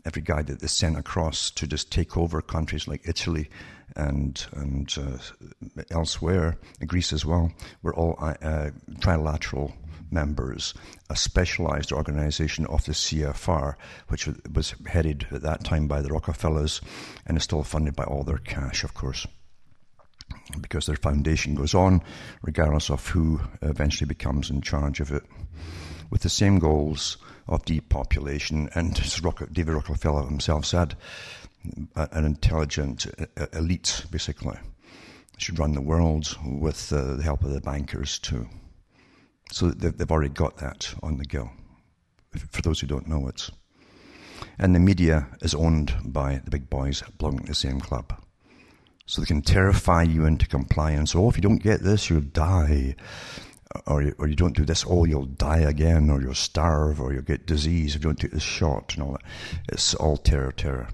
every 0.05 0.21
guy 0.21 0.41
that 0.41 0.61
they 0.61 0.67
sent 0.67 0.97
across 0.97 1.51
to 1.51 1.67
just 1.67 1.91
take 1.91 2.17
over 2.17 2.41
countries 2.41 2.87
like 2.87 3.07
Italy 3.07 3.49
and 3.95 4.45
and 4.53 4.95
uh, 4.97 5.83
elsewhere, 5.91 6.57
Greece 6.87 7.13
as 7.13 7.25
well, 7.25 7.51
were 7.83 7.93
all 7.93 8.17
uh, 8.19 8.71
trilateral 8.99 9.73
members, 10.13 10.73
a 11.09 11.15
specialized 11.15 11.91
organization 11.91 12.65
of 12.67 12.85
the 12.85 12.93
CFR, 12.93 13.75
which 14.07 14.29
was 14.53 14.75
headed 14.85 15.27
at 15.31 15.41
that 15.41 15.63
time 15.63 15.87
by 15.87 16.01
the 16.01 16.09
Rockefellers 16.09 16.81
and 17.25 17.37
is 17.37 17.43
still 17.43 17.63
funded 17.63 17.95
by 17.95 18.03
all 18.03 18.23
their 18.23 18.37
cash, 18.37 18.83
of 18.83 18.93
course. 18.93 19.27
Because 20.61 20.85
their 20.85 20.95
foundation 20.95 21.55
goes 21.55 21.73
on, 21.73 22.01
regardless 22.41 22.89
of 22.89 23.07
who 23.07 23.41
eventually 23.61 24.07
becomes 24.07 24.49
in 24.49 24.61
charge 24.61 24.99
of 24.99 25.11
it, 25.11 25.23
with 26.09 26.21
the 26.21 26.29
same 26.29 26.59
goals 26.59 27.17
of 27.47 27.65
depopulation. 27.65 28.69
And 28.75 28.97
as 29.03 29.21
David 29.51 29.73
Rockefeller 29.73 30.25
himself 30.25 30.65
said, 30.65 30.95
an 31.95 32.25
intelligent 32.25 33.07
elite, 33.53 34.05
basically, 34.11 34.57
should 35.37 35.59
run 35.59 35.73
the 35.73 35.81
world 35.81 36.37
with 36.43 36.91
uh, 36.91 37.15
the 37.15 37.23
help 37.23 37.43
of 37.43 37.51
the 37.51 37.61
bankers, 37.61 38.19
too. 38.19 38.47
So 39.51 39.69
they've 39.69 40.11
already 40.11 40.33
got 40.33 40.57
that 40.57 40.93
on 41.03 41.17
the 41.17 41.25
go. 41.25 41.51
For 42.49 42.61
those 42.61 42.79
who 42.79 42.87
don't 42.87 43.07
know 43.07 43.27
it. 43.27 43.49
And 44.57 44.73
the 44.73 44.79
media 44.79 45.27
is 45.41 45.53
owned 45.53 45.95
by 46.03 46.41
the 46.43 46.51
big 46.51 46.69
boys 46.69 47.03
belonging 47.17 47.43
to 47.43 47.47
the 47.47 47.55
same 47.55 47.79
club. 47.79 48.13
So 49.05 49.21
they 49.21 49.27
can 49.27 49.41
terrify 49.41 50.03
you 50.03 50.25
into 50.25 50.47
compliance. 50.47 51.15
Oh, 51.15 51.29
if 51.29 51.35
you 51.35 51.41
don't 51.41 51.61
get 51.61 51.81
this, 51.81 52.09
you'll 52.09 52.21
die. 52.21 52.95
Or 53.87 54.13
or 54.17 54.27
you 54.27 54.35
don't 54.35 54.55
do 54.55 54.65
this, 54.65 54.85
oh, 54.87 55.05
you'll 55.05 55.25
die 55.25 55.59
again, 55.59 56.09
or 56.09 56.21
you'll 56.21 56.35
starve, 56.35 57.01
or 57.01 57.11
you'll 57.11 57.23
get 57.23 57.47
disease 57.47 57.95
if 57.95 58.03
you 58.03 58.09
don't 58.09 58.19
take 58.19 58.31
this 58.31 58.43
shot, 58.43 58.93
and 58.93 59.03
all 59.03 59.11
that. 59.13 59.23
It's 59.67 59.95
all 59.95 60.17
terror, 60.17 60.51
terror. 60.51 60.89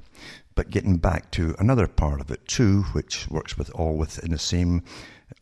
But 0.56 0.70
getting 0.70 0.98
back 0.98 1.32
to 1.32 1.56
another 1.60 1.88
part 1.88 2.22
of 2.22 2.32
it 2.32 2.48
too, 2.48 2.84
which 2.94 3.30
works 3.30 3.58
with 3.58 3.70
all 3.72 3.96
within 3.96 4.32
the 4.32 4.40
same 4.40 4.84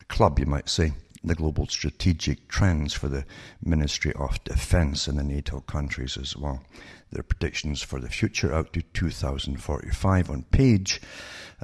club, 0.08 0.40
you 0.40 0.46
might 0.46 0.70
say 0.70 0.94
the 1.24 1.36
global 1.36 1.68
strategic 1.68 2.48
trends 2.48 2.94
for 2.94 3.08
the 3.08 3.26
Ministry 3.64 4.14
of 4.14 4.44
Defense 4.44 5.08
in 5.08 5.18
the 5.18 5.24
NATO 5.24 5.60
countries 5.62 6.18
as 6.18 6.36
well. 6.36 6.64
Their 7.12 7.24
predictions 7.24 7.82
for 7.82 8.00
the 8.00 8.10
future 8.10 8.54
out 8.54 8.74
to 8.74 8.82
2045 8.82 10.30
on 10.30 10.44
page 10.44 11.02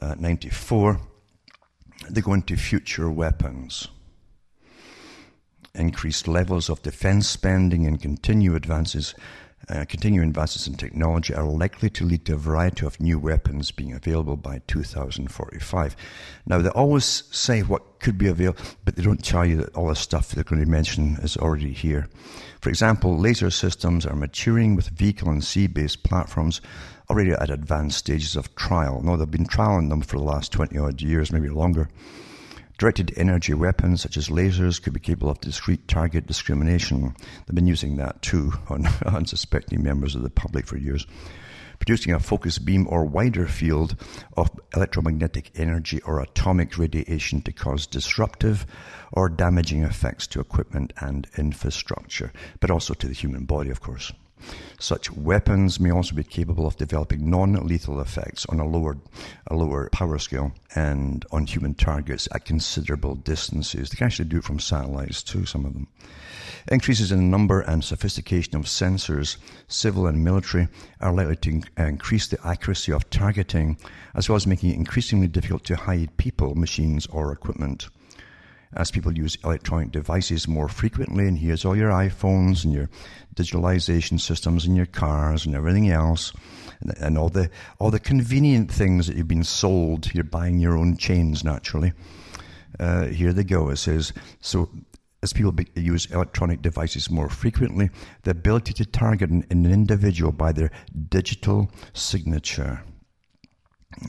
uh, 0.02 0.16
94. 0.18 1.00
They 2.10 2.22
go 2.22 2.34
into 2.34 2.58
future 2.58 3.10
weapons. 3.10 3.88
Increased 5.76 6.28
levels 6.28 6.70
of 6.70 6.82
defense 6.82 7.28
spending 7.28 7.88
and 7.88 8.02
continued 8.02 8.56
advances 8.56 9.16
uh, 9.70 9.86
continuing 9.88 10.28
advances 10.28 10.68
in 10.68 10.76
technology 10.76 11.34
are 11.34 11.46
likely 11.46 11.90
to 11.90 12.04
lead 12.06 12.26
to 12.26 12.34
a 12.34 12.38
variety 12.38 12.86
of 12.86 13.00
new 13.00 13.18
weapons 13.18 13.72
being 13.72 13.94
available 13.94 14.36
by 14.36 14.62
2045. 14.68 15.96
Now, 16.46 16.58
they 16.60 16.70
always 16.70 17.06
say 17.32 17.62
what 17.62 18.00
could 18.00 18.18
be 18.18 18.28
available, 18.28 18.62
but 18.84 18.96
they 18.96 19.04
don't 19.04 19.24
tell 19.24 19.46
you 19.46 19.58
that 19.58 19.76
all 19.76 19.88
the 19.88 19.96
stuff 19.96 20.32
they're 20.32 20.44
going 20.44 20.64
to 20.64 20.70
mention 20.70 21.18
is 21.22 21.38
already 21.38 21.72
here. 21.72 22.10
For 22.62 22.70
example, 22.70 23.18
laser 23.18 23.50
systems 23.50 24.06
are 24.06 24.16
maturing 24.16 24.76
with 24.76 24.90
vehicle 24.90 25.30
and 25.30 25.44
sea 25.44 25.68
based 25.68 26.04
platforms 26.04 26.62
already 27.10 27.32
at 27.32 27.50
advanced 27.50 27.98
stages 27.98 28.36
of 28.36 28.54
trial. 28.56 29.02
No, 29.02 29.18
they've 29.18 29.30
been 29.30 29.46
trialing 29.46 29.90
them 29.90 30.02
for 30.02 30.18
the 30.18 30.24
last 30.24 30.52
20 30.52 30.78
odd 30.78 31.02
years, 31.02 31.32
maybe 31.32 31.50
longer. 31.50 31.90
Directed 32.78 33.14
energy 33.16 33.54
weapons 33.54 34.02
such 34.02 34.18
as 34.18 34.30
lasers 34.30 34.82
could 34.82 34.94
be 34.94 35.00
capable 35.00 35.30
of 35.30 35.40
discrete 35.40 35.88
target 35.88 36.26
discrimination. 36.26 37.16
They've 37.46 37.56
been 37.56 37.68
using 37.68 37.98
that 37.98 38.22
too 38.22 38.54
on 38.70 38.88
unsuspecting 39.06 39.84
members 39.84 40.16
of 40.16 40.24
the 40.24 40.30
public 40.30 40.66
for 40.66 40.78
years. 40.78 41.06
producing 41.80 42.14
a 42.14 42.20
focused 42.20 42.64
beam 42.64 42.88
or 42.90 43.04
wider 43.04 43.46
field 43.46 43.96
of 44.38 44.50
electromagnetic 44.74 45.52
energy 45.56 46.02
or 46.04 46.22
atomic 46.22 46.78
radiation 46.78 47.42
to 47.42 47.52
cause 47.52 47.86
disruptive 47.88 48.66
or 49.12 49.28
damaging 49.28 49.84
effects 49.84 50.26
to 50.26 50.40
equipment 50.40 50.94
and 51.02 51.28
infrastructure, 51.38 52.32
but 52.62 52.72
also 52.72 52.94
to 52.94 53.08
the 53.08 53.14
human 53.14 53.44
body, 53.44 53.70
of 53.70 53.82
course. 53.82 54.14
Such 54.80 55.12
weapons 55.12 55.80
may 55.80 55.92
also 55.92 56.16
be 56.16 56.24
capable 56.24 56.68
of 56.68 56.76
developing 56.76 57.30
non-lethal 57.30 58.02
effects 58.02 58.46
on 58.48 58.60
a 58.60 58.68
lower, 58.68 58.98
a 59.48 59.56
lower 59.56 59.90
power 59.92 60.20
scale 60.20 60.54
and 60.76 61.26
on 61.32 61.46
human 61.46 61.74
targets 61.74 62.28
at 62.34 62.46
considerable 62.46 63.16
distances. 63.16 63.90
They 63.90 63.96
can 63.96 64.08
actually 64.08 64.30
do 64.30 64.40
it 64.40 64.44
from 64.44 64.60
satellites 64.60 65.24
too, 65.24 65.46
some 65.46 65.66
of 65.66 65.74
them. 65.74 65.88
Increases 66.72 67.12
in 67.12 67.30
number 67.30 67.62
and 67.62 67.84
sophistication 67.84 68.56
of 68.56 68.64
sensors, 68.64 69.38
civil 69.68 70.08
and 70.08 70.24
military, 70.24 70.68
are 71.02 71.14
likely 71.14 71.36
to 71.38 71.62
increase 71.78 72.28
the 72.28 72.46
accuracy 72.46 72.92
of 72.92 73.10
targeting, 73.10 73.78
as 74.16 74.30
well 74.30 74.36
as 74.36 74.48
making 74.48 74.72
it 74.72 74.76
increasingly 74.76 75.28
difficult 75.28 75.64
to 75.66 75.76
hide 75.76 76.16
people, 76.18 76.56
machines, 76.56 77.06
or 77.08 77.32
equipment 77.32 77.90
as 78.76 78.92
people 78.92 79.16
use 79.18 79.38
electronic 79.44 79.92
devices 79.92 80.48
more 80.48 80.68
frequently, 80.68 81.28
and 81.28 81.38
here's 81.38 81.66
all 81.66 81.76
your 81.76 81.92
iPhones 81.92 82.64
and 82.64 82.74
your 82.74 82.90
digitalization 83.36 84.20
systems 84.20 84.66
in 84.66 84.76
your 84.76 84.86
cars 84.86 85.46
and 85.46 85.56
everything 85.56 85.90
else, 85.90 86.34
and, 86.82 86.98
and, 86.98 87.18
all 87.18 87.30
the 87.30 87.50
all 87.80 87.92
the 87.92 88.00
convenient 88.00 88.72
things 88.72 89.08
that 89.08 89.16
you've 89.16 89.28
been 89.28 89.44
sold. 89.44 90.14
You're 90.14 90.24
buying 90.24 90.60
your 90.60 90.78
own 90.78 90.98
chains 90.98 91.44
naturally. 91.44 91.94
Uh, 92.80 93.06
here 93.06 93.34
they 93.34 93.44
go. 93.44 93.70
It 93.70 93.78
says 93.78 94.14
so. 94.42 94.70
As 95.22 95.32
people 95.32 95.54
be, 95.54 95.68
use 95.76 96.08
electronic 96.08 96.62
devices 96.62 97.10
more 97.10 97.30
frequently, 97.30 97.90
the 98.24 98.32
ability 98.32 98.74
to 98.74 98.86
target 98.86 99.30
an, 99.30 99.46
an 99.50 99.66
individual 99.66 100.34
by 100.34 100.52
their 100.52 100.70
digital 101.08 101.72
signature, 101.94 102.84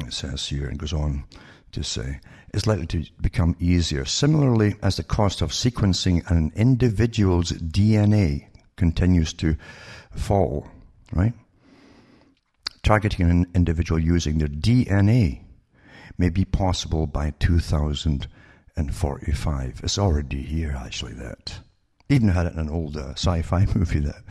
it 0.00 0.12
says 0.12 0.48
here, 0.48 0.66
and 0.66 0.76
goes 0.76 0.92
on 0.92 1.22
to 1.74 1.84
say, 1.84 2.20
is 2.52 2.66
likely 2.66 2.86
to 2.86 3.04
become 3.20 3.54
easier. 3.60 4.04
Similarly, 4.04 4.74
as 4.82 4.96
the 4.96 5.02
cost 5.02 5.40
of 5.42 5.50
sequencing 5.50 6.30
an 6.30 6.52
individual's 6.54 7.52
DNA 7.52 8.46
continues 8.76 9.32
to 9.34 9.56
fall, 10.14 10.66
right? 11.12 11.34
Targeting 12.82 13.30
an 13.30 13.46
individual 13.54 14.00
using 14.00 14.38
their 14.38 14.48
DNA 14.48 15.42
may 16.16 16.30
be 16.30 16.44
possible 16.44 17.06
by 17.06 17.30
2045. 17.38 19.80
It's 19.82 19.98
already 19.98 20.42
here, 20.42 20.76
actually, 20.78 21.14
that. 21.14 21.58
Even 22.08 22.28
had 22.28 22.46
it 22.46 22.52
in 22.52 22.60
an 22.60 22.68
old 22.68 22.96
uh, 22.96 23.12
sci 23.12 23.42
fi 23.42 23.66
movie 23.74 23.98
that 24.00 24.22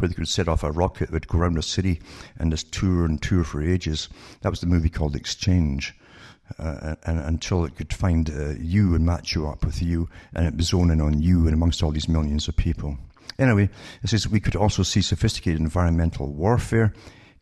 where 0.00 0.08
they 0.08 0.14
could 0.14 0.28
set 0.28 0.48
off 0.48 0.64
a 0.64 0.72
rocket 0.72 1.06
that 1.06 1.12
would 1.12 1.28
go 1.28 1.38
around 1.38 1.58
a 1.58 1.62
city 1.62 2.00
and 2.38 2.50
just 2.50 2.72
tour 2.72 3.04
and 3.04 3.22
tour 3.22 3.44
for 3.44 3.62
ages. 3.62 4.08
That 4.40 4.50
was 4.50 4.60
the 4.60 4.66
movie 4.66 4.88
called 4.88 5.14
Exchange 5.14 5.94
uh, 6.58 6.96
and, 7.04 7.18
until 7.20 7.64
it 7.64 7.76
could 7.76 7.92
find 7.92 8.30
uh, 8.30 8.54
you 8.58 8.94
and 8.94 9.04
match 9.04 9.34
you 9.34 9.48
up 9.48 9.64
with 9.64 9.82
you, 9.82 10.08
and 10.34 10.46
it 10.46 10.56
was 10.56 10.68
zoning 10.68 11.00
on 11.00 11.20
you 11.20 11.44
and 11.46 11.54
amongst 11.54 11.82
all 11.82 11.90
these 11.90 12.08
millions 12.08 12.48
of 12.48 12.56
people. 12.56 12.98
Anyway, 13.38 13.70
it 14.02 14.10
says 14.10 14.28
we 14.28 14.40
could 14.40 14.56
also 14.56 14.82
see 14.82 15.00
sophisticated 15.00 15.60
environmental 15.60 16.32
warfare 16.32 16.92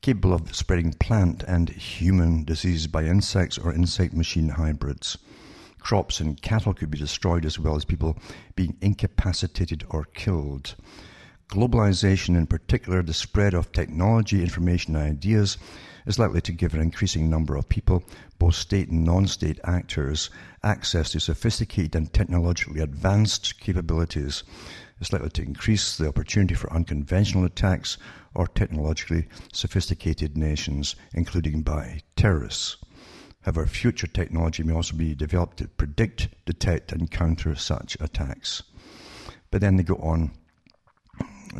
capable 0.00 0.32
of 0.32 0.54
spreading 0.54 0.92
plant 0.92 1.42
and 1.44 1.70
human 1.70 2.44
diseases 2.44 2.86
by 2.86 3.02
insects 3.02 3.58
or 3.58 3.72
insect 3.72 4.14
machine 4.14 4.50
hybrids. 4.50 5.18
Crops 5.80 6.20
and 6.20 6.40
cattle 6.40 6.74
could 6.74 6.90
be 6.90 6.98
destroyed 6.98 7.44
as 7.44 7.58
well 7.58 7.76
as 7.76 7.84
people 7.84 8.16
being 8.54 8.76
incapacitated 8.80 9.84
or 9.90 10.04
killed. 10.04 10.76
Globalization, 11.48 12.36
in 12.36 12.46
particular, 12.46 13.02
the 13.02 13.14
spread 13.14 13.54
of 13.54 13.72
technology, 13.72 14.42
information, 14.42 14.94
and 14.94 15.04
ideas, 15.10 15.56
is 16.08 16.18
likely 16.18 16.40
to 16.40 16.52
give 16.52 16.72
an 16.72 16.80
increasing 16.80 17.28
number 17.28 17.54
of 17.54 17.68
people, 17.68 18.02
both 18.38 18.54
state 18.54 18.88
and 18.88 19.04
non 19.04 19.26
state 19.26 19.60
actors, 19.62 20.30
access 20.64 21.12
to 21.12 21.20
sophisticated 21.20 21.94
and 21.94 22.10
technologically 22.12 22.80
advanced 22.80 23.60
capabilities. 23.60 24.42
It's 25.00 25.12
likely 25.12 25.28
to 25.28 25.42
increase 25.42 25.98
the 25.98 26.08
opportunity 26.08 26.54
for 26.54 26.72
unconventional 26.72 27.44
attacks 27.44 27.98
or 28.34 28.46
technologically 28.48 29.28
sophisticated 29.52 30.36
nations, 30.36 30.96
including 31.12 31.60
by 31.60 32.00
terrorists. 32.16 32.78
However, 33.42 33.66
future 33.66 34.06
technology 34.06 34.62
may 34.62 34.72
also 34.72 34.96
be 34.96 35.14
developed 35.14 35.58
to 35.58 35.68
predict, 35.68 36.28
detect, 36.46 36.90
and 36.90 37.10
counter 37.10 37.54
such 37.54 37.98
attacks. 38.00 38.62
But 39.50 39.60
then 39.60 39.76
they 39.76 39.82
go 39.82 39.96
on 39.96 40.30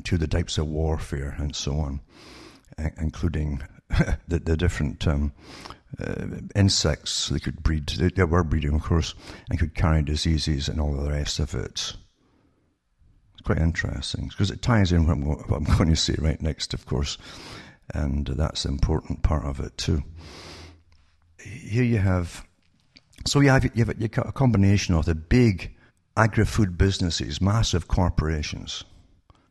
to 0.04 0.16
the 0.16 0.26
types 0.26 0.56
of 0.56 0.66
warfare 0.66 1.36
and 1.38 1.54
so 1.54 1.78
on, 1.80 2.00
including 2.98 3.62
the, 4.28 4.38
the 4.38 4.56
different 4.56 5.06
um, 5.06 5.32
uh, 6.00 6.26
insects 6.54 7.28
they 7.28 7.38
could 7.38 7.62
breed. 7.62 7.88
They, 7.88 8.08
they, 8.08 8.24
were 8.24 8.44
breeding, 8.44 8.74
of 8.74 8.82
course, 8.82 9.14
and 9.48 9.58
could 9.58 9.74
carry 9.74 10.02
diseases 10.02 10.68
and 10.68 10.80
all 10.80 10.92
the 10.92 11.10
rest 11.10 11.38
of 11.38 11.54
it. 11.54 11.94
It's 13.32 13.42
quite 13.44 13.58
interesting 13.58 14.28
because 14.28 14.50
it 14.50 14.62
ties 14.62 14.92
in 14.92 15.06
what 15.06 15.12
I'm, 15.12 15.24
what 15.24 15.56
I'm 15.56 15.64
going 15.76 15.90
to 15.90 15.96
say 15.96 16.16
right 16.18 16.40
next, 16.40 16.74
of 16.74 16.86
course, 16.86 17.18
and 17.94 18.26
that's 18.26 18.64
the 18.64 18.68
important 18.68 19.22
part 19.22 19.44
of 19.44 19.60
it 19.60 19.76
too. 19.78 20.02
Here 21.40 21.84
you 21.84 21.98
have, 21.98 22.44
so 23.26 23.40
you 23.40 23.48
have, 23.48 23.64
you 23.74 23.84
have 23.84 24.18
a 24.18 24.32
combination 24.32 24.94
of 24.94 25.06
the 25.06 25.14
big 25.14 25.74
agri-food 26.16 26.76
businesses, 26.76 27.40
massive 27.40 27.88
corporations, 27.88 28.84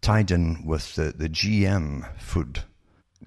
tied 0.02 0.30
in 0.30 0.66
with 0.66 0.96
the, 0.96 1.14
the 1.16 1.30
GM 1.30 2.08
food 2.20 2.64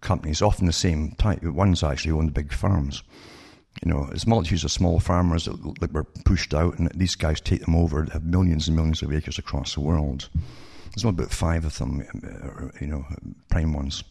companies, 0.00 0.42
often 0.42 0.66
the 0.66 0.72
same 0.72 1.12
type. 1.12 1.42
One's 1.42 1.82
actually 1.82 2.12
own 2.12 2.26
the 2.26 2.32
big 2.32 2.52
farms. 2.52 3.02
You 3.84 3.90
know, 3.90 4.08
it's 4.12 4.26
multitudes 4.26 4.64
of 4.64 4.72
small 4.72 5.00
farmers 5.00 5.44
that, 5.46 5.92
were 5.92 6.04
pushed 6.04 6.54
out, 6.54 6.78
and 6.78 6.90
these 6.94 7.14
guys 7.14 7.40
take 7.40 7.64
them 7.64 7.76
over. 7.76 8.04
They 8.04 8.12
have 8.12 8.24
millions 8.24 8.66
and 8.66 8.76
millions 8.76 9.02
of 9.02 9.12
acres 9.12 9.38
across 9.38 9.74
the 9.74 9.80
world. 9.80 10.28
There's 10.92 11.04
only 11.04 11.22
about 11.22 11.32
five 11.32 11.64
of 11.64 11.78
them, 11.78 12.02
uh, 12.24 12.68
you 12.80 12.88
know, 12.88 13.06
prime 13.48 13.72
ones. 13.72 14.02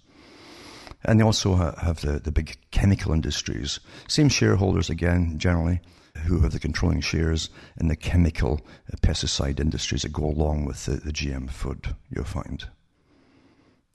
And 1.03 1.19
they 1.19 1.23
also 1.23 1.55
have 1.55 2.01
the, 2.01 2.19
the 2.19 2.31
big 2.31 2.57
chemical 2.71 3.13
industries. 3.13 3.79
Same 4.07 4.29
shareholders 4.29 4.89
again, 4.89 5.37
generally, 5.37 5.81
who 6.25 6.39
have 6.39 6.51
the 6.51 6.59
controlling 6.59 7.01
shares 7.01 7.49
in 7.79 7.87
the 7.87 7.95
chemical 7.95 8.61
pesticide 9.01 9.59
industries 9.59 10.01
that 10.01 10.13
go 10.13 10.25
along 10.25 10.65
with 10.65 10.85
the, 10.85 10.93
the 10.93 11.13
GM 11.13 11.49
food, 11.49 11.95
you'll 12.09 12.25
find. 12.25 12.65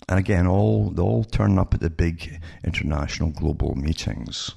And 0.08 0.18
again, 0.18 0.46
all 0.46 0.90
they 0.90 1.02
all 1.02 1.24
turn 1.24 1.58
up 1.58 1.74
at 1.74 1.80
the 1.80 1.90
big 1.90 2.40
international 2.64 3.30
global 3.30 3.74
meetings. 3.74 4.52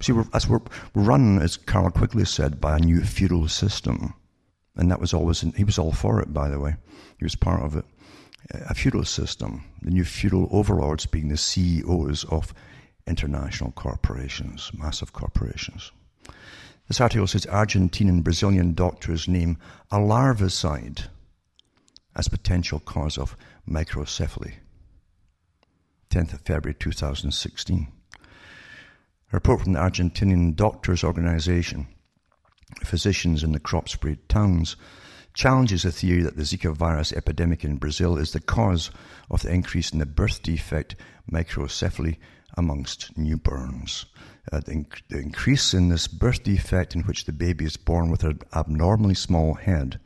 See, 0.00 0.12
we're, 0.12 0.26
as 0.34 0.48
we're, 0.48 0.60
run, 0.94 1.40
as 1.40 1.56
Carroll 1.56 1.90
Quigley 1.90 2.24
said, 2.24 2.60
by 2.60 2.76
a 2.76 2.80
new 2.80 3.02
feudal 3.02 3.46
system. 3.46 4.14
And 4.74 4.90
that 4.90 5.00
was 5.00 5.14
always, 5.14 5.42
he 5.56 5.62
was 5.62 5.78
all 5.78 5.92
for 5.92 6.20
it, 6.20 6.32
by 6.32 6.48
the 6.48 6.58
way. 6.58 6.74
He 7.18 7.24
was 7.24 7.36
part 7.36 7.62
of 7.62 7.76
it. 7.76 7.84
A 8.50 8.74
feudal 8.74 9.04
system, 9.04 9.64
the 9.82 9.90
new 9.90 10.04
feudal 10.04 10.48
overlords 10.50 11.06
being 11.06 11.28
the 11.28 11.36
CEOs 11.36 12.24
of 12.24 12.52
international 13.06 13.70
corporations, 13.72 14.72
massive 14.76 15.12
corporations. 15.12 15.92
This 16.88 17.00
article 17.00 17.28
says 17.28 17.46
Argentine 17.46 18.08
and 18.08 18.24
Brazilian 18.24 18.74
doctors 18.74 19.28
name 19.28 19.58
a 19.92 19.98
larvicide 19.98 21.04
as 22.16 22.26
potential 22.26 22.80
cause 22.80 23.16
of 23.16 23.36
microcephaly. 23.68 24.54
10th 26.12 26.34
of 26.34 26.40
February 26.42 26.74
2016. 26.78 27.88
A 28.12 28.18
report 29.32 29.62
from 29.62 29.72
the 29.72 29.78
Argentinian 29.78 30.54
Doctors 30.54 31.02
Organization, 31.02 31.86
physicians 32.84 33.42
in 33.42 33.52
the 33.52 33.58
crop 33.58 33.88
sprayed 33.88 34.28
towns, 34.28 34.76
challenges 35.32 35.84
the 35.84 35.90
theory 35.90 36.20
that 36.20 36.36
the 36.36 36.42
Zika 36.42 36.76
virus 36.76 37.14
epidemic 37.14 37.64
in 37.64 37.78
Brazil 37.78 38.18
is 38.18 38.32
the 38.32 38.40
cause 38.40 38.90
of 39.30 39.40
the 39.40 39.50
increase 39.50 39.90
in 39.90 40.00
the 40.00 40.06
birth 40.06 40.42
defect 40.42 40.96
microcephaly 41.32 42.18
amongst 42.58 43.18
newborns. 43.18 44.04
Uh, 44.52 44.60
the, 44.60 44.72
inc- 44.72 45.00
the, 45.08 45.18
increase 45.18 45.72
in 45.72 45.88
this 45.88 46.08
birth 46.08 46.42
defect, 46.42 46.94
in 46.94 47.00
which 47.04 47.24
the 47.24 47.32
baby 47.32 47.64
is 47.64 47.78
born 47.78 48.10
with 48.10 48.22
an 48.22 48.38
abnormally 48.54 49.14
small 49.14 49.54
head 49.54 49.98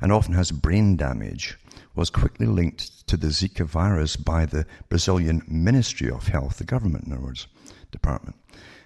and 0.00 0.12
often 0.12 0.34
has 0.34 0.52
brain 0.52 0.96
damage, 0.96 1.58
was 1.94 2.10
quickly 2.10 2.46
linked 2.46 3.06
to 3.06 3.16
the 3.16 3.28
Zika 3.28 3.64
virus 3.64 4.16
by 4.16 4.46
the 4.46 4.66
Brazilian 4.88 5.42
Ministry 5.46 6.10
of 6.10 6.28
Health, 6.28 6.58
the 6.58 6.64
government, 6.64 7.04
in 7.06 7.12
other 7.12 7.22
words, 7.22 7.46
department. 7.90 8.36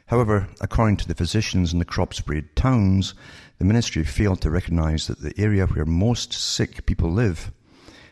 However, 0.07 0.49
according 0.61 0.97
to 0.99 1.09
the 1.09 1.15
physicians 1.15 1.73
in 1.73 1.79
the 1.79 1.85
crop 1.85 2.15
sprayed 2.15 2.57
towns, 2.57 3.15
the 3.59 3.65
ministry 3.65 4.05
failed 4.05 4.41
to 4.43 4.51
recognize 4.51 5.07
that 5.07 5.21
the 5.21 5.39
area 5.39 5.67
where 5.67 5.85
most 5.85 6.33
sick 6.33 6.87
people 6.87 7.11
live, 7.11 7.53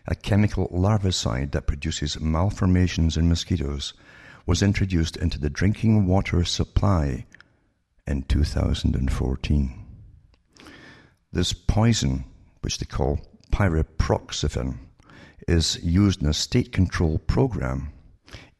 a 0.06 0.14
chemical 0.14 0.68
larvicide 0.68 1.52
that 1.52 1.66
produces 1.66 2.20
malformations 2.20 3.16
in 3.16 3.28
mosquitoes, 3.28 3.94
was 4.44 4.62
introduced 4.62 5.16
into 5.16 5.40
the 5.40 5.50
drinking 5.50 6.06
water 6.06 6.44
supply 6.44 7.24
in 8.06 8.22
2014. 8.22 9.84
This 11.32 11.52
poison, 11.52 12.24
which 12.60 12.78
they 12.78 12.86
call 12.86 13.20
pyriproxyfen, 13.50 14.78
is 15.46 15.78
used 15.82 16.22
in 16.22 16.28
a 16.28 16.32
state 16.32 16.72
control 16.72 17.18
program 17.18 17.92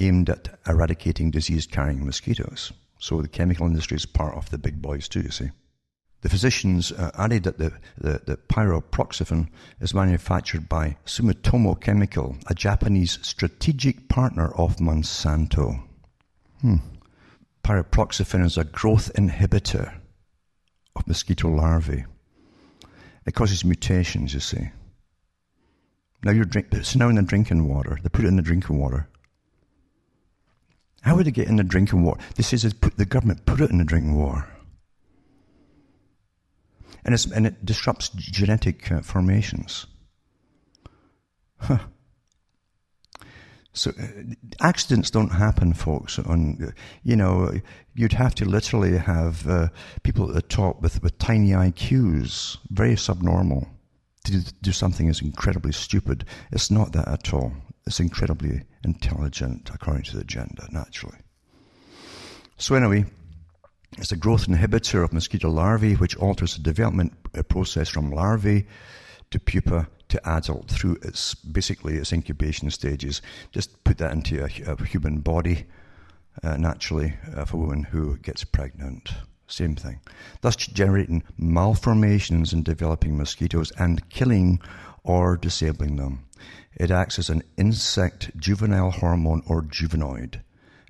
aimed 0.01 0.30
at 0.30 0.59
eradicating 0.68 1.30
disease 1.30 1.66
carrying 1.66 2.05
mosquitoes. 2.05 2.72
So 2.99 3.20
the 3.20 3.28
chemical 3.28 3.66
industry 3.66 3.97
is 3.97 4.07
part 4.07 4.34
of 4.34 4.51
the 4.51 4.59
big 4.59 4.80
boys 4.80 5.09
too, 5.09 5.20
you 5.20 5.30
see. 5.30 5.51
The 6.22 6.28
physicians 6.28 6.93
uh, 6.93 7.11
added 7.16 7.45
that 7.45 7.59
the, 7.59 7.72
the, 7.99 8.20
the 8.24 8.37
pyriproxyfen 8.37 9.49
is 9.80 9.95
manufactured 9.95 10.68
by 10.68 10.97
Sumitomo 11.05 11.80
Chemical, 11.80 12.37
a 12.49 12.55
Japanese 12.55 13.18
strategic 13.22 14.09
partner 14.09 14.49
of 14.55 14.76
Monsanto. 14.76 15.82
Hmm. 16.62 16.76
Pyriproxyfen 17.62 18.45
is 18.45 18.57
a 18.57 18.64
growth 18.64 19.12
inhibitor 19.14 19.99
of 20.97 21.07
mosquito 21.07 21.49
larvae. 21.49 22.07
It 23.26 23.34
causes 23.34 23.64
mutations, 23.64 24.32
you 24.32 24.41
see. 24.41 24.70
Now 26.27 26.33
you're 26.33 26.45
drink, 26.45 26.66
it's 26.72 26.97
now 26.97 27.09
in 27.09 27.14
the 27.14 27.22
drinking 27.22 27.68
water. 27.68 28.01
They 28.03 28.09
put 28.09 28.24
it 28.24 28.29
in 28.29 28.35
the 28.35 28.43
drinking 28.43 28.81
water. 28.81 29.09
How 31.03 31.14
would 31.14 31.24
they 31.24 31.31
get 31.31 31.47
in 31.47 31.55
the 31.55 31.62
drinking 31.62 32.03
water? 32.03 32.20
This 32.35 32.53
is 32.53 32.74
put, 32.74 32.97
the 32.97 33.07
government 33.07 33.47
put 33.47 33.61
it 33.61 33.70
in 33.70 33.79
the 33.79 33.85
drinking 33.85 34.16
water. 34.16 34.45
And, 37.05 37.14
and 37.33 37.47
it 37.47 37.64
disrupts 37.64 38.09
genetic 38.09 38.91
uh, 38.91 39.03
formations. 39.03 39.87
Huh. 41.59 41.79
So 43.72 43.93
uh, 43.93 44.07
accidents 44.61 45.12
don't 45.12 45.31
happen, 45.31 45.74
folks. 45.74 46.18
On 46.18 46.74
you 47.05 47.14
know, 47.14 47.53
you'd 47.95 48.14
have 48.14 48.35
to 48.35 48.45
literally 48.45 48.99
have 48.99 49.47
uh, 49.47 49.68
people 50.03 50.29
at 50.29 50.35
the 50.35 50.43
top 50.43 50.83
with, 50.83 51.01
with 51.05 51.18
tiny 51.18 51.51
IQs, 51.51 52.59
very 52.72 52.97
subnormal, 52.97 53.68
to 54.27 54.53
do 54.62 54.72
something 54.72 55.09
as 55.09 55.20
incredibly 55.20 55.72
stupid. 55.72 56.24
It's 56.53 56.70
not 56.70 56.93
that 56.93 57.09
at 57.09 57.33
all. 57.33 57.53
It's 57.87 58.01
incredibly 58.01 58.62
intelligent, 58.85 59.70
according 59.72 60.05
to 60.05 60.16
the 60.16 60.22
agenda, 60.22 60.66
naturally. 60.70 61.18
So 62.59 62.74
anyway, 62.74 63.05
it's 63.99 64.12
a 64.12 64.16
growth 64.16 64.47
inhibitor 64.47 65.05
of 65.05 65.12
mosquito 65.12 65.51
larvae, 65.51 65.95
which 65.95 66.16
alters 66.16 66.57
the 66.57 66.62
development 66.62 67.12
uh, 67.37 67.43
process 67.43 67.89
from 67.89 68.11
larvae 68.11 68.66
to 69.31 69.39
pupa 69.39 69.89
to 70.09 70.29
adult 70.29 70.68
through 70.68 70.99
its 71.03 71.35
basically 71.35 71.97
its 71.97 72.12
incubation 72.12 72.70
stages. 72.70 73.22
Just 73.53 73.83
put 73.85 73.99
that 73.99 74.12
into 74.12 74.43
a, 74.43 74.72
a 74.72 74.85
human 74.85 75.20
body 75.20 75.66
uh, 76.43 76.57
naturally 76.57 77.14
uh, 77.35 77.45
for 77.45 77.57
a 77.57 77.61
woman 77.61 77.83
who 77.85 78.16
gets 78.18 78.45
pregnant. 78.45 79.11
Same 79.49 79.76
thing. 79.76 80.01
Thus 80.40 80.57
generating 80.57 81.22
malformations 81.38 82.53
in 82.53 82.62
developing 82.62 83.16
mosquitoes 83.16 83.70
and 83.78 84.09
killing 84.09 84.61
or 85.05 85.36
disabling 85.36 85.97
them. 85.97 86.24
It 86.74 86.90
acts 86.90 87.18
as 87.18 87.30
an 87.30 87.42
insect 87.57 88.36
juvenile 88.36 88.90
hormone 88.90 89.42
or 89.47 89.62
juvenoid 89.62 90.40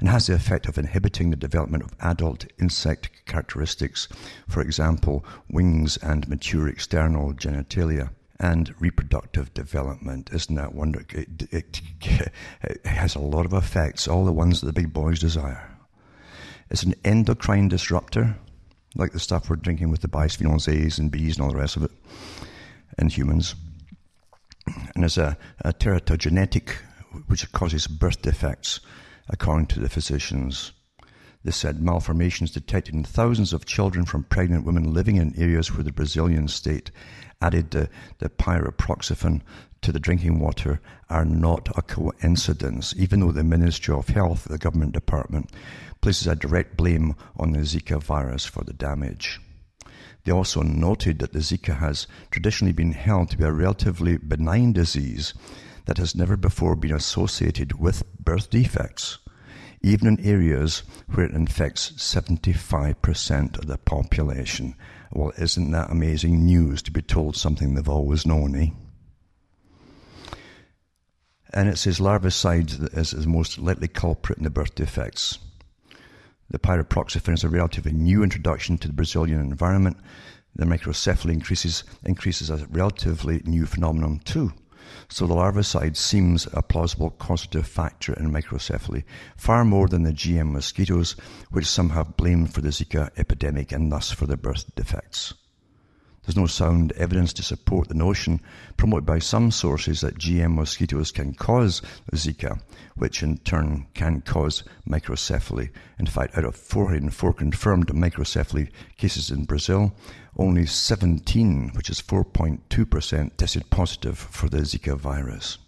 and 0.00 0.09
has 0.09 0.26
the 0.26 0.34
effect 0.34 0.66
of 0.66 0.78
inhibiting 0.78 1.30
the 1.30 1.36
development 1.36 1.82
of 1.82 1.94
adult 2.00 2.46
insect 2.61 3.11
characteristics, 3.26 4.09
for 4.48 4.61
example, 4.61 5.24
wings 5.50 5.96
and 5.98 6.28
mature 6.28 6.68
external 6.68 7.32
genitalia 7.32 8.11
and 8.38 8.74
reproductive 8.78 9.54
development. 9.54 10.30
Isn't 10.32 10.54
that 10.57 10.74
wonderful? 10.74 11.20
It, 11.20 11.48
it, 11.50 11.80
it, 12.62 12.86
has 12.86 13.14
a 13.14 13.20
lot 13.20 13.46
of 13.46 13.54
effects, 13.54 14.07
all 14.07 14.26
the 14.26 14.32
ones 14.32 14.61
that 14.61 14.66
the 14.66 14.72
big 14.72 14.92
boys 14.92 15.20
desire. 15.20 15.70
It's 16.68 16.82
an 16.82 16.94
endocrine 17.04 17.68
disruptor, 17.68 18.36
like 18.97 19.12
the 19.12 19.20
stuff 19.20 19.49
we're 19.49 19.57
drinking 19.57 19.90
with 19.90 20.01
the 20.01 20.09
bisphenols 20.09 20.68
A's 20.72 20.99
and 20.99 21.11
B's 21.11 21.36
and 21.36 21.44
all 21.44 21.53
the 21.53 21.59
rest 21.59 21.76
of 21.76 21.82
it 21.84 21.90
in 22.99 23.09
humans. 23.09 23.55
And 24.94 25.05
it's 25.05 25.18
a, 25.18 25.36
a 25.61 25.72
teratogenetic, 25.72 26.70
which 27.26 27.51
causes 27.53 27.86
birth 27.86 28.22
defects, 28.22 28.80
according 29.28 29.66
to 29.66 29.80
the 29.80 29.88
physicians. 29.88 30.72
They 31.47 31.53
said 31.53 31.80
malformations 31.80 32.51
detected 32.51 32.92
in 32.92 33.05
thousands 33.05 33.53
of 33.53 33.66
children 33.66 34.05
from 34.05 34.24
pregnant 34.24 34.64
women 34.64 34.92
living 34.92 35.14
in 35.14 35.32
areas 35.40 35.72
where 35.72 35.84
the 35.84 35.92
Brazilian 35.92 36.49
state 36.49 36.90
added 37.40 37.70
the, 37.70 37.88
the 38.18 38.28
to 39.80 39.92
the 39.92 40.01
drinking 40.01 40.40
water 40.40 40.80
are 41.09 41.24
not 41.24 41.68
a 41.78 41.82
coincidence, 41.82 42.94
even 42.97 43.20
though 43.20 43.30
the 43.30 43.44
Ministry 43.44 43.94
of 43.94 44.09
Health, 44.09 44.49
the 44.51 44.59
government 44.59 44.90
department, 44.90 45.53
places 46.01 46.26
a 46.26 46.34
direct 46.34 46.76
blame 46.76 47.14
on 47.36 47.53
the 47.53 47.61
Zika 47.61 48.03
virus 48.03 48.44
for 48.44 48.64
the 48.64 48.72
damage. 48.72 49.40
They 50.24 50.32
also 50.32 50.62
noted 50.62 51.20
that 51.20 51.32
the 51.32 51.38
Zika 51.38 51.78
has 51.78 52.09
traditionally 52.32 52.72
been 52.72 52.90
held 52.90 53.30
to 53.30 53.38
be 53.38 53.44
a 53.44 53.53
relatively 53.53 54.16
benign 54.16 54.72
disease 54.72 55.32
that 55.84 55.99
has 55.99 56.16
never 56.16 56.36
before 56.36 56.74
been 56.74 56.92
associated 56.92 57.78
with 57.78 58.03
birth 58.18 58.51
defects, 58.51 59.18
even 59.83 60.09
in 60.09 60.20
areas 60.20 60.83
where 61.14 61.27
it 61.27 61.35
infects 61.35 61.93
75% 61.93 63.59
of 63.59 63.66
the 63.66 63.79
population. 63.79 64.74
Well, 65.12 65.33
isn't 65.39 65.70
that 65.70 65.91
amazing 65.91 66.45
news 66.45 66.83
to 66.83 66.91
be 66.91 67.03
told 67.03 67.37
something 67.37 67.74
they've 67.74 67.89
always 67.89 68.27
known, 68.27 68.57
eh? 68.57 68.70
And 71.53 71.68
it 71.68 71.79
says 71.79 72.01
larvicide 72.01 72.97
is 72.97 73.12
the 73.12 73.27
most 73.27 73.59
likely 73.59 73.89
culprit 73.89 74.39
in 74.39 74.45
the 74.45 74.51
birth 74.51 74.74
defects. 74.74 75.39
The 76.51 76.59
pyriproxyfen 76.59 77.35
is 77.35 77.45
a 77.45 77.49
relatively 77.49 77.93
new 77.93 78.22
introduction 78.22 78.79
to 78.79 78.89
the 78.89 78.95
Brazilian 78.95 79.41
environment. 79.41 79.97
The 80.55 80.64
microcephaly 80.64 81.33
increases, 81.33 81.85
increases 82.05 82.51
as 82.51 82.62
a 82.62 82.66
relatively 82.66 83.43
new 83.45 83.66
phenomenon 83.66 84.20
too. 84.24 84.53
So 85.09 85.26
the 85.26 85.34
larvicide 85.34 85.96
seems 85.96 86.48
a 86.52 86.62
plausible 86.62 87.11
causative 87.11 87.66
factor 87.66 88.12
in 88.14 88.30
microcephaly, 88.30 89.04
far 89.36 89.64
more 89.64 89.88
than 89.88 90.02
the 90.02 90.12
GM 90.12 90.52
mosquitoes, 90.52 91.16
which 91.50 91.66
some 91.66 91.90
have 91.90 92.16
blamed 92.16 92.52
for 92.52 92.61
the 92.61 92.70
Zika 92.70 93.11
epidemic 93.16 93.72
and 93.72 93.90
thus 93.90 94.11
for 94.11 94.26
the 94.26 94.36
birth 94.36 94.74
defects. 94.74 95.34
There's 96.27 96.37
no 96.37 96.49
sound 96.49 96.91
evidence 96.93 97.33
to 97.35 97.45
support 97.45 97.87
the 97.87 97.95
notion, 97.95 98.41
promoted 98.77 99.07
by 99.07 99.20
some 99.20 99.53
sources, 99.53 100.01
that 100.01 100.18
GM 100.18 100.55
mosquitoes 100.55 101.12
can 101.12 101.35
cause 101.35 101.83
Zika, 102.12 102.61
which 102.97 103.22
in 103.22 103.39
turn 103.39 103.87
can 103.95 104.22
cause 104.22 104.64
microcephaly. 104.89 105.70
In 106.01 106.07
fact, 106.07 106.37
out 106.37 106.45
of 106.45 106.57
404 106.57 107.33
confirmed 107.33 107.87
microcephaly 107.95 108.70
cases 108.97 109.31
in 109.31 109.45
Brazil, 109.45 109.95
only 110.37 110.66
17, 110.66 111.70
which 111.74 111.91
is 111.91 112.03
4.2%, 112.03 113.37
tested 113.37 113.70
positive 113.70 114.18
for 114.18 114.49
the 114.49 114.59
Zika 114.59 114.97
virus. 114.97 115.59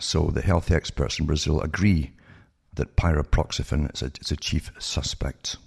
So 0.00 0.28
the 0.28 0.40
health 0.40 0.70
experts 0.70 1.18
in 1.18 1.26
Brazil 1.26 1.60
agree 1.60 2.12
that 2.72 2.96
pyriproxyfen 2.96 3.92
is 3.92 4.00
a, 4.00 4.10
is 4.22 4.32
a 4.32 4.36
chief 4.36 4.72
suspect. 4.78 5.58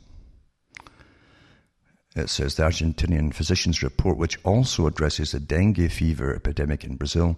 It 2.15 2.29
says 2.29 2.55
the 2.55 2.63
Argentinian 2.63 3.33
physician's 3.33 3.83
report, 3.83 4.17
which 4.17 4.39
also 4.45 4.87
addresses 4.87 5.31
the 5.31 5.39
dengue 5.39 5.91
fever 5.91 6.33
epidemic 6.33 6.85
in 6.85 6.95
Brazil, 6.95 7.37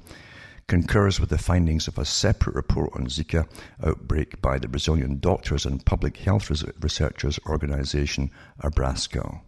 concurs 0.68 1.20
with 1.20 1.30
the 1.30 1.38
findings 1.40 1.88
of 1.88 1.98
a 1.98 2.06
separate 2.06 2.56
report 2.56 2.92
on 2.94 3.08
Zika 3.08 3.48
outbreak 3.84 4.40
by 4.42 4.60
the 4.60 4.68
Brazilian 4.68 5.18
Doctors 5.18 5.66
and 5.66 5.84
Public 5.86 6.18
Health 6.18 6.52
Researchers 6.80 7.40
Organization, 7.48 8.30
Abrasco. 8.62 9.42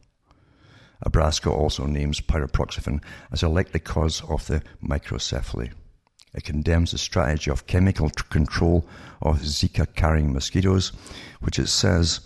Abrasco 1.05 1.51
also 1.51 1.85
names 1.85 2.21
pyriproxyfen 2.21 3.01
as 3.31 3.43
a 3.43 3.49
likely 3.49 3.79
cause 3.79 4.23
of 4.29 4.47
the 4.47 4.63
microcephaly. 4.83 5.71
It 6.33 6.43
condemns 6.43 6.91
the 6.91 6.97
strategy 6.97 7.51
of 7.51 7.67
chemical 7.67 8.09
control 8.29 8.87
of 9.21 9.41
Zika 9.41 9.93
carrying 9.95 10.33
mosquitoes, 10.33 10.91
which 11.39 11.59
it 11.59 11.67
says 11.67 12.21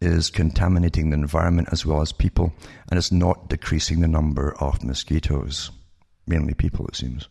is 0.00 0.30
contaminating 0.30 1.10
the 1.10 1.16
environment 1.16 1.68
as 1.72 1.84
well 1.84 2.00
as 2.00 2.12
people 2.12 2.52
and 2.90 2.98
is 2.98 3.12
not 3.12 3.48
decreasing 3.48 4.00
the 4.00 4.08
number 4.08 4.54
of 4.58 4.82
mosquitoes. 4.82 5.70
Mainly 6.26 6.54
people, 6.54 6.86
it 6.86 6.96
seems. 6.96 7.28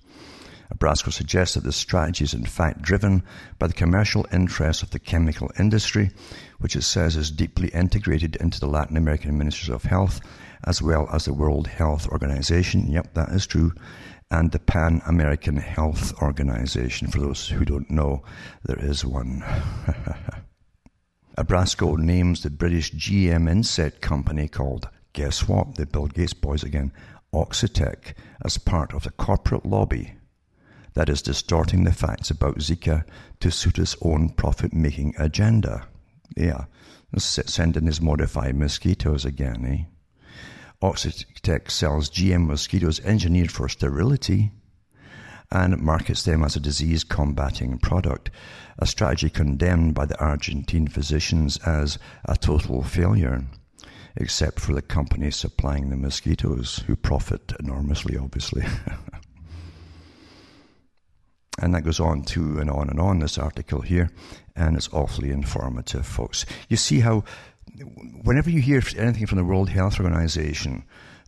Abrasco 0.74 1.12
suggests 1.12 1.56
that 1.56 1.64
this 1.64 1.76
strategy 1.76 2.24
is 2.24 2.34
in 2.36 2.46
fact 2.46 2.84
driven 2.84 3.24
by 3.58 3.66
the 3.66 3.74
commercial 3.74 4.28
interests 4.32 4.84
of 4.84 4.92
the 4.92 5.00
chemical 5.00 5.50
industry, 5.58 6.12
which 6.60 6.76
it 6.76 6.84
says 6.84 7.16
is 7.16 7.32
deeply 7.32 7.70
integrated 7.70 8.36
into 8.36 8.60
the 8.60 8.68
Latin 8.68 8.96
American 8.96 9.36
Ministries 9.36 9.74
of 9.74 9.84
Health, 9.84 10.22
as 10.66 10.80
well 10.80 11.10
as 11.12 11.26
the 11.26 11.34
World 11.34 11.66
Health 11.66 12.08
Organization. 12.10 12.92
Yep, 12.92 13.16
that 13.16 13.30
is 13.30 13.48
true. 13.48 13.74
And 14.30 14.52
the 14.52 14.60
Pan 14.60 15.02
American 15.08 15.58
Health 15.58 16.14
Organization. 16.22 17.08
For 17.08 17.20
those 17.20 17.50
who 17.50 17.66
don't 17.66 17.90
know, 17.90 18.22
there 18.64 18.80
is 18.80 19.04
one. 19.04 19.44
Abrasco 21.38 21.98
names 21.98 22.44
the 22.44 22.50
British 22.50 22.92
GM 22.94 23.50
insect 23.50 24.02
company 24.02 24.48
called, 24.48 24.90
guess 25.14 25.48
what, 25.48 25.76
the 25.76 25.86
Bill 25.86 26.08
Gates 26.08 26.34
boys 26.34 26.64
again, 26.64 26.92
Oxitec, 27.34 28.14
as 28.44 28.58
part 28.58 28.94
of 28.94 29.04
the 29.04 29.12
corporate 29.12 29.66
lobby 29.66 30.14
that 30.94 31.10
is 31.10 31.22
distorting 31.22 31.84
the 31.84 31.94
facts 31.94 32.30
about 32.30 32.58
Zika 32.58 33.04
to 33.40 33.52
suit 33.52 33.78
its 33.78 33.96
own 34.02 34.30
profit 34.30 34.74
making 34.74 35.14
agenda. 35.18 35.88
Yeah, 36.36 36.66
sending 37.18 37.86
his 37.86 38.02
modified 38.02 38.56
mosquitoes 38.56 39.24
again, 39.24 39.66
eh? 39.66 39.86
Oxitec 40.82 41.70
sells 41.70 42.10
GM 42.10 42.48
mosquitoes 42.48 43.00
engineered 43.02 43.52
for 43.52 43.70
sterility 43.70 44.52
and 45.52 45.80
markets 45.80 46.24
them 46.24 46.44
as 46.44 46.56
a 46.56 46.60
disease 46.60 47.04
combating 47.04 47.80
product, 47.80 48.30
a 48.78 48.86
strategy 48.86 49.30
condemned 49.30 49.96
by 49.96 50.06
the 50.06 50.20
Argentine 50.20 50.88
physicians 50.88 51.58
as 51.66 51.98
a 52.26 52.38
total 52.38 52.84
failure, 52.84 53.44
except 54.16 54.60
for 54.60 54.74
the 54.74 54.82
companies 54.82 55.36
supplying 55.36 55.90
the 55.90 55.98
mosquitoes, 55.98 56.84
who 56.88 56.96
profit 56.96 57.54
enormously, 57.60 58.18
obviously. 58.18 58.62
and 61.60 61.74
that 61.74 61.84
goes 61.84 62.00
on 62.00 62.24
to 62.24 62.60
and 62.60 62.70
on 62.70 62.90
and 62.90 63.00
on, 63.00 63.20
this 63.20 63.38
article 63.38 63.82
here, 63.82 64.12
and 64.56 64.78
it's 64.78 64.90
awfully 64.94 65.32
informative, 65.32 66.06
folks. 66.06 66.46
You 66.70 66.78
see 66.78 67.00
how 67.00 67.24
whenever 68.24 68.50
you 68.50 68.62
hear 68.62 68.82
anything 68.98 69.26
from 69.26 69.38
the 69.38 69.46
World 69.46 69.70
Health 69.70 70.00
Organization, 70.00 70.84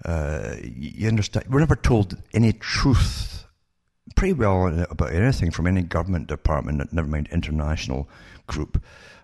uh, 0.05 0.55
you 0.63 1.07
understand, 1.07 1.45
we're 1.49 1.59
never 1.59 1.75
told 1.75 2.17
any 2.33 2.53
truth 2.53 3.40
pretty 4.15 4.33
well 4.33 4.85
about 4.89 5.13
anything 5.13 5.51
from 5.51 5.67
any 5.67 5.81
government 5.81 6.27
department, 6.27 6.93
never 6.93 7.07
mind 7.07 7.29
international 7.31 8.09
group 8.47 8.81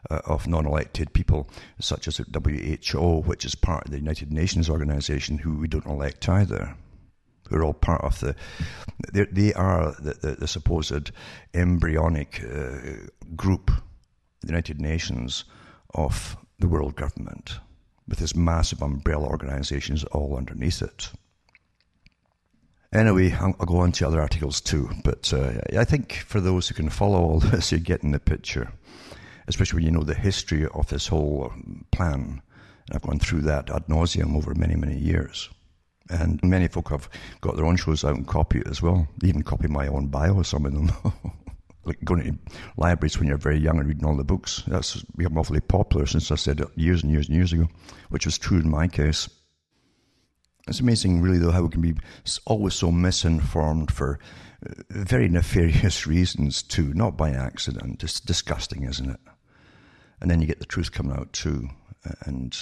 uh, 0.10 0.22
of 0.26 0.48
non-elected 0.48 1.14
people, 1.14 1.50
such 1.80 2.08
as 2.08 2.18
WHO, 2.18 3.22
which 3.26 3.46
is 3.46 3.56
part 3.56 3.86
of 3.86 3.92
the 3.92 4.00
United 4.00 4.32
Nations 4.32 4.70
organization, 4.70 5.40
who 5.40 5.58
we 5.58 5.68
don't 5.68 5.86
elect 5.86 6.28
either. 6.30 6.76
We're 7.50 7.64
all 7.64 7.74
part 7.74 8.02
of 8.02 8.20
the. 8.20 8.36
They 9.14 9.54
are 9.54 9.94
the, 10.00 10.14
the, 10.14 10.32
the 10.36 10.48
supposed 10.48 11.12
embryonic 11.54 12.44
uh, 12.44 13.08
group, 13.36 13.72
the 14.42 14.48
United 14.48 14.82
Nations, 14.82 15.46
of 15.94 16.38
the 16.60 16.68
world 16.68 16.96
government, 16.96 17.60
with 18.08 18.20
this 18.20 18.36
massive 18.36 18.82
umbrella 18.82 19.28
organizations 19.28 20.04
all 20.06 20.36
underneath 20.36 20.82
it. 20.82 21.10
Anyway, 22.94 23.34
I'll 23.34 23.54
go 23.54 23.80
on 23.80 23.92
to 23.94 24.08
other 24.08 24.22
articles 24.22 24.62
too, 24.62 24.90
but 25.04 25.34
uh, 25.34 25.54
I 25.78 25.84
think 25.84 26.14
for 26.26 26.40
those 26.40 26.68
who 26.68 26.76
can 26.76 26.90
follow 26.90 27.20
all 27.20 27.40
this, 27.52 27.72
you're 27.72 27.82
getting 27.82 28.12
the 28.12 28.20
picture, 28.20 28.72
especially 29.48 29.78
when 29.78 29.86
you 29.86 29.92
know 29.92 30.04
the 30.04 30.16
history 30.16 30.66
of 30.68 30.88
this 30.88 31.08
whole 31.08 31.52
plan. 31.92 32.42
And 32.88 32.96
I've 32.96 33.02
gone 33.02 33.20
through 33.20 33.42
that 33.42 33.70
ad 33.70 33.88
nauseum 33.88 34.36
over 34.36 34.56
many, 34.56 34.76
many 34.76 34.98
years. 34.98 35.50
And 36.10 36.42
many 36.42 36.70
folk 36.70 36.90
have 36.90 37.10
got 37.42 37.58
their 37.58 37.66
own 37.66 37.76
shows 37.76 38.06
out 38.06 38.16
and 38.16 38.26
copy 38.26 38.60
it 38.60 38.68
as 38.68 38.82
well. 38.82 39.10
They 39.18 39.28
even 39.28 39.44
copy 39.44 39.68
my 39.68 39.88
own 39.88 40.08
bio, 40.08 40.42
some 40.44 40.66
of 40.66 40.74
them. 40.74 40.90
like 41.88 42.04
going 42.04 42.24
to 42.24 42.54
libraries 42.78 43.18
when 43.18 43.28
you're 43.28 43.38
very 43.38 43.58
young 43.58 43.80
and 43.80 43.88
reading 43.88 44.06
all 44.06 44.16
the 44.16 44.24
books. 44.24 44.64
That's 44.68 45.02
become 45.16 45.38
awfully 45.38 45.62
popular 45.62 46.06
since 46.06 46.32
I 46.32 46.36
said 46.36 46.62
it 46.62 46.68
years 46.76 47.04
and 47.04 47.12
years 47.12 47.28
and 47.28 47.36
years 47.36 47.54
ago, 47.54 47.68
which 48.10 48.26
was 48.26 48.38
true 48.38 48.60
in 48.60 48.70
my 48.70 48.88
case. 48.88 49.30
It's 50.68 50.80
amazing, 50.80 51.22
really, 51.22 51.38
though, 51.38 51.52
how 51.52 51.64
we 51.64 51.70
can 51.70 51.82
be 51.82 51.96
always 52.46 52.74
so 52.74 52.92
misinformed 52.92 53.92
for 53.92 54.20
uh, 54.66 54.74
very 54.90 55.30
nefarious 55.30 56.06
reasons, 56.08 56.62
too, 56.62 56.94
not 56.94 57.18
by 57.18 57.32
accident. 57.32 58.04
It's 58.04 58.20
disgusting, 58.20 58.84
isn't 58.84 59.10
it? 59.10 59.20
And 60.20 60.30
then 60.30 60.42
you 60.42 60.48
get 60.48 60.60
the 60.60 60.66
truth 60.66 60.92
coming 60.92 61.16
out, 61.16 61.32
too. 61.32 61.70
And 62.26 62.58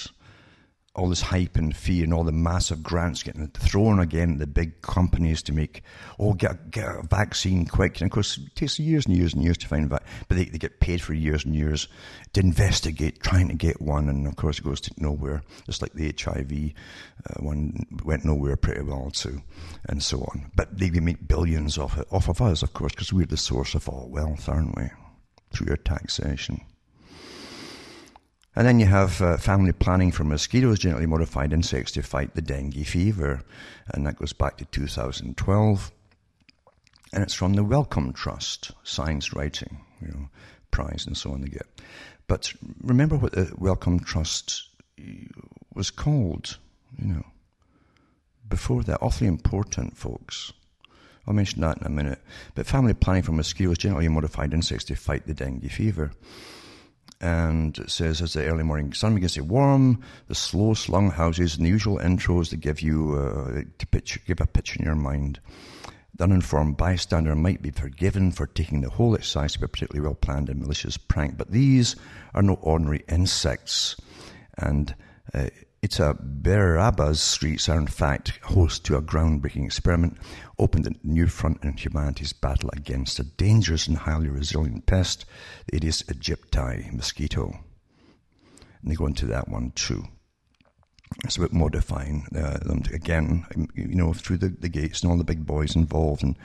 all 0.96 1.10
this 1.10 1.20
hype 1.20 1.56
and 1.56 1.76
fear 1.76 2.04
and 2.04 2.14
all 2.14 2.24
the 2.24 2.32
massive 2.32 2.82
grants 2.82 3.22
getting 3.22 3.48
thrown 3.48 4.00
again 4.00 4.32
at 4.32 4.38
the 4.38 4.46
big 4.46 4.80
companies 4.80 5.42
to 5.42 5.52
make, 5.52 5.82
oh, 6.18 6.32
get, 6.32 6.70
get 6.70 6.86
a 6.86 7.02
vaccine 7.02 7.66
quick. 7.66 8.00
And 8.00 8.10
of 8.10 8.12
course, 8.12 8.38
it 8.38 8.54
takes 8.56 8.78
years 8.78 9.04
and 9.04 9.14
years 9.14 9.34
and 9.34 9.44
years 9.44 9.58
to 9.58 9.68
find 9.68 9.90
that, 9.90 10.02
but 10.26 10.38
they, 10.38 10.46
they 10.46 10.58
get 10.58 10.80
paid 10.80 11.02
for 11.02 11.12
years 11.12 11.44
and 11.44 11.54
years 11.54 11.86
to 12.32 12.40
investigate 12.40 13.22
trying 13.22 13.48
to 13.48 13.54
get 13.54 13.80
one. 13.80 14.08
And 14.08 14.26
of 14.26 14.36
course, 14.36 14.58
it 14.58 14.64
goes 14.64 14.80
to 14.82 14.94
nowhere, 14.96 15.42
just 15.66 15.82
like 15.82 15.92
the 15.92 16.14
HIV 16.18 16.72
uh, 17.28 17.42
one 17.42 17.86
went 18.02 18.24
nowhere 18.24 18.56
pretty 18.56 18.82
well 18.82 19.10
too, 19.10 19.42
and 19.88 20.02
so 20.02 20.20
on. 20.20 20.50
But 20.56 20.78
they 20.78 20.88
make 20.90 21.28
billions 21.28 21.76
off 21.76 21.98
it, 21.98 22.06
off 22.10 22.28
of 22.28 22.40
us, 22.40 22.62
of 22.62 22.72
course, 22.72 22.92
because 22.92 23.12
we're 23.12 23.26
the 23.26 23.36
source 23.36 23.74
of 23.74 23.86
all 23.88 24.08
wealth, 24.08 24.48
aren't 24.48 24.76
we? 24.76 24.88
Through 25.52 25.68
your 25.68 25.76
taxation. 25.76 26.62
And 28.56 28.66
then 28.66 28.80
you 28.80 28.86
have 28.86 29.20
uh, 29.20 29.36
family 29.36 29.72
planning 29.72 30.10
for 30.10 30.24
mosquitoes, 30.24 30.78
genetically 30.78 31.06
modified 31.06 31.52
insects 31.52 31.92
to 31.92 32.02
fight 32.02 32.34
the 32.34 32.40
dengue 32.40 32.86
fever. 32.86 33.42
And 33.88 34.06
that 34.06 34.16
goes 34.16 34.32
back 34.32 34.56
to 34.56 34.64
2012. 34.64 35.92
And 37.12 37.22
it's 37.22 37.34
from 37.34 37.52
the 37.52 37.62
Wellcome 37.62 38.14
Trust, 38.14 38.72
science 38.82 39.34
writing, 39.34 39.84
you 40.00 40.08
know, 40.08 40.28
prize 40.70 41.04
and 41.06 41.14
so 41.14 41.32
on 41.32 41.42
they 41.42 41.48
get. 41.48 41.66
But 42.28 42.52
remember 42.80 43.16
what 43.16 43.32
the 43.32 43.52
Wellcome 43.58 44.00
Trust 44.00 44.70
was 45.74 45.90
called, 45.90 46.56
you 46.98 47.08
know, 47.08 47.26
before 48.48 48.82
that. 48.84 49.02
Awfully 49.02 49.28
important, 49.28 49.98
folks. 49.98 50.54
I'll 51.28 51.34
mention 51.34 51.60
that 51.60 51.78
in 51.78 51.86
a 51.86 51.90
minute. 51.90 52.22
But 52.54 52.66
family 52.66 52.94
planning 52.94 53.22
for 53.22 53.32
mosquitoes, 53.32 53.78
genetically 53.78 54.08
modified 54.08 54.54
insects 54.54 54.84
to 54.84 54.94
fight 54.94 55.26
the 55.26 55.34
dengue 55.34 55.70
fever 55.70 56.12
and 57.20 57.78
it 57.78 57.90
says 57.90 58.20
as 58.20 58.34
the 58.34 58.46
early 58.46 58.62
morning 58.62 58.92
sun 58.92 59.14
begins 59.14 59.34
to 59.34 59.42
warm, 59.42 60.02
the 60.28 60.34
slow 60.34 60.74
slung 60.74 61.10
houses 61.10 61.56
and 61.56 61.64
the 61.64 61.70
usual 61.70 61.98
intros 61.98 62.50
that 62.50 62.60
give 62.60 62.80
you 62.80 63.14
uh, 63.14 63.62
to 63.78 63.86
pitch, 63.86 64.18
give 64.26 64.40
a 64.40 64.46
picture 64.46 64.78
in 64.78 64.84
your 64.84 64.94
mind. 64.94 65.40
The 66.14 66.24
uninformed 66.24 66.76
bystander 66.76 67.34
might 67.34 67.60
be 67.60 67.70
forgiven 67.70 68.32
for 68.32 68.46
taking 68.46 68.80
the 68.80 68.90
whole 68.90 69.14
exercise 69.14 69.52
to 69.52 69.58
be 69.60 69.64
a 69.64 69.68
particularly 69.68 70.06
well 70.06 70.14
planned 70.14 70.48
and 70.48 70.60
malicious 70.60 70.96
prank, 70.96 71.36
but 71.36 71.50
these 71.50 71.96
are 72.34 72.42
no 72.42 72.54
ordinary 72.54 73.04
insects, 73.08 73.96
and 74.56 74.94
uh, 75.34 75.48
Itaberaba 75.82 77.14
streets 77.14 77.68
are 77.68 77.78
in 77.78 77.86
fact 77.86 78.38
host 78.44 78.84
to 78.84 78.96
a 78.96 79.02
groundbreaking 79.02 79.64
experiment 79.64 80.16
opened 80.58 80.86
a 80.86 81.06
new 81.06 81.26
front 81.26 81.62
in 81.62 81.76
humanity's 81.76 82.32
battle 82.32 82.70
against 82.72 83.20
a 83.20 83.24
dangerous 83.24 83.86
and 83.86 83.98
highly 83.98 84.28
resilient 84.28 84.86
pest, 84.86 85.26
the 85.66 85.76
Aedes 85.76 86.02
aegypti 86.04 86.92
mosquito. 86.92 87.58
And 88.80 88.90
they 88.90 88.94
go 88.94 89.06
into 89.06 89.26
that 89.26 89.48
one 89.48 89.72
too. 89.74 90.04
It's 91.24 91.36
about 91.36 91.52
modifying 91.52 92.26
uh, 92.34 92.58
them 92.58 92.82
to, 92.82 92.94
again, 92.94 93.46
you 93.74 93.94
know, 93.94 94.12
through 94.12 94.38
the, 94.38 94.48
the 94.48 94.68
gates 94.68 95.02
and 95.02 95.10
all 95.10 95.18
the 95.18 95.24
big 95.24 95.46
boys 95.46 95.76
involved. 95.76 96.22
And 96.22 96.36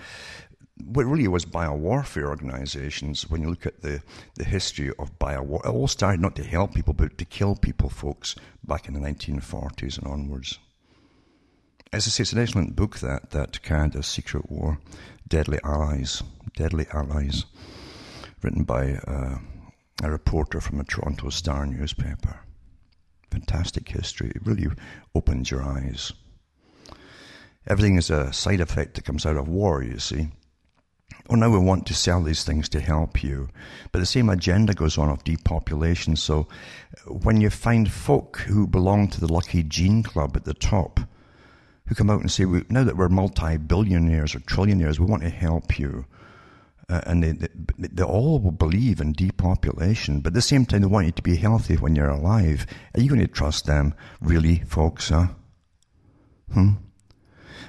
what 0.86 1.06
really 1.06 1.28
was 1.28 1.46
biowarfare 1.46 2.28
organizations, 2.28 3.30
when 3.30 3.42
you 3.42 3.50
look 3.50 3.66
at 3.66 3.82
the, 3.82 4.02
the 4.36 4.44
history 4.44 4.90
of 5.00 5.18
biowar, 5.20 5.66
it 5.66 5.70
all 5.70 5.88
started 5.88 6.22
not 6.22 6.36
to 6.36 6.44
help 6.44 6.74
people, 6.74 6.94
but 6.94 7.18
to 7.18 7.26
kill 7.26 7.56
people, 7.56 7.90
folks, 7.90 8.36
back 8.64 8.88
in 8.88 8.94
the 8.94 9.00
1940s 9.00 9.98
and 9.98 10.08
onwards. 10.08 10.60
As 11.94 12.08
I 12.08 12.10
say, 12.10 12.22
it's 12.22 12.34
an 12.34 12.40
excellent 12.40 12.76
book, 12.76 13.00
that, 13.00 13.32
that 13.32 13.62
Canada's 13.62 14.08
Secret 14.08 14.50
War, 14.50 14.80
Deadly 15.28 15.60
Allies, 15.64 16.24
Deadly 16.56 16.86
Allies, 16.94 17.46
written 18.42 18.64
by 18.64 18.94
uh, 19.08 19.38
a 20.04 20.12
reporter 20.12 20.62
from 20.62 20.80
a 20.80 20.84
Toronto 20.84 21.30
Star 21.30 21.66
newspaper. 21.66 22.40
Fantastic 23.30 23.90
history. 23.90 24.32
It 24.36 24.46
really 24.46 24.68
opens 25.16 25.52
your 25.52 25.64
eyes. 25.64 26.14
Everything 27.68 27.98
is 27.98 28.10
a 28.10 28.34
side 28.34 28.60
effect 28.60 28.96
that 28.96 29.06
comes 29.06 29.26
out 29.26 29.38
of 29.38 29.48
war, 29.48 29.84
you 29.84 30.00
see. 30.00 30.30
Well, 31.30 31.40
now 31.40 31.50
we 31.50 31.60
want 31.60 31.86
to 31.88 31.94
sell 31.94 32.22
these 32.22 32.44
things 32.44 32.68
to 32.70 32.80
help 32.80 33.24
you. 33.24 33.50
But 33.92 34.00
the 34.00 34.06
same 34.06 34.30
agenda 34.30 34.74
goes 34.74 34.98
on 34.98 35.10
of 35.10 35.24
depopulation. 35.24 36.16
So 36.16 36.48
when 37.08 37.40
you 37.40 37.50
find 37.50 37.92
folk 37.92 38.38
who 38.40 38.68
belong 38.68 39.08
to 39.10 39.20
the 39.20 39.32
lucky 39.32 39.64
gene 39.64 40.04
club 40.04 40.36
at 40.36 40.46
the 40.46 40.54
top, 40.54 41.00
who 41.88 41.96
come 41.96 42.10
out 42.10 42.22
and 42.22 42.32
say, 42.32 42.46
now 42.70 42.84
that 42.84 42.98
we're 42.98 43.10
multi-billionaires 43.10 44.36
or 44.36 44.40
trillionaires, 44.40 45.00
we 45.00 45.06
want 45.06 45.24
to 45.24 45.30
help 45.30 45.78
you. 45.78 46.06
Uh, 46.90 47.02
and 47.06 47.24
they, 47.24 47.32
they, 47.32 47.88
they, 47.88 48.04
all 48.04 48.40
believe 48.40 49.00
in 49.00 49.14
depopulation, 49.14 50.20
but 50.20 50.32
at 50.32 50.34
the 50.34 50.42
same 50.42 50.66
time, 50.66 50.82
they 50.82 50.88
want 50.88 51.06
you 51.06 51.12
to 51.14 51.22
be 51.22 51.38
healthy 51.38 51.76
when 51.76 51.96
you're 51.96 52.10
alive. 52.10 52.66
Are 52.94 53.02
you 53.02 53.08
going 53.08 53.22
to 53.22 53.28
trust 53.28 53.66
them, 53.66 53.94
really, 54.20 54.60
folks? 54.68 55.08
Huh? 55.08 55.28
Hmm? 56.54 56.72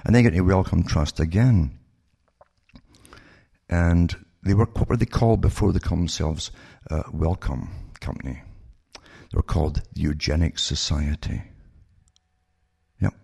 And 0.05 0.15
they're 0.15 0.23
going 0.23 0.35
to 0.35 0.41
Wellcome 0.41 0.83
Trust 0.83 1.21
again. 1.21 1.79
And 3.73 4.14
they 4.43 4.53
were, 4.53 4.66
what 4.66 4.91
were 4.91 4.99
they 4.99 5.07
called 5.07 5.41
before 5.41 5.73
they 5.73 5.79
called 5.79 6.01
themselves 6.01 6.51
uh, 6.91 7.05
Company? 8.01 8.43
They 8.93 9.37
were 9.37 9.43
called 9.43 9.77
the 9.95 10.01
Eugenics 10.03 10.62
Society. 10.62 11.41
Yep. 13.01 13.14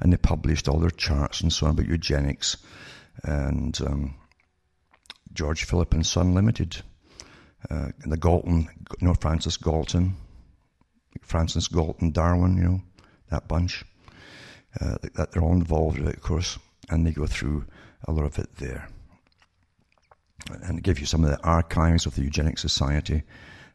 And 0.00 0.12
they 0.12 0.18
published 0.18 0.68
all 0.68 0.80
their 0.80 0.90
charts 0.90 1.40
and 1.40 1.50
so 1.50 1.64
on 1.64 1.72
about 1.72 1.86
eugenics. 1.86 2.58
And 3.22 3.80
um, 3.80 4.16
George 5.32 5.64
Philip 5.64 5.94
and 5.94 6.06
Son 6.06 6.34
Limited, 6.34 6.82
uh, 7.70 7.88
and 8.02 8.12
the 8.12 8.18
Galton, 8.18 8.68
you 9.00 9.06
know, 9.06 9.14
Francis 9.14 9.56
Galton, 9.56 10.14
Francis 11.22 11.68
Galton 11.68 12.12
Darwin, 12.12 12.58
you 12.58 12.64
know, 12.64 12.82
that 13.30 13.48
bunch. 13.48 13.82
Uh, 14.78 14.96
that 15.14 15.32
they're 15.32 15.42
all 15.42 15.52
involved, 15.52 16.00
of 16.00 16.20
course, 16.20 16.58
and 16.90 17.06
they 17.06 17.12
go 17.12 17.26
through 17.26 17.64
a 18.04 18.12
lot 18.12 18.24
of 18.24 18.38
it 18.38 18.56
there. 18.56 18.88
And 20.62 20.82
give 20.82 21.00
you 21.00 21.06
some 21.06 21.24
of 21.24 21.30
the 21.30 21.42
archives 21.42 22.06
of 22.06 22.16
the 22.16 22.22
Eugenics 22.22 22.60
Society, 22.60 23.22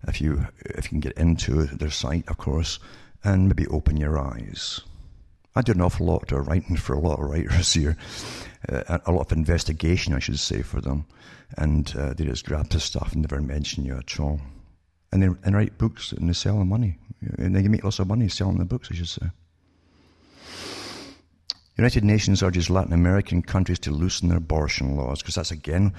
if 0.07 0.21
you 0.21 0.47
if 0.65 0.85
you 0.85 0.89
can 0.89 0.99
get 0.99 1.17
into 1.17 1.65
their 1.65 1.89
site, 1.89 2.27
of 2.27 2.37
course, 2.37 2.79
and 3.23 3.47
maybe 3.47 3.67
open 3.67 3.97
your 3.97 4.19
eyes 4.19 4.81
I 5.55 5.61
do 5.61 5.71
an 5.71 5.81
awful 5.81 6.05
lot 6.05 6.31
of 6.31 6.47
writing 6.47 6.77
for 6.77 6.93
a 6.93 6.99
lot 6.99 7.19
of 7.19 7.25
writers 7.29 7.73
here, 7.73 7.97
uh, 8.69 8.99
a 9.05 9.11
lot 9.11 9.31
of 9.31 9.37
investigation, 9.37 10.13
I 10.13 10.19
should 10.19 10.39
say, 10.39 10.61
for 10.61 10.79
them. 10.79 11.05
And 11.57 11.93
uh, 11.97 12.13
they 12.13 12.25
just 12.25 12.45
grab 12.45 12.69
the 12.69 12.79
stuff 12.79 13.13
and 13.13 13.21
never 13.21 13.41
mention 13.41 13.83
you 13.83 13.97
at 13.97 14.19
all. 14.19 14.39
And 15.11 15.23
they 15.23 15.29
and 15.43 15.55
write 15.55 15.77
books 15.79 16.11
and 16.11 16.29
they 16.29 16.33
sell 16.33 16.59
them 16.59 16.69
money. 16.69 16.97
And 17.37 17.55
they 17.55 17.67
make 17.67 17.83
lots 17.83 17.99
of 17.99 18.07
money 18.07 18.29
selling 18.29 18.57
the 18.57 18.65
books, 18.65 18.89
I 18.91 18.95
should 18.95 19.09
say. 19.09 19.27
United 21.79 22.03
Nations 22.03 22.43
urges 22.43 22.69
Latin 22.69 22.91
American 22.91 23.41
countries 23.41 23.79
to 23.79 23.91
loosen 23.91 24.27
their 24.27 24.39
abortion 24.39 24.97
laws 24.97 25.21
because 25.21 25.35
that's 25.35 25.51
again, 25.51 25.93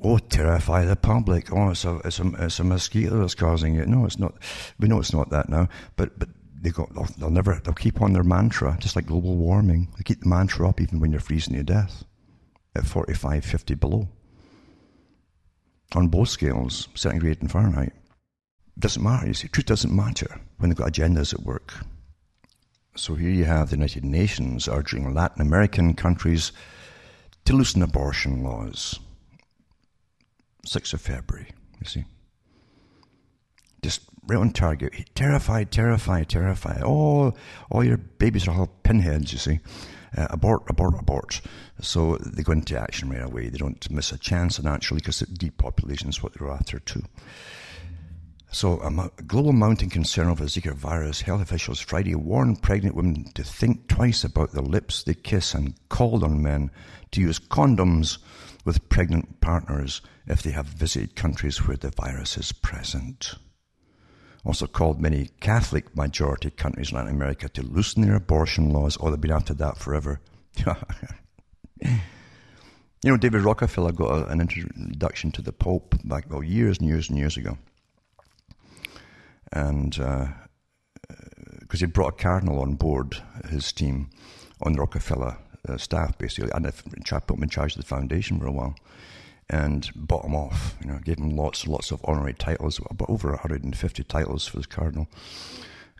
oh, 0.00 0.18
terrify 0.18 0.84
the 0.84 0.94
public. 0.94 1.52
Oh, 1.52 1.70
it's 1.70 1.84
a, 1.84 1.96
it's 2.04 2.20
a, 2.20 2.32
it's 2.38 2.60
a 2.60 2.64
mosquito 2.64 3.18
that's 3.18 3.34
causing 3.34 3.74
it. 3.74 3.88
No, 3.88 4.04
it's 4.04 4.16
not. 4.16 4.34
We 4.78 4.86
know 4.86 5.00
it's 5.00 5.12
not 5.12 5.30
that 5.30 5.48
now. 5.48 5.68
But 5.96 6.16
but 6.20 6.28
they 6.62 6.70
got 6.70 6.94
they'll, 6.94 7.08
they'll 7.18 7.30
never 7.30 7.60
they'll 7.64 7.74
keep 7.74 8.00
on 8.00 8.12
their 8.12 8.22
mantra 8.22 8.76
just 8.78 8.94
like 8.94 9.06
global 9.06 9.34
warming. 9.34 9.92
They 9.96 10.04
keep 10.04 10.20
the 10.20 10.28
mantra 10.28 10.68
up 10.68 10.80
even 10.80 11.00
when 11.00 11.10
you're 11.10 11.20
freezing 11.20 11.56
to 11.56 11.64
death 11.64 12.04
at 12.76 12.86
45, 12.86 13.44
50 13.44 13.74
below 13.74 14.08
on 15.96 16.06
both 16.06 16.28
scales, 16.28 16.86
centigrade 16.94 17.40
and 17.40 17.50
Fahrenheit. 17.50 17.92
Doesn't 18.78 19.02
matter. 19.02 19.26
You 19.26 19.34
see, 19.34 19.48
truth 19.48 19.66
doesn't 19.66 19.94
matter 19.94 20.40
when 20.58 20.70
they've 20.70 20.78
got 20.78 20.92
agendas 20.92 21.34
at 21.34 21.42
work. 21.42 21.74
So 22.96 23.16
here 23.16 23.30
you 23.30 23.44
have 23.44 23.70
the 23.70 23.76
United 23.76 24.04
Nations 24.04 24.68
urging 24.68 25.12
Latin 25.12 25.42
American 25.42 25.94
countries 25.94 26.52
to 27.44 27.52
loosen 27.52 27.82
abortion 27.82 28.44
laws. 28.44 29.00
6th 30.66 30.94
of 30.94 31.00
February, 31.00 31.50
you 31.80 31.86
see. 31.86 32.04
Just 33.82 34.02
right 34.26 34.38
on 34.38 34.52
target. 34.52 35.10
Terrified, 35.14 35.70
terrified, 35.70 36.28
terrified. 36.28 36.82
Oh, 36.84 37.34
all 37.70 37.84
your 37.84 37.98
babies 37.98 38.46
are 38.46 38.54
all 38.54 38.72
pinheads, 38.84 39.32
you 39.32 39.38
see. 39.38 39.60
Uh, 40.16 40.28
abort, 40.30 40.62
abort, 40.68 40.94
abort. 40.98 41.40
So 41.80 42.16
they 42.18 42.44
go 42.44 42.52
into 42.52 42.78
action 42.78 43.10
right 43.10 43.22
away. 43.22 43.48
They 43.48 43.58
don't 43.58 43.90
miss 43.90 44.12
a 44.12 44.18
chance, 44.18 44.58
and 44.58 44.68
actually, 44.68 45.00
because 45.00 45.18
depopulation 45.18 46.08
is 46.08 46.22
what 46.22 46.34
they're 46.34 46.48
after 46.48 46.78
too. 46.78 47.02
So, 48.54 48.80
a 48.82 49.10
global 49.22 49.52
mounting 49.52 49.90
concern 49.90 50.28
over 50.28 50.44
Zika 50.44 50.74
virus, 50.74 51.22
health 51.22 51.42
officials 51.42 51.80
Friday 51.80 52.14
warned 52.14 52.62
pregnant 52.62 52.94
women 52.94 53.24
to 53.34 53.42
think 53.42 53.88
twice 53.88 54.22
about 54.22 54.52
the 54.52 54.62
lips 54.62 55.02
they 55.02 55.14
kiss 55.14 55.54
and 55.54 55.74
called 55.88 56.22
on 56.22 56.40
men 56.40 56.70
to 57.10 57.20
use 57.20 57.40
condoms 57.40 58.18
with 58.64 58.88
pregnant 58.88 59.40
partners 59.40 60.02
if 60.28 60.40
they 60.40 60.52
have 60.52 60.66
visited 60.66 61.16
countries 61.16 61.66
where 61.66 61.76
the 61.76 61.90
virus 61.90 62.38
is 62.38 62.52
present. 62.52 63.34
Also 64.44 64.68
called 64.68 65.00
many 65.00 65.30
Catholic 65.40 65.96
majority 65.96 66.50
countries 66.50 66.92
in 66.92 66.96
Latin 66.96 67.12
America 67.12 67.48
to 67.48 67.62
loosen 67.62 68.02
their 68.02 68.14
abortion 68.14 68.70
laws, 68.70 68.96
or 68.98 69.10
they've 69.10 69.20
been 69.20 69.32
after 69.32 69.54
that 69.54 69.78
forever. 69.78 70.20
you 71.82 71.98
know, 73.02 73.16
David 73.16 73.42
Rockefeller 73.42 73.90
got 73.90 74.30
an 74.30 74.40
introduction 74.40 75.32
to 75.32 75.42
the 75.42 75.52
Pope 75.52 75.96
back, 76.04 76.26
well, 76.30 76.44
years 76.44 76.78
and 76.78 76.86
years 76.86 77.08
and 77.08 77.18
years 77.18 77.36
ago 77.36 77.58
and 79.54 79.92
because 79.92 81.82
uh, 81.82 81.86
he 81.86 81.86
brought 81.86 82.14
a 82.14 82.22
cardinal 82.22 82.60
on 82.60 82.74
board 82.74 83.22
his 83.48 83.72
team 83.72 84.10
on 84.62 84.74
Rockefeller 84.74 85.38
uh, 85.68 85.76
staff, 85.78 86.18
basically, 86.18 86.50
and 86.52 86.66
I 86.66 86.70
put 86.70 87.36
him 87.36 87.42
in 87.42 87.48
charge 87.48 87.76
of 87.76 87.80
the 87.80 87.86
foundation 87.86 88.38
for 88.38 88.46
a 88.46 88.52
while, 88.52 88.74
and 89.48 89.88
bought 89.94 90.24
him 90.24 90.34
off. 90.34 90.76
You 90.80 90.88
know, 90.88 90.98
gave 90.98 91.18
him 91.18 91.30
lots 91.30 91.64
and 91.64 91.72
lots 91.72 91.90
of 91.90 92.00
honorary 92.04 92.34
titles, 92.34 92.80
about 92.90 93.08
over 93.08 93.30
150 93.30 94.04
titles 94.04 94.46
for 94.46 94.58
the 94.58 94.66
cardinal. 94.66 95.08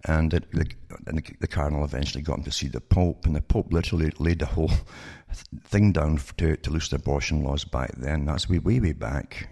And, 0.06 0.34
it, 0.34 0.50
the, 0.50 0.66
and 1.06 1.16
the, 1.16 1.34
the, 1.40 1.46
cardinal 1.46 1.82
eventually 1.82 2.22
got 2.22 2.36
him 2.38 2.44
to 2.44 2.52
see 2.52 2.68
the 2.68 2.80
Pope, 2.80 3.24
and 3.24 3.34
the 3.34 3.40
Pope 3.40 3.72
literally 3.72 4.12
laid 4.18 4.40
the 4.40 4.46
whole 4.46 4.70
thing 5.64 5.92
down 5.92 6.20
to, 6.36 6.56
to 6.56 6.70
loosen 6.70 6.96
abortion 6.96 7.42
laws 7.42 7.64
back 7.64 7.92
then. 7.96 8.26
That's 8.26 8.46
way, 8.46 8.58
way, 8.58 8.80
way 8.80 8.92
back, 8.92 9.48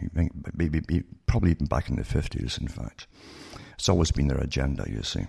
maybe, 0.54 1.04
probably 1.24 1.52
even 1.52 1.66
back 1.66 1.88
in 1.88 1.96
the 1.96 2.02
50s, 2.02 2.60
in 2.60 2.68
fact. 2.68 3.06
It's 3.82 3.88
always 3.88 4.12
been 4.12 4.28
their 4.28 4.38
agenda, 4.38 4.86
you 4.88 5.02
see. 5.02 5.26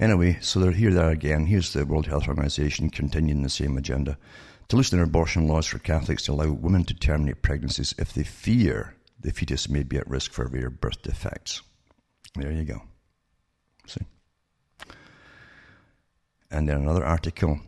Anyway, 0.00 0.36
so 0.40 0.58
they're 0.58 0.72
here 0.72 0.92
there 0.92 1.10
again. 1.10 1.46
Here's 1.46 1.72
the 1.72 1.86
World 1.86 2.08
Health 2.08 2.26
Organization 2.26 2.90
continuing 2.90 3.44
the 3.44 3.48
same 3.48 3.78
agenda 3.78 4.18
to 4.66 4.74
loosen 4.74 4.98
abortion 4.98 5.46
laws 5.46 5.66
for 5.66 5.78
Catholics 5.78 6.24
to 6.24 6.32
allow 6.32 6.50
women 6.50 6.82
to 6.86 6.94
terminate 6.94 7.42
pregnancies 7.42 7.94
if 7.98 8.12
they 8.12 8.24
fear 8.24 8.96
the 9.20 9.30
fetus 9.30 9.68
may 9.68 9.84
be 9.84 9.96
at 9.96 10.10
risk 10.10 10.32
for 10.32 10.48
rare 10.48 10.70
birth 10.70 11.02
defects. 11.02 11.62
There 12.34 12.50
you 12.50 12.64
go. 12.64 12.82
See? 13.86 14.04
And 16.50 16.68
then 16.68 16.78
another 16.78 17.04
article 17.04 17.60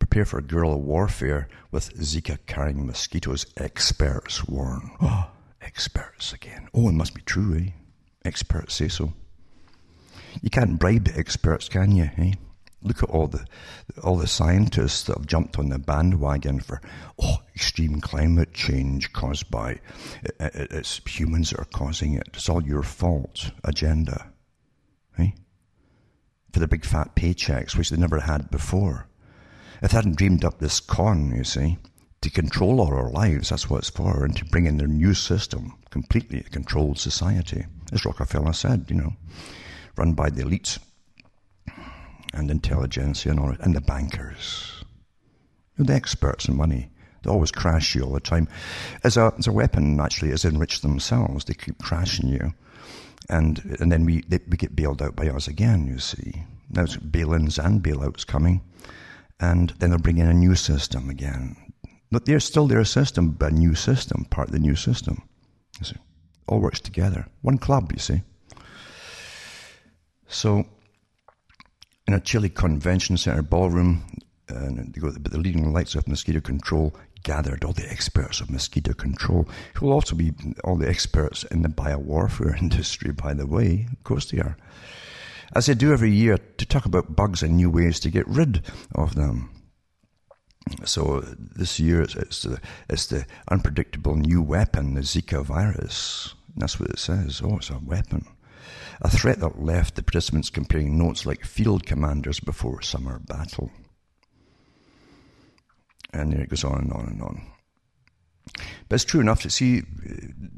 prepare 0.00 0.24
for 0.24 0.38
a 0.38 0.42
guerrilla 0.42 0.76
warfare 0.76 1.46
with 1.70 1.96
Zika 2.00 2.36
carrying 2.46 2.84
mosquitoes, 2.84 3.46
experts 3.56 4.44
warn. 4.48 4.90
Oh. 5.00 5.30
Experts 5.64 6.32
again. 6.32 6.68
Oh, 6.74 6.88
it 6.88 6.92
must 6.92 7.14
be 7.14 7.22
true, 7.22 7.56
eh? 7.56 7.70
Experts 8.24 8.74
say 8.74 8.88
so. 8.88 9.14
You 10.42 10.50
can't 10.50 10.78
bribe 10.78 11.04
the 11.04 11.18
experts, 11.18 11.68
can 11.68 11.96
you, 11.96 12.10
eh? 12.18 12.32
Look 12.82 13.02
at 13.02 13.08
all 13.08 13.28
the 13.28 13.46
all 14.02 14.18
the 14.18 14.26
scientists 14.26 15.04
that 15.04 15.16
have 15.16 15.26
jumped 15.26 15.58
on 15.58 15.70
the 15.70 15.78
bandwagon 15.78 16.60
for 16.60 16.82
oh 17.18 17.38
extreme 17.54 18.02
climate 18.02 18.52
change 18.52 19.10
caused 19.14 19.50
by 19.50 19.80
it, 20.22 20.36
it, 20.38 20.70
it's 20.70 21.00
humans 21.06 21.50
that 21.50 21.60
are 21.60 21.64
causing 21.64 22.12
it. 22.12 22.28
It's 22.34 22.48
all 22.50 22.62
your 22.62 22.82
fault 22.82 23.52
agenda, 23.64 24.30
eh? 25.18 25.30
For 26.52 26.60
the 26.60 26.68
big 26.68 26.84
fat 26.84 27.16
paychecks, 27.16 27.74
which 27.74 27.88
they 27.88 27.96
never 27.96 28.20
had 28.20 28.50
before. 28.50 29.06
If 29.80 29.92
they 29.92 29.96
hadn't 29.96 30.18
dreamed 30.18 30.44
up 30.44 30.58
this 30.58 30.78
con, 30.80 31.34
you 31.34 31.44
see, 31.44 31.78
to 32.24 32.30
control 32.30 32.80
all 32.80 32.94
our 32.94 33.10
lives. 33.10 33.50
That's 33.50 33.68
what 33.68 33.80
it's 33.80 33.90
for, 33.90 34.24
and 34.24 34.34
to 34.36 34.46
bring 34.46 34.64
in 34.64 34.78
their 34.78 34.88
new 34.88 35.12
system, 35.12 35.74
completely 35.90 36.40
a 36.40 36.44
controlled 36.44 36.98
society. 36.98 37.66
As 37.92 38.06
Rockefeller 38.06 38.54
said, 38.54 38.86
you 38.88 38.96
know, 38.96 39.12
run 39.96 40.14
by 40.14 40.30
the 40.30 40.42
elites 40.42 40.78
and 42.32 42.50
intelligentsia 42.50 43.30
and 43.30 43.38
all 43.38 43.54
and 43.60 43.76
the 43.76 43.82
bankers. 43.82 44.82
You're 45.76 45.84
the 45.84 45.92
experts 45.92 46.48
in 46.48 46.56
money. 46.56 46.90
They 47.22 47.30
always 47.30 47.50
crash 47.50 47.94
you 47.94 48.04
all 48.04 48.12
the 48.14 48.20
time. 48.20 48.48
As 49.02 49.18
a, 49.18 49.32
as 49.38 49.46
a 49.46 49.52
weapon, 49.52 50.00
actually, 50.00 50.32
as 50.32 50.46
enrich 50.46 50.80
themselves. 50.80 51.44
They 51.44 51.54
keep 51.54 51.78
crashing 51.78 52.28
you. 52.28 52.54
And, 53.28 53.76
and 53.80 53.92
then 53.92 54.04
we, 54.06 54.22
they, 54.28 54.40
we 54.48 54.56
get 54.56 54.76
bailed 54.76 55.02
out 55.02 55.16
by 55.16 55.28
us 55.28 55.46
again, 55.46 55.86
you 55.86 55.98
see. 55.98 56.44
Now 56.70 56.84
it's 56.84 56.96
bail-ins 56.96 57.58
and 57.58 57.82
bailouts 57.82 58.26
coming. 58.26 58.62
And 59.40 59.70
then 59.78 59.90
they'll 59.90 59.98
bring 59.98 60.18
in 60.18 60.28
a 60.28 60.34
new 60.34 60.54
system 60.54 61.10
again 61.10 61.56
but 62.14 62.26
they're 62.26 62.40
still 62.40 62.68
their 62.68 62.84
system, 62.84 63.30
but 63.30 63.52
a 63.52 63.54
new 63.54 63.74
system, 63.74 64.24
part 64.30 64.48
of 64.48 64.52
the 64.52 64.60
new 64.60 64.76
system. 64.76 65.20
You 65.80 65.84
see, 65.86 65.96
all 66.46 66.60
works 66.60 66.80
together. 66.80 67.26
One 67.42 67.58
club, 67.58 67.90
you 67.92 67.98
see. 67.98 68.22
So, 70.28 70.64
in 72.06 72.14
a 72.14 72.20
chilly 72.20 72.48
convention 72.48 73.16
center 73.16 73.42
ballroom, 73.42 74.04
and 74.48 74.94
they 74.94 75.00
go, 75.00 75.10
but 75.18 75.32
the 75.32 75.38
leading 75.38 75.72
lights 75.72 75.96
of 75.96 76.06
mosquito 76.06 76.40
control 76.40 76.94
gathered 77.24 77.64
all 77.64 77.72
the 77.72 77.90
experts 77.90 78.40
of 78.40 78.48
mosquito 78.48 78.92
control, 78.92 79.48
who 79.74 79.86
will 79.86 79.94
also 79.94 80.14
be 80.14 80.32
all 80.62 80.76
the 80.76 80.88
experts 80.88 81.42
in 81.44 81.62
the 81.62 81.68
biowarfare 81.68 82.56
industry, 82.62 83.10
by 83.10 83.34
the 83.34 83.46
way. 83.46 83.88
Of 83.90 84.04
course 84.04 84.30
they 84.30 84.38
are. 84.38 84.56
As 85.54 85.66
they 85.66 85.74
do 85.74 85.92
every 85.92 86.12
year, 86.12 86.38
to 86.38 86.66
talk 86.66 86.84
about 86.84 87.16
bugs 87.16 87.42
and 87.42 87.56
new 87.56 87.70
ways 87.70 87.98
to 88.00 88.10
get 88.10 88.28
rid 88.28 88.62
of 88.94 89.14
them. 89.16 89.50
So 90.84 91.20
this 91.20 91.78
year 91.78 92.02
it's 92.02 92.42
the, 92.42 92.60
it's 92.88 93.06
the 93.06 93.26
unpredictable 93.50 94.16
new 94.16 94.42
weapon, 94.42 94.94
the 94.94 95.02
Zika 95.02 95.44
virus. 95.44 96.34
That's 96.56 96.80
what 96.80 96.90
it 96.90 96.98
says. 96.98 97.42
Oh, 97.44 97.56
it's 97.56 97.70
a 97.70 97.78
weapon. 97.78 98.26
A 99.02 99.10
threat 99.10 99.40
that 99.40 99.62
left 99.62 99.96
the 99.96 100.02
participants 100.02 100.50
comparing 100.50 100.96
notes 100.96 101.26
like 101.26 101.44
field 101.44 101.84
commanders 101.84 102.40
before 102.40 102.80
summer 102.80 103.18
battle. 103.18 103.70
And 106.12 106.32
there 106.32 106.42
it 106.42 106.50
goes 106.50 106.64
on 106.64 106.78
and 106.78 106.92
on 106.92 107.06
and 107.06 107.22
on. 107.22 107.42
But 108.88 108.96
it's 108.96 109.04
true 109.04 109.20
enough 109.20 109.42
to 109.42 109.50
see, 109.50 109.82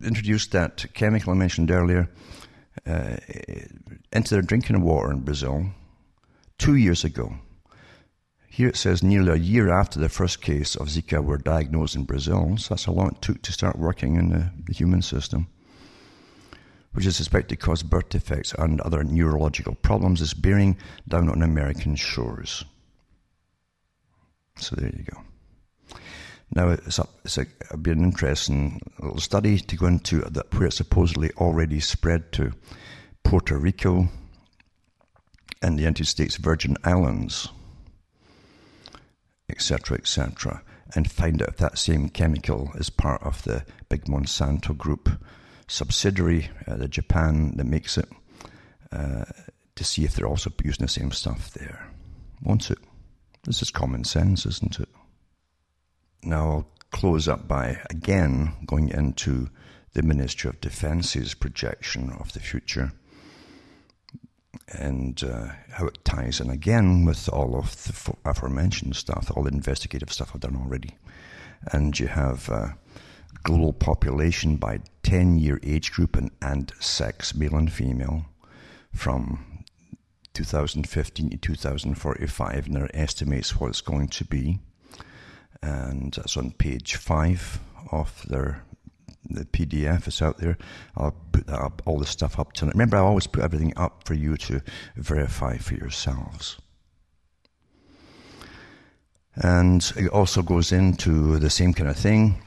introduced 0.05 0.53
that 0.53 0.85
chemical 0.93 1.33
I 1.33 1.37
mentioned 1.37 1.71
earlier 1.71 2.11
uh, 2.87 3.17
into 4.13 4.35
their 4.35 4.43
drinking 4.43 4.81
water 4.83 5.11
in 5.11 5.21
Brazil 5.21 5.71
two 6.59 6.77
years 6.77 7.05
ago. 7.05 7.37
Here 8.57 8.69
it 8.69 8.77
says 8.77 9.03
nearly 9.03 9.33
a 9.33 9.35
year 9.35 9.69
after 9.69 10.01
the 10.01 10.09
first 10.09 10.41
case 10.41 10.77
of 10.77 10.89
Zika 10.89 11.23
were 11.23 11.37
diagnosed 11.37 11.95
in 11.95 12.05
Brazil, 12.05 12.57
so 12.57 12.71
that's 12.71 12.87
how 12.87 12.93
long 12.93 13.09
it 13.09 13.21
took 13.21 13.43
to 13.43 13.53
start 13.53 13.79
working 13.79 14.17
in 14.17 14.31
the, 14.31 14.51
the 14.65 14.73
human 14.73 15.03
system, 15.03 15.49
which 16.93 17.05
is 17.05 17.17
suspected 17.17 17.51
to 17.51 17.67
cause 17.67 17.83
birth 17.83 18.09
defects 18.09 18.55
and 18.59 18.81
other 18.81 19.05
neurological 19.05 19.75
problems, 19.75 20.23
is 20.23 20.33
bearing 20.33 20.79
down 21.07 21.29
on 21.29 21.43
American 21.43 21.97
shores. 21.97 22.65
So 24.57 24.75
there 24.75 24.89
you 24.89 25.05
go. 25.05 25.99
Now 26.55 26.71
it's, 26.71 26.99
a, 26.99 27.07
it's 27.27 27.37
a, 27.37 27.43
it'll 27.43 27.77
be 27.77 27.91
an 27.91 28.05
interesting 28.05 28.81
little 29.01 29.21
study 29.21 29.59
to 29.59 29.77
go 29.77 29.85
into 29.85 30.21
that 30.21 30.55
where 30.55 30.69
it's 30.69 30.77
supposedly 30.77 31.31
already 31.33 31.81
spread 31.81 32.33
to 32.33 32.53
Puerto 33.23 33.59
Rico, 33.59 34.09
and 35.61 35.77
the 35.77 35.83
United 35.83 36.07
States 36.07 36.37
Virgin 36.37 36.79
Islands, 36.85 37.51
etc., 39.49 39.97
etc., 39.99 40.63
and 40.95 41.11
find 41.11 41.43
out 41.43 41.49
if 41.49 41.57
that 41.57 41.79
same 41.79 42.09
chemical 42.09 42.71
is 42.77 42.91
part 42.91 43.23
of 43.23 43.43
the 43.43 43.65
big 43.89 44.05
Monsanto 44.05 44.77
group 44.77 45.09
subsidiary, 45.69 46.51
uh, 46.67 46.77
the 46.77 46.89
Japan 46.89 47.57
that 47.57 47.67
makes 47.67 47.99
it, 47.99 48.09
uh, 48.93 49.25
to 49.75 49.85
see 49.85 50.05
if 50.05 50.15
they're 50.15 50.29
also 50.29 50.51
using 50.63 50.87
the 50.87 50.93
same 50.93 51.11
stuff 51.11 51.51
there. 51.53 51.91
Won't 52.43 52.71
it? 52.71 52.79
This 53.45 53.63
is 53.63 53.71
common 53.71 54.05
sense, 54.05 54.47
isn't 54.47 54.81
it? 54.81 54.89
Now 56.23 56.49
I'll 56.49 56.71
close 56.91 57.29
up 57.29 57.47
by 57.49 57.81
again 57.91 58.53
going 58.65 58.89
into 58.89 59.51
the 59.93 60.03
Ministry 60.03 60.51
of 60.51 60.61
Defence's 60.61 61.35
projection 61.35 62.11
of 62.19 62.33
the 62.33 62.41
future 62.41 62.93
and 64.69 65.23
uh, 65.23 65.49
how 65.71 65.87
it 65.87 66.05
ties 66.05 66.41
in 66.41 66.51
again 66.51 67.05
with 67.05 67.29
all 67.29 67.57
of 67.57 67.71
the 67.85 68.15
aforementioned 68.25 68.97
stuff, 68.97 69.31
all 69.35 69.45
the 69.45 69.51
investigative 69.51 70.13
stuff 70.13 70.33
I've 70.35 70.41
done 70.41 70.57
already. 70.57 70.97
And 71.73 71.99
you 71.99 72.09
have 72.09 72.51
uh, 72.51 72.69
global 73.45 73.73
population 73.73 74.57
by 74.57 74.81
10 75.03 75.39
year 75.39 75.61
age 75.63 75.93
group 75.93 76.17
and, 76.17 76.31
and 76.43 76.73
sex, 76.81 77.35
male 77.35 77.55
and 77.57 77.73
female, 77.73 78.27
from 78.93 79.65
2015 80.35 81.31
to 81.31 81.37
2045, 81.37 82.67
and 82.67 82.77
their 82.77 82.91
estimates 82.93 83.59
what 83.59 83.69
it's 83.69 83.81
going 83.81 84.09
to 84.09 84.25
be. 84.25 84.59
And 85.63 86.13
that's 86.13 86.37
on 86.37 86.51
page 86.53 86.97
5 86.97 87.61
of 87.93 88.23
their 88.29 88.66
the 89.31 89.45
PDF 89.45 90.07
is 90.07 90.23
out 90.23 90.39
there. 90.39 90.57
I'll 90.97 91.15
put 91.33 91.47
that 91.47 91.61
up, 91.61 91.83
all 91.87 91.99
the 91.99 92.07
stuff 92.07 92.39
up 92.39 92.53
tonight. 92.53 92.75
Remember, 92.75 92.97
I 92.97 93.01
always 93.01 93.27
put 93.27 93.45
everything 93.45 93.73
up 93.77 94.05
for 94.05 94.15
you 94.15 94.37
to 94.39 94.63
verify 94.97 95.59
for 95.59 95.75
yourselves. 95.75 96.59
And 99.35 99.93
it 99.97 100.09
also 100.09 100.43
goes 100.43 100.73
into 100.73 101.39
the 101.39 101.51
same 101.51 101.75
kind 101.75 101.91
of 101.91 101.97
thing. 101.97 102.43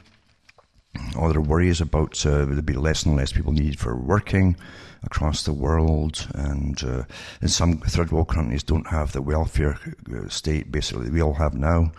All 1.16 1.30
their 1.30 1.40
worries 1.40 1.80
about 1.80 2.24
uh, 2.26 2.44
there'll 2.44 2.62
be 2.62 2.72
less 2.72 3.04
and 3.04 3.16
less 3.16 3.32
people 3.32 3.52
needed 3.52 3.78
for 3.78 3.96
working 3.96 4.56
across 5.04 5.44
the 5.44 5.52
world, 5.52 6.26
and 6.34 6.82
uh, 6.82 7.04
in 7.40 7.48
some 7.48 7.78
third 7.78 8.10
world 8.10 8.28
countries 8.28 8.62
don't 8.62 8.88
have 8.88 9.12
the 9.12 9.22
welfare 9.22 9.78
uh, 10.12 10.28
state 10.28 10.70
basically 10.70 11.10
we 11.10 11.22
all 11.22 11.34
have 11.34 11.54
now 11.54 11.92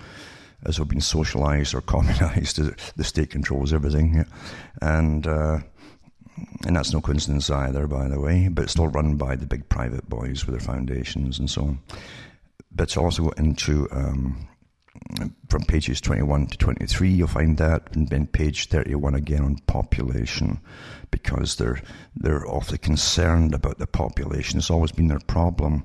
as 0.65 0.79
we've 0.79 0.87
been 0.87 1.01
socialized 1.01 1.73
or 1.73 1.81
communized, 1.95 2.57
the 2.95 3.03
state 3.03 3.29
controls 3.29 3.73
everything. 3.73 4.25
And, 4.81 5.27
uh, 5.27 5.59
and 6.65 6.75
that's 6.75 6.93
no 6.93 7.01
coincidence 7.01 7.49
either, 7.49 7.87
by 7.87 8.07
the 8.07 8.19
way, 8.19 8.47
but 8.49 8.63
it's 8.63 8.73
still 8.73 8.87
run 8.87 9.15
by 9.15 9.35
the 9.35 9.45
big 9.45 9.67
private 9.69 10.07
boys 10.09 10.45
with 10.45 10.55
their 10.55 10.65
foundations 10.65 11.39
and 11.39 11.49
so 11.49 11.61
on. 11.63 11.79
But 12.71 12.83
it's 12.83 12.97
also 12.97 13.29
into, 13.31 13.87
um, 13.91 14.47
from 15.49 15.63
pages 15.63 15.99
21 15.99 16.47
to 16.47 16.57
23, 16.57 17.09
you'll 17.09 17.27
find 17.27 17.57
that, 17.57 17.93
and 17.95 18.07
then 18.09 18.27
page 18.27 18.67
31 18.67 19.15
again 19.15 19.43
on 19.43 19.57
population, 19.67 20.59
because 21.09 21.55
they're, 21.55 21.81
they're 22.15 22.47
awfully 22.47 22.77
concerned 22.77 23.53
about 23.53 23.77
the 23.77 23.87
population. 23.87 24.57
It's 24.57 24.71
always 24.71 24.91
been 24.91 25.07
their 25.07 25.19
problem, 25.19 25.83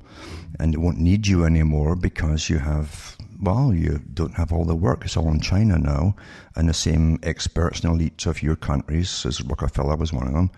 and 0.60 0.72
they 0.72 0.78
won't 0.78 0.98
need 0.98 1.26
you 1.26 1.44
anymore 1.44 1.96
because 1.96 2.48
you 2.48 2.58
have 2.58 3.16
well, 3.40 3.74
you 3.74 4.00
don't 4.12 4.34
have 4.34 4.52
all 4.52 4.64
the 4.64 4.74
work. 4.74 5.04
It's 5.04 5.16
all 5.16 5.30
in 5.30 5.40
China 5.40 5.78
now. 5.78 6.16
And 6.54 6.68
the 6.68 6.74
same 6.74 7.18
experts 7.22 7.80
and 7.80 7.92
elites 7.92 8.26
of 8.26 8.42
your 8.42 8.56
countries, 8.56 9.24
as 9.26 9.42
Rockefeller 9.42 9.96
was 9.96 10.12
one 10.12 10.26
of 10.26 10.32
them, 10.32 10.50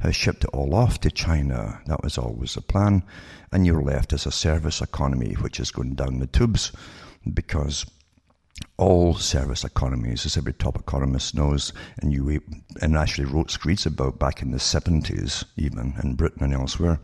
has 0.00 0.14
shipped 0.14 0.44
it 0.44 0.50
all 0.52 0.74
off 0.74 1.00
to 1.00 1.10
China. 1.10 1.80
That 1.86 2.02
was 2.02 2.18
always 2.18 2.54
the 2.54 2.60
plan. 2.60 3.02
And 3.52 3.66
you're 3.66 3.82
left 3.82 4.12
as 4.12 4.26
a 4.26 4.32
service 4.32 4.80
economy, 4.80 5.34
which 5.34 5.58
is 5.60 5.70
going 5.70 5.94
down 5.94 6.18
the 6.18 6.26
tubes 6.26 6.72
because 7.32 7.86
all 8.78 9.14
service 9.14 9.64
economies, 9.64 10.26
as 10.26 10.36
every 10.36 10.52
top 10.52 10.76
economist 10.78 11.34
knows, 11.34 11.72
and 11.98 12.12
you 12.12 12.40
and 12.82 12.96
actually 12.96 13.24
wrote 13.24 13.50
screeds 13.50 13.86
about 13.86 14.18
back 14.18 14.42
in 14.42 14.50
the 14.50 14.58
70s, 14.58 15.44
even 15.56 15.94
in 16.02 16.14
Britain 16.14 16.42
and 16.44 16.54
elsewhere, 16.54 17.00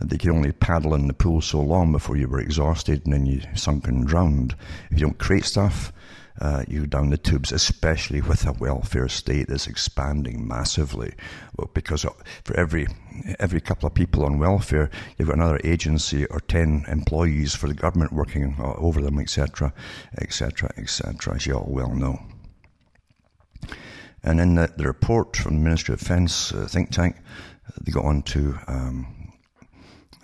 that 0.00 0.10
they 0.10 0.18
could 0.18 0.30
only 0.30 0.52
paddle 0.52 0.94
in 0.94 1.06
the 1.06 1.14
pool 1.14 1.40
so 1.40 1.60
long 1.60 1.92
before 1.92 2.16
you 2.16 2.28
were 2.28 2.40
exhausted 2.40 3.04
and 3.04 3.12
then 3.12 3.26
you 3.26 3.40
sunk 3.54 3.86
and 3.86 4.06
drowned. 4.06 4.56
If 4.90 4.98
you 4.98 5.06
don't 5.06 5.18
create 5.18 5.44
stuff, 5.44 5.92
uh, 6.40 6.64
you 6.66 6.86
down 6.86 7.10
the 7.10 7.16
tubes, 7.16 7.52
especially 7.52 8.20
with 8.20 8.46
a 8.46 8.52
welfare 8.52 9.08
state 9.08 9.48
that's 9.48 9.66
expanding 9.66 10.46
massively. 10.46 11.14
Well, 11.56 11.70
because 11.72 12.04
for 12.44 12.56
every 12.56 12.88
every 13.38 13.60
couple 13.60 13.86
of 13.86 13.94
people 13.94 14.24
on 14.24 14.38
welfare, 14.38 14.90
you've 15.16 15.28
got 15.28 15.36
another 15.36 15.60
agency 15.62 16.26
or 16.26 16.40
ten 16.40 16.84
employees 16.88 17.54
for 17.54 17.68
the 17.68 17.74
government 17.74 18.12
working 18.12 18.56
uh, 18.58 18.74
over 18.74 19.00
them, 19.00 19.18
etc., 19.18 19.72
etc., 20.18 20.70
etc. 20.76 21.36
As 21.36 21.46
you 21.46 21.54
all 21.54 21.66
well 21.68 21.94
know. 21.94 22.20
And 24.24 24.40
in 24.40 24.54
the, 24.54 24.72
the 24.76 24.86
report 24.86 25.36
from 25.36 25.56
the 25.56 25.60
Ministry 25.60 25.92
of 25.92 26.00
Defence 26.00 26.52
uh, 26.52 26.66
think 26.68 26.90
tank, 26.90 27.16
they 27.80 27.92
got 27.92 28.06
on 28.06 28.22
to 28.22 28.58
um, 28.66 29.32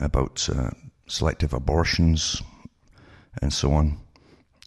about 0.00 0.48
uh, 0.48 0.70
selective 1.06 1.52
abortions 1.52 2.42
and 3.42 3.52
so 3.52 3.72
on 3.72 3.98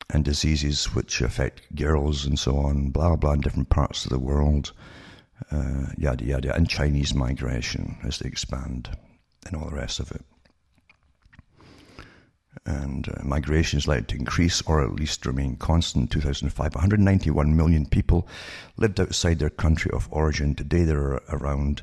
and 0.10 0.24
diseases 0.26 0.86
which 0.93 1.22
affect 1.22 1.76
girls 1.76 2.26
and 2.26 2.38
so 2.38 2.58
on, 2.58 2.89
blah 2.89 3.16
blah, 3.16 3.34
in 3.34 3.41
different 3.41 3.70
parts 3.70 4.06
of 4.06 4.12
the 4.12 4.20
world, 4.20 4.72
uh, 5.51 5.88
yada 5.97 6.26
yada, 6.26 6.56
and 6.56 6.70
Chinese 6.70 7.14
migration 7.14 7.97
as 8.04 8.20
they 8.20 8.28
expand, 8.28 8.89
and 9.45 9.56
all 9.56 9.70
the 9.70 9.76
rest 9.76 9.99
of 9.99 10.12
it. 10.12 10.24
And 12.66 13.10
uh, 13.10 13.24
migration 13.24 13.78
is 13.78 13.88
likely 13.88 14.06
to 14.08 14.16
increase 14.18 14.62
or 14.62 14.84
at 14.84 14.93
least 14.93 15.26
remain 15.26 15.58
constant. 15.58 16.04
In 16.04 16.22
2005, 16.22 16.76
191 16.76 17.58
million 17.58 17.86
people 17.86 18.28
lived 18.78 18.99
outside 18.99 19.39
their 19.39 19.49
country 19.49 19.91
of 19.91 20.08
origin. 20.12 20.56
Today, 20.56 20.84
there 20.84 20.99
are 20.99 21.24
around 21.30 21.82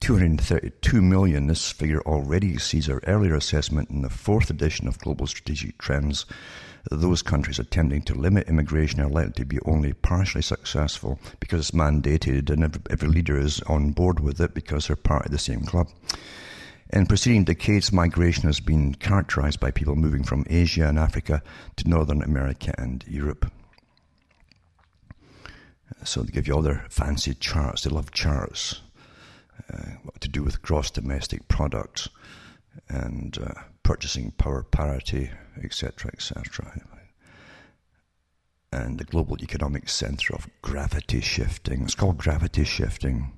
232 0.00 1.00
million. 1.00 1.46
This 1.46 1.70
figure 1.70 2.00
already 2.02 2.52
exceeds 2.52 2.88
our 2.90 3.00
earlier 3.06 3.34
assessment 3.34 3.88
in 3.88 4.02
the 4.02 4.10
fourth 4.10 4.50
edition 4.50 4.88
of 4.88 4.98
Global 4.98 5.26
Strategic 5.26 5.78
Trends 5.78 6.26
those 6.90 7.22
countries 7.22 7.58
attempting 7.58 8.02
to 8.02 8.14
limit 8.14 8.48
immigration 8.48 9.00
are 9.00 9.08
likely 9.08 9.32
to 9.32 9.44
be 9.44 9.58
only 9.66 9.92
partially 9.92 10.42
successful 10.42 11.18
because 11.38 11.60
it's 11.60 11.76
mandated 11.76 12.50
and 12.50 12.64
every, 12.64 12.80
every 12.90 13.08
leader 13.08 13.38
is 13.38 13.60
on 13.62 13.90
board 13.90 14.20
with 14.20 14.40
it 14.40 14.54
because 14.54 14.86
they're 14.86 14.96
part 14.96 15.26
of 15.26 15.32
the 15.32 15.38
same 15.38 15.60
club. 15.60 15.88
In 16.92 17.06
preceding 17.06 17.44
decades, 17.44 17.92
migration 17.92 18.44
has 18.44 18.58
been 18.58 18.94
characterized 18.94 19.60
by 19.60 19.70
people 19.70 19.94
moving 19.94 20.24
from 20.24 20.44
Asia 20.48 20.88
and 20.88 20.98
Africa 20.98 21.42
to 21.76 21.88
Northern 21.88 22.22
America 22.22 22.74
and 22.78 23.04
Europe. 23.06 23.50
So 26.04 26.22
they 26.22 26.32
give 26.32 26.48
you 26.48 26.54
all 26.54 26.62
their 26.62 26.86
fancy 26.88 27.34
charts. 27.34 27.82
They 27.82 27.90
love 27.90 28.10
charts. 28.10 28.80
Uh, 29.72 29.90
what 30.02 30.20
to 30.20 30.28
do 30.28 30.42
with 30.42 30.62
gross 30.62 30.90
domestic 30.90 31.46
product 31.46 32.08
and 32.88 33.38
uh, 33.38 33.62
purchasing 33.82 34.32
power 34.32 34.62
parity, 34.62 35.30
etc., 35.62 36.10
etc. 36.12 36.80
And 38.72 38.98
the 38.98 39.04
global 39.04 39.36
economic 39.42 39.88
center 39.88 40.34
of 40.34 40.48
gravity 40.62 41.20
shifting. 41.20 41.82
It's 41.82 41.94
called 41.94 42.18
gravity 42.18 42.64
shifting. 42.64 43.32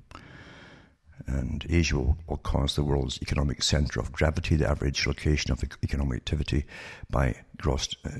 And 1.26 1.64
Asia 1.70 1.96
will, 1.96 2.18
will 2.26 2.36
cause 2.38 2.74
the 2.74 2.84
world's 2.84 3.20
economic 3.22 3.62
center 3.62 4.00
of 4.00 4.12
gravity, 4.12 4.56
the 4.56 4.68
average 4.68 5.06
location 5.06 5.52
of 5.52 5.62
economic 5.82 6.16
activity 6.16 6.64
by 7.08 7.36
gross 7.56 7.94
uh, 8.04 8.10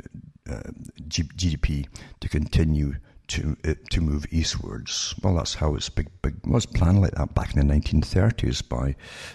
uh, 0.49 0.63
GDP, 1.09 1.89
to 2.21 2.29
continue 2.29 2.95
to 3.33 3.57
uh, 3.65 3.75
to 3.91 4.01
move 4.01 4.27
eastwards. 4.31 5.15
Well, 5.23 5.37
that's 5.37 5.55
how 5.55 5.75
it's 5.75 5.89
big, 5.89 6.09
big 6.23 6.35
was 6.45 6.67
planned 6.67 7.01
like 7.01 7.13
that 7.13 7.35
back 7.35 7.55
in 7.55 7.67
the 7.67 7.75
1930s 7.75 8.69
by 8.69 8.95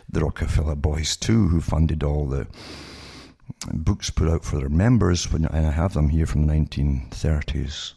the 0.10 0.22
Rockefeller 0.22 0.76
boys 0.76 1.18
too, 1.18 1.48
who 1.48 1.62
funded 1.62 2.04
all 2.04 2.28
the 2.28 2.48
books 3.74 4.10
put 4.10 4.30
out 4.30 4.46
for 4.46 4.58
their 4.58 4.70
members. 4.70 5.32
When 5.32 5.48
I 5.48 5.72
have 5.72 5.94
them 5.94 6.10
here 6.10 6.26
from 6.26 6.46
the 6.46 6.54
1930s, 6.54 7.94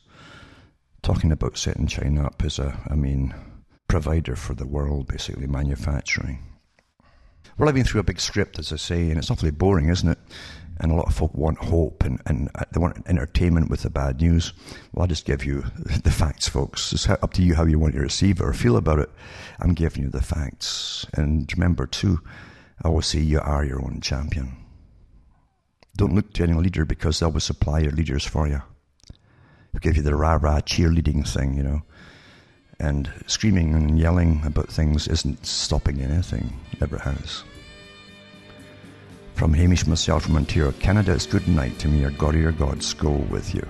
talking 1.03 1.32
about 1.32 1.59
setting 1.59 1.86
China 1.86 2.26
up 2.26 2.42
as 2.44 2.59
a, 2.59 2.78
I 2.88 2.94
mean, 2.94 3.34
provider 3.88 4.36
for 4.36 4.55
the 4.55 4.66
world, 4.66 5.09
basically 5.09 5.46
manufacturing. 5.46 6.38
We're 7.59 7.66
living 7.66 7.84
through 7.84 8.01
a 8.01 8.05
big 8.05 8.20
script, 8.20 8.59
as 8.59 8.72
I 8.72 8.76
say, 8.76 9.11
and 9.11 9.18
it's 9.18 9.30
awfully 9.30 9.51
boring, 9.51 9.88
isn't 9.90 10.09
it? 10.09 10.18
And 10.80 10.90
a 10.90 10.94
lot 10.94 11.06
of 11.06 11.14
folk 11.14 11.34
want 11.34 11.58
hope 11.58 12.02
and, 12.04 12.20
and 12.24 12.50
uh, 12.54 12.64
they 12.72 12.80
want 12.80 13.06
entertainment 13.06 13.68
with 13.68 13.82
the 13.82 13.90
bad 13.90 14.20
news. 14.20 14.54
Well, 14.92 15.02
I'll 15.02 15.08
just 15.08 15.26
give 15.26 15.44
you 15.44 15.60
the 16.04 16.10
facts, 16.10 16.48
folks. 16.48 16.92
It's 16.92 17.08
up 17.08 17.34
to 17.34 17.42
you 17.42 17.54
how 17.54 17.64
you 17.64 17.78
want 17.78 17.94
to 17.94 18.00
receive 18.00 18.40
it 18.40 18.44
or 18.44 18.54
feel 18.54 18.76
about 18.78 18.98
it. 18.98 19.10
I'm 19.60 19.74
giving 19.74 20.04
you 20.04 20.08
the 20.08 20.22
facts. 20.22 21.06
And 21.14 21.50
remember, 21.52 21.86
too, 21.86 22.20
I 22.82 22.88
always 22.88 23.06
say 23.06 23.20
you 23.20 23.40
are 23.40 23.62
your 23.62 23.82
own 23.82 24.00
champion. 24.00 24.56
Don't 25.96 26.14
look 26.14 26.32
to 26.34 26.44
any 26.44 26.54
leader 26.54 26.86
because 26.86 27.20
they'll 27.20 27.38
supply 27.40 27.80
your 27.80 27.92
leaders 27.92 28.24
for 28.24 28.48
you. 28.48 28.62
They'll 29.72 29.80
give 29.80 29.98
you 29.98 30.02
the 30.02 30.16
rah 30.16 30.38
rah 30.40 30.60
cheerleading 30.60 31.28
thing, 31.28 31.54
you 31.54 31.62
know. 31.62 31.82
And 32.78 33.12
screaming 33.26 33.74
and 33.74 33.98
yelling 33.98 34.40
about 34.46 34.68
things 34.70 35.06
isn't 35.08 35.44
stopping 35.44 36.00
anything, 36.00 36.58
never 36.80 36.96
has. 36.96 37.44
From 39.41 39.55
Hamish 39.55 39.86
myself 39.86 40.24
from 40.24 40.36
Ontario, 40.36 40.70
Canada, 40.80 41.14
it's 41.14 41.24
good 41.24 41.49
night 41.49 41.78
to 41.78 41.88
me. 41.88 42.01
Your 42.01 42.11
God 42.11 42.34
or 42.34 42.38
your 42.38 42.53
gods 42.53 42.93
go 42.93 43.09
with 43.09 43.55
you. 43.55 43.66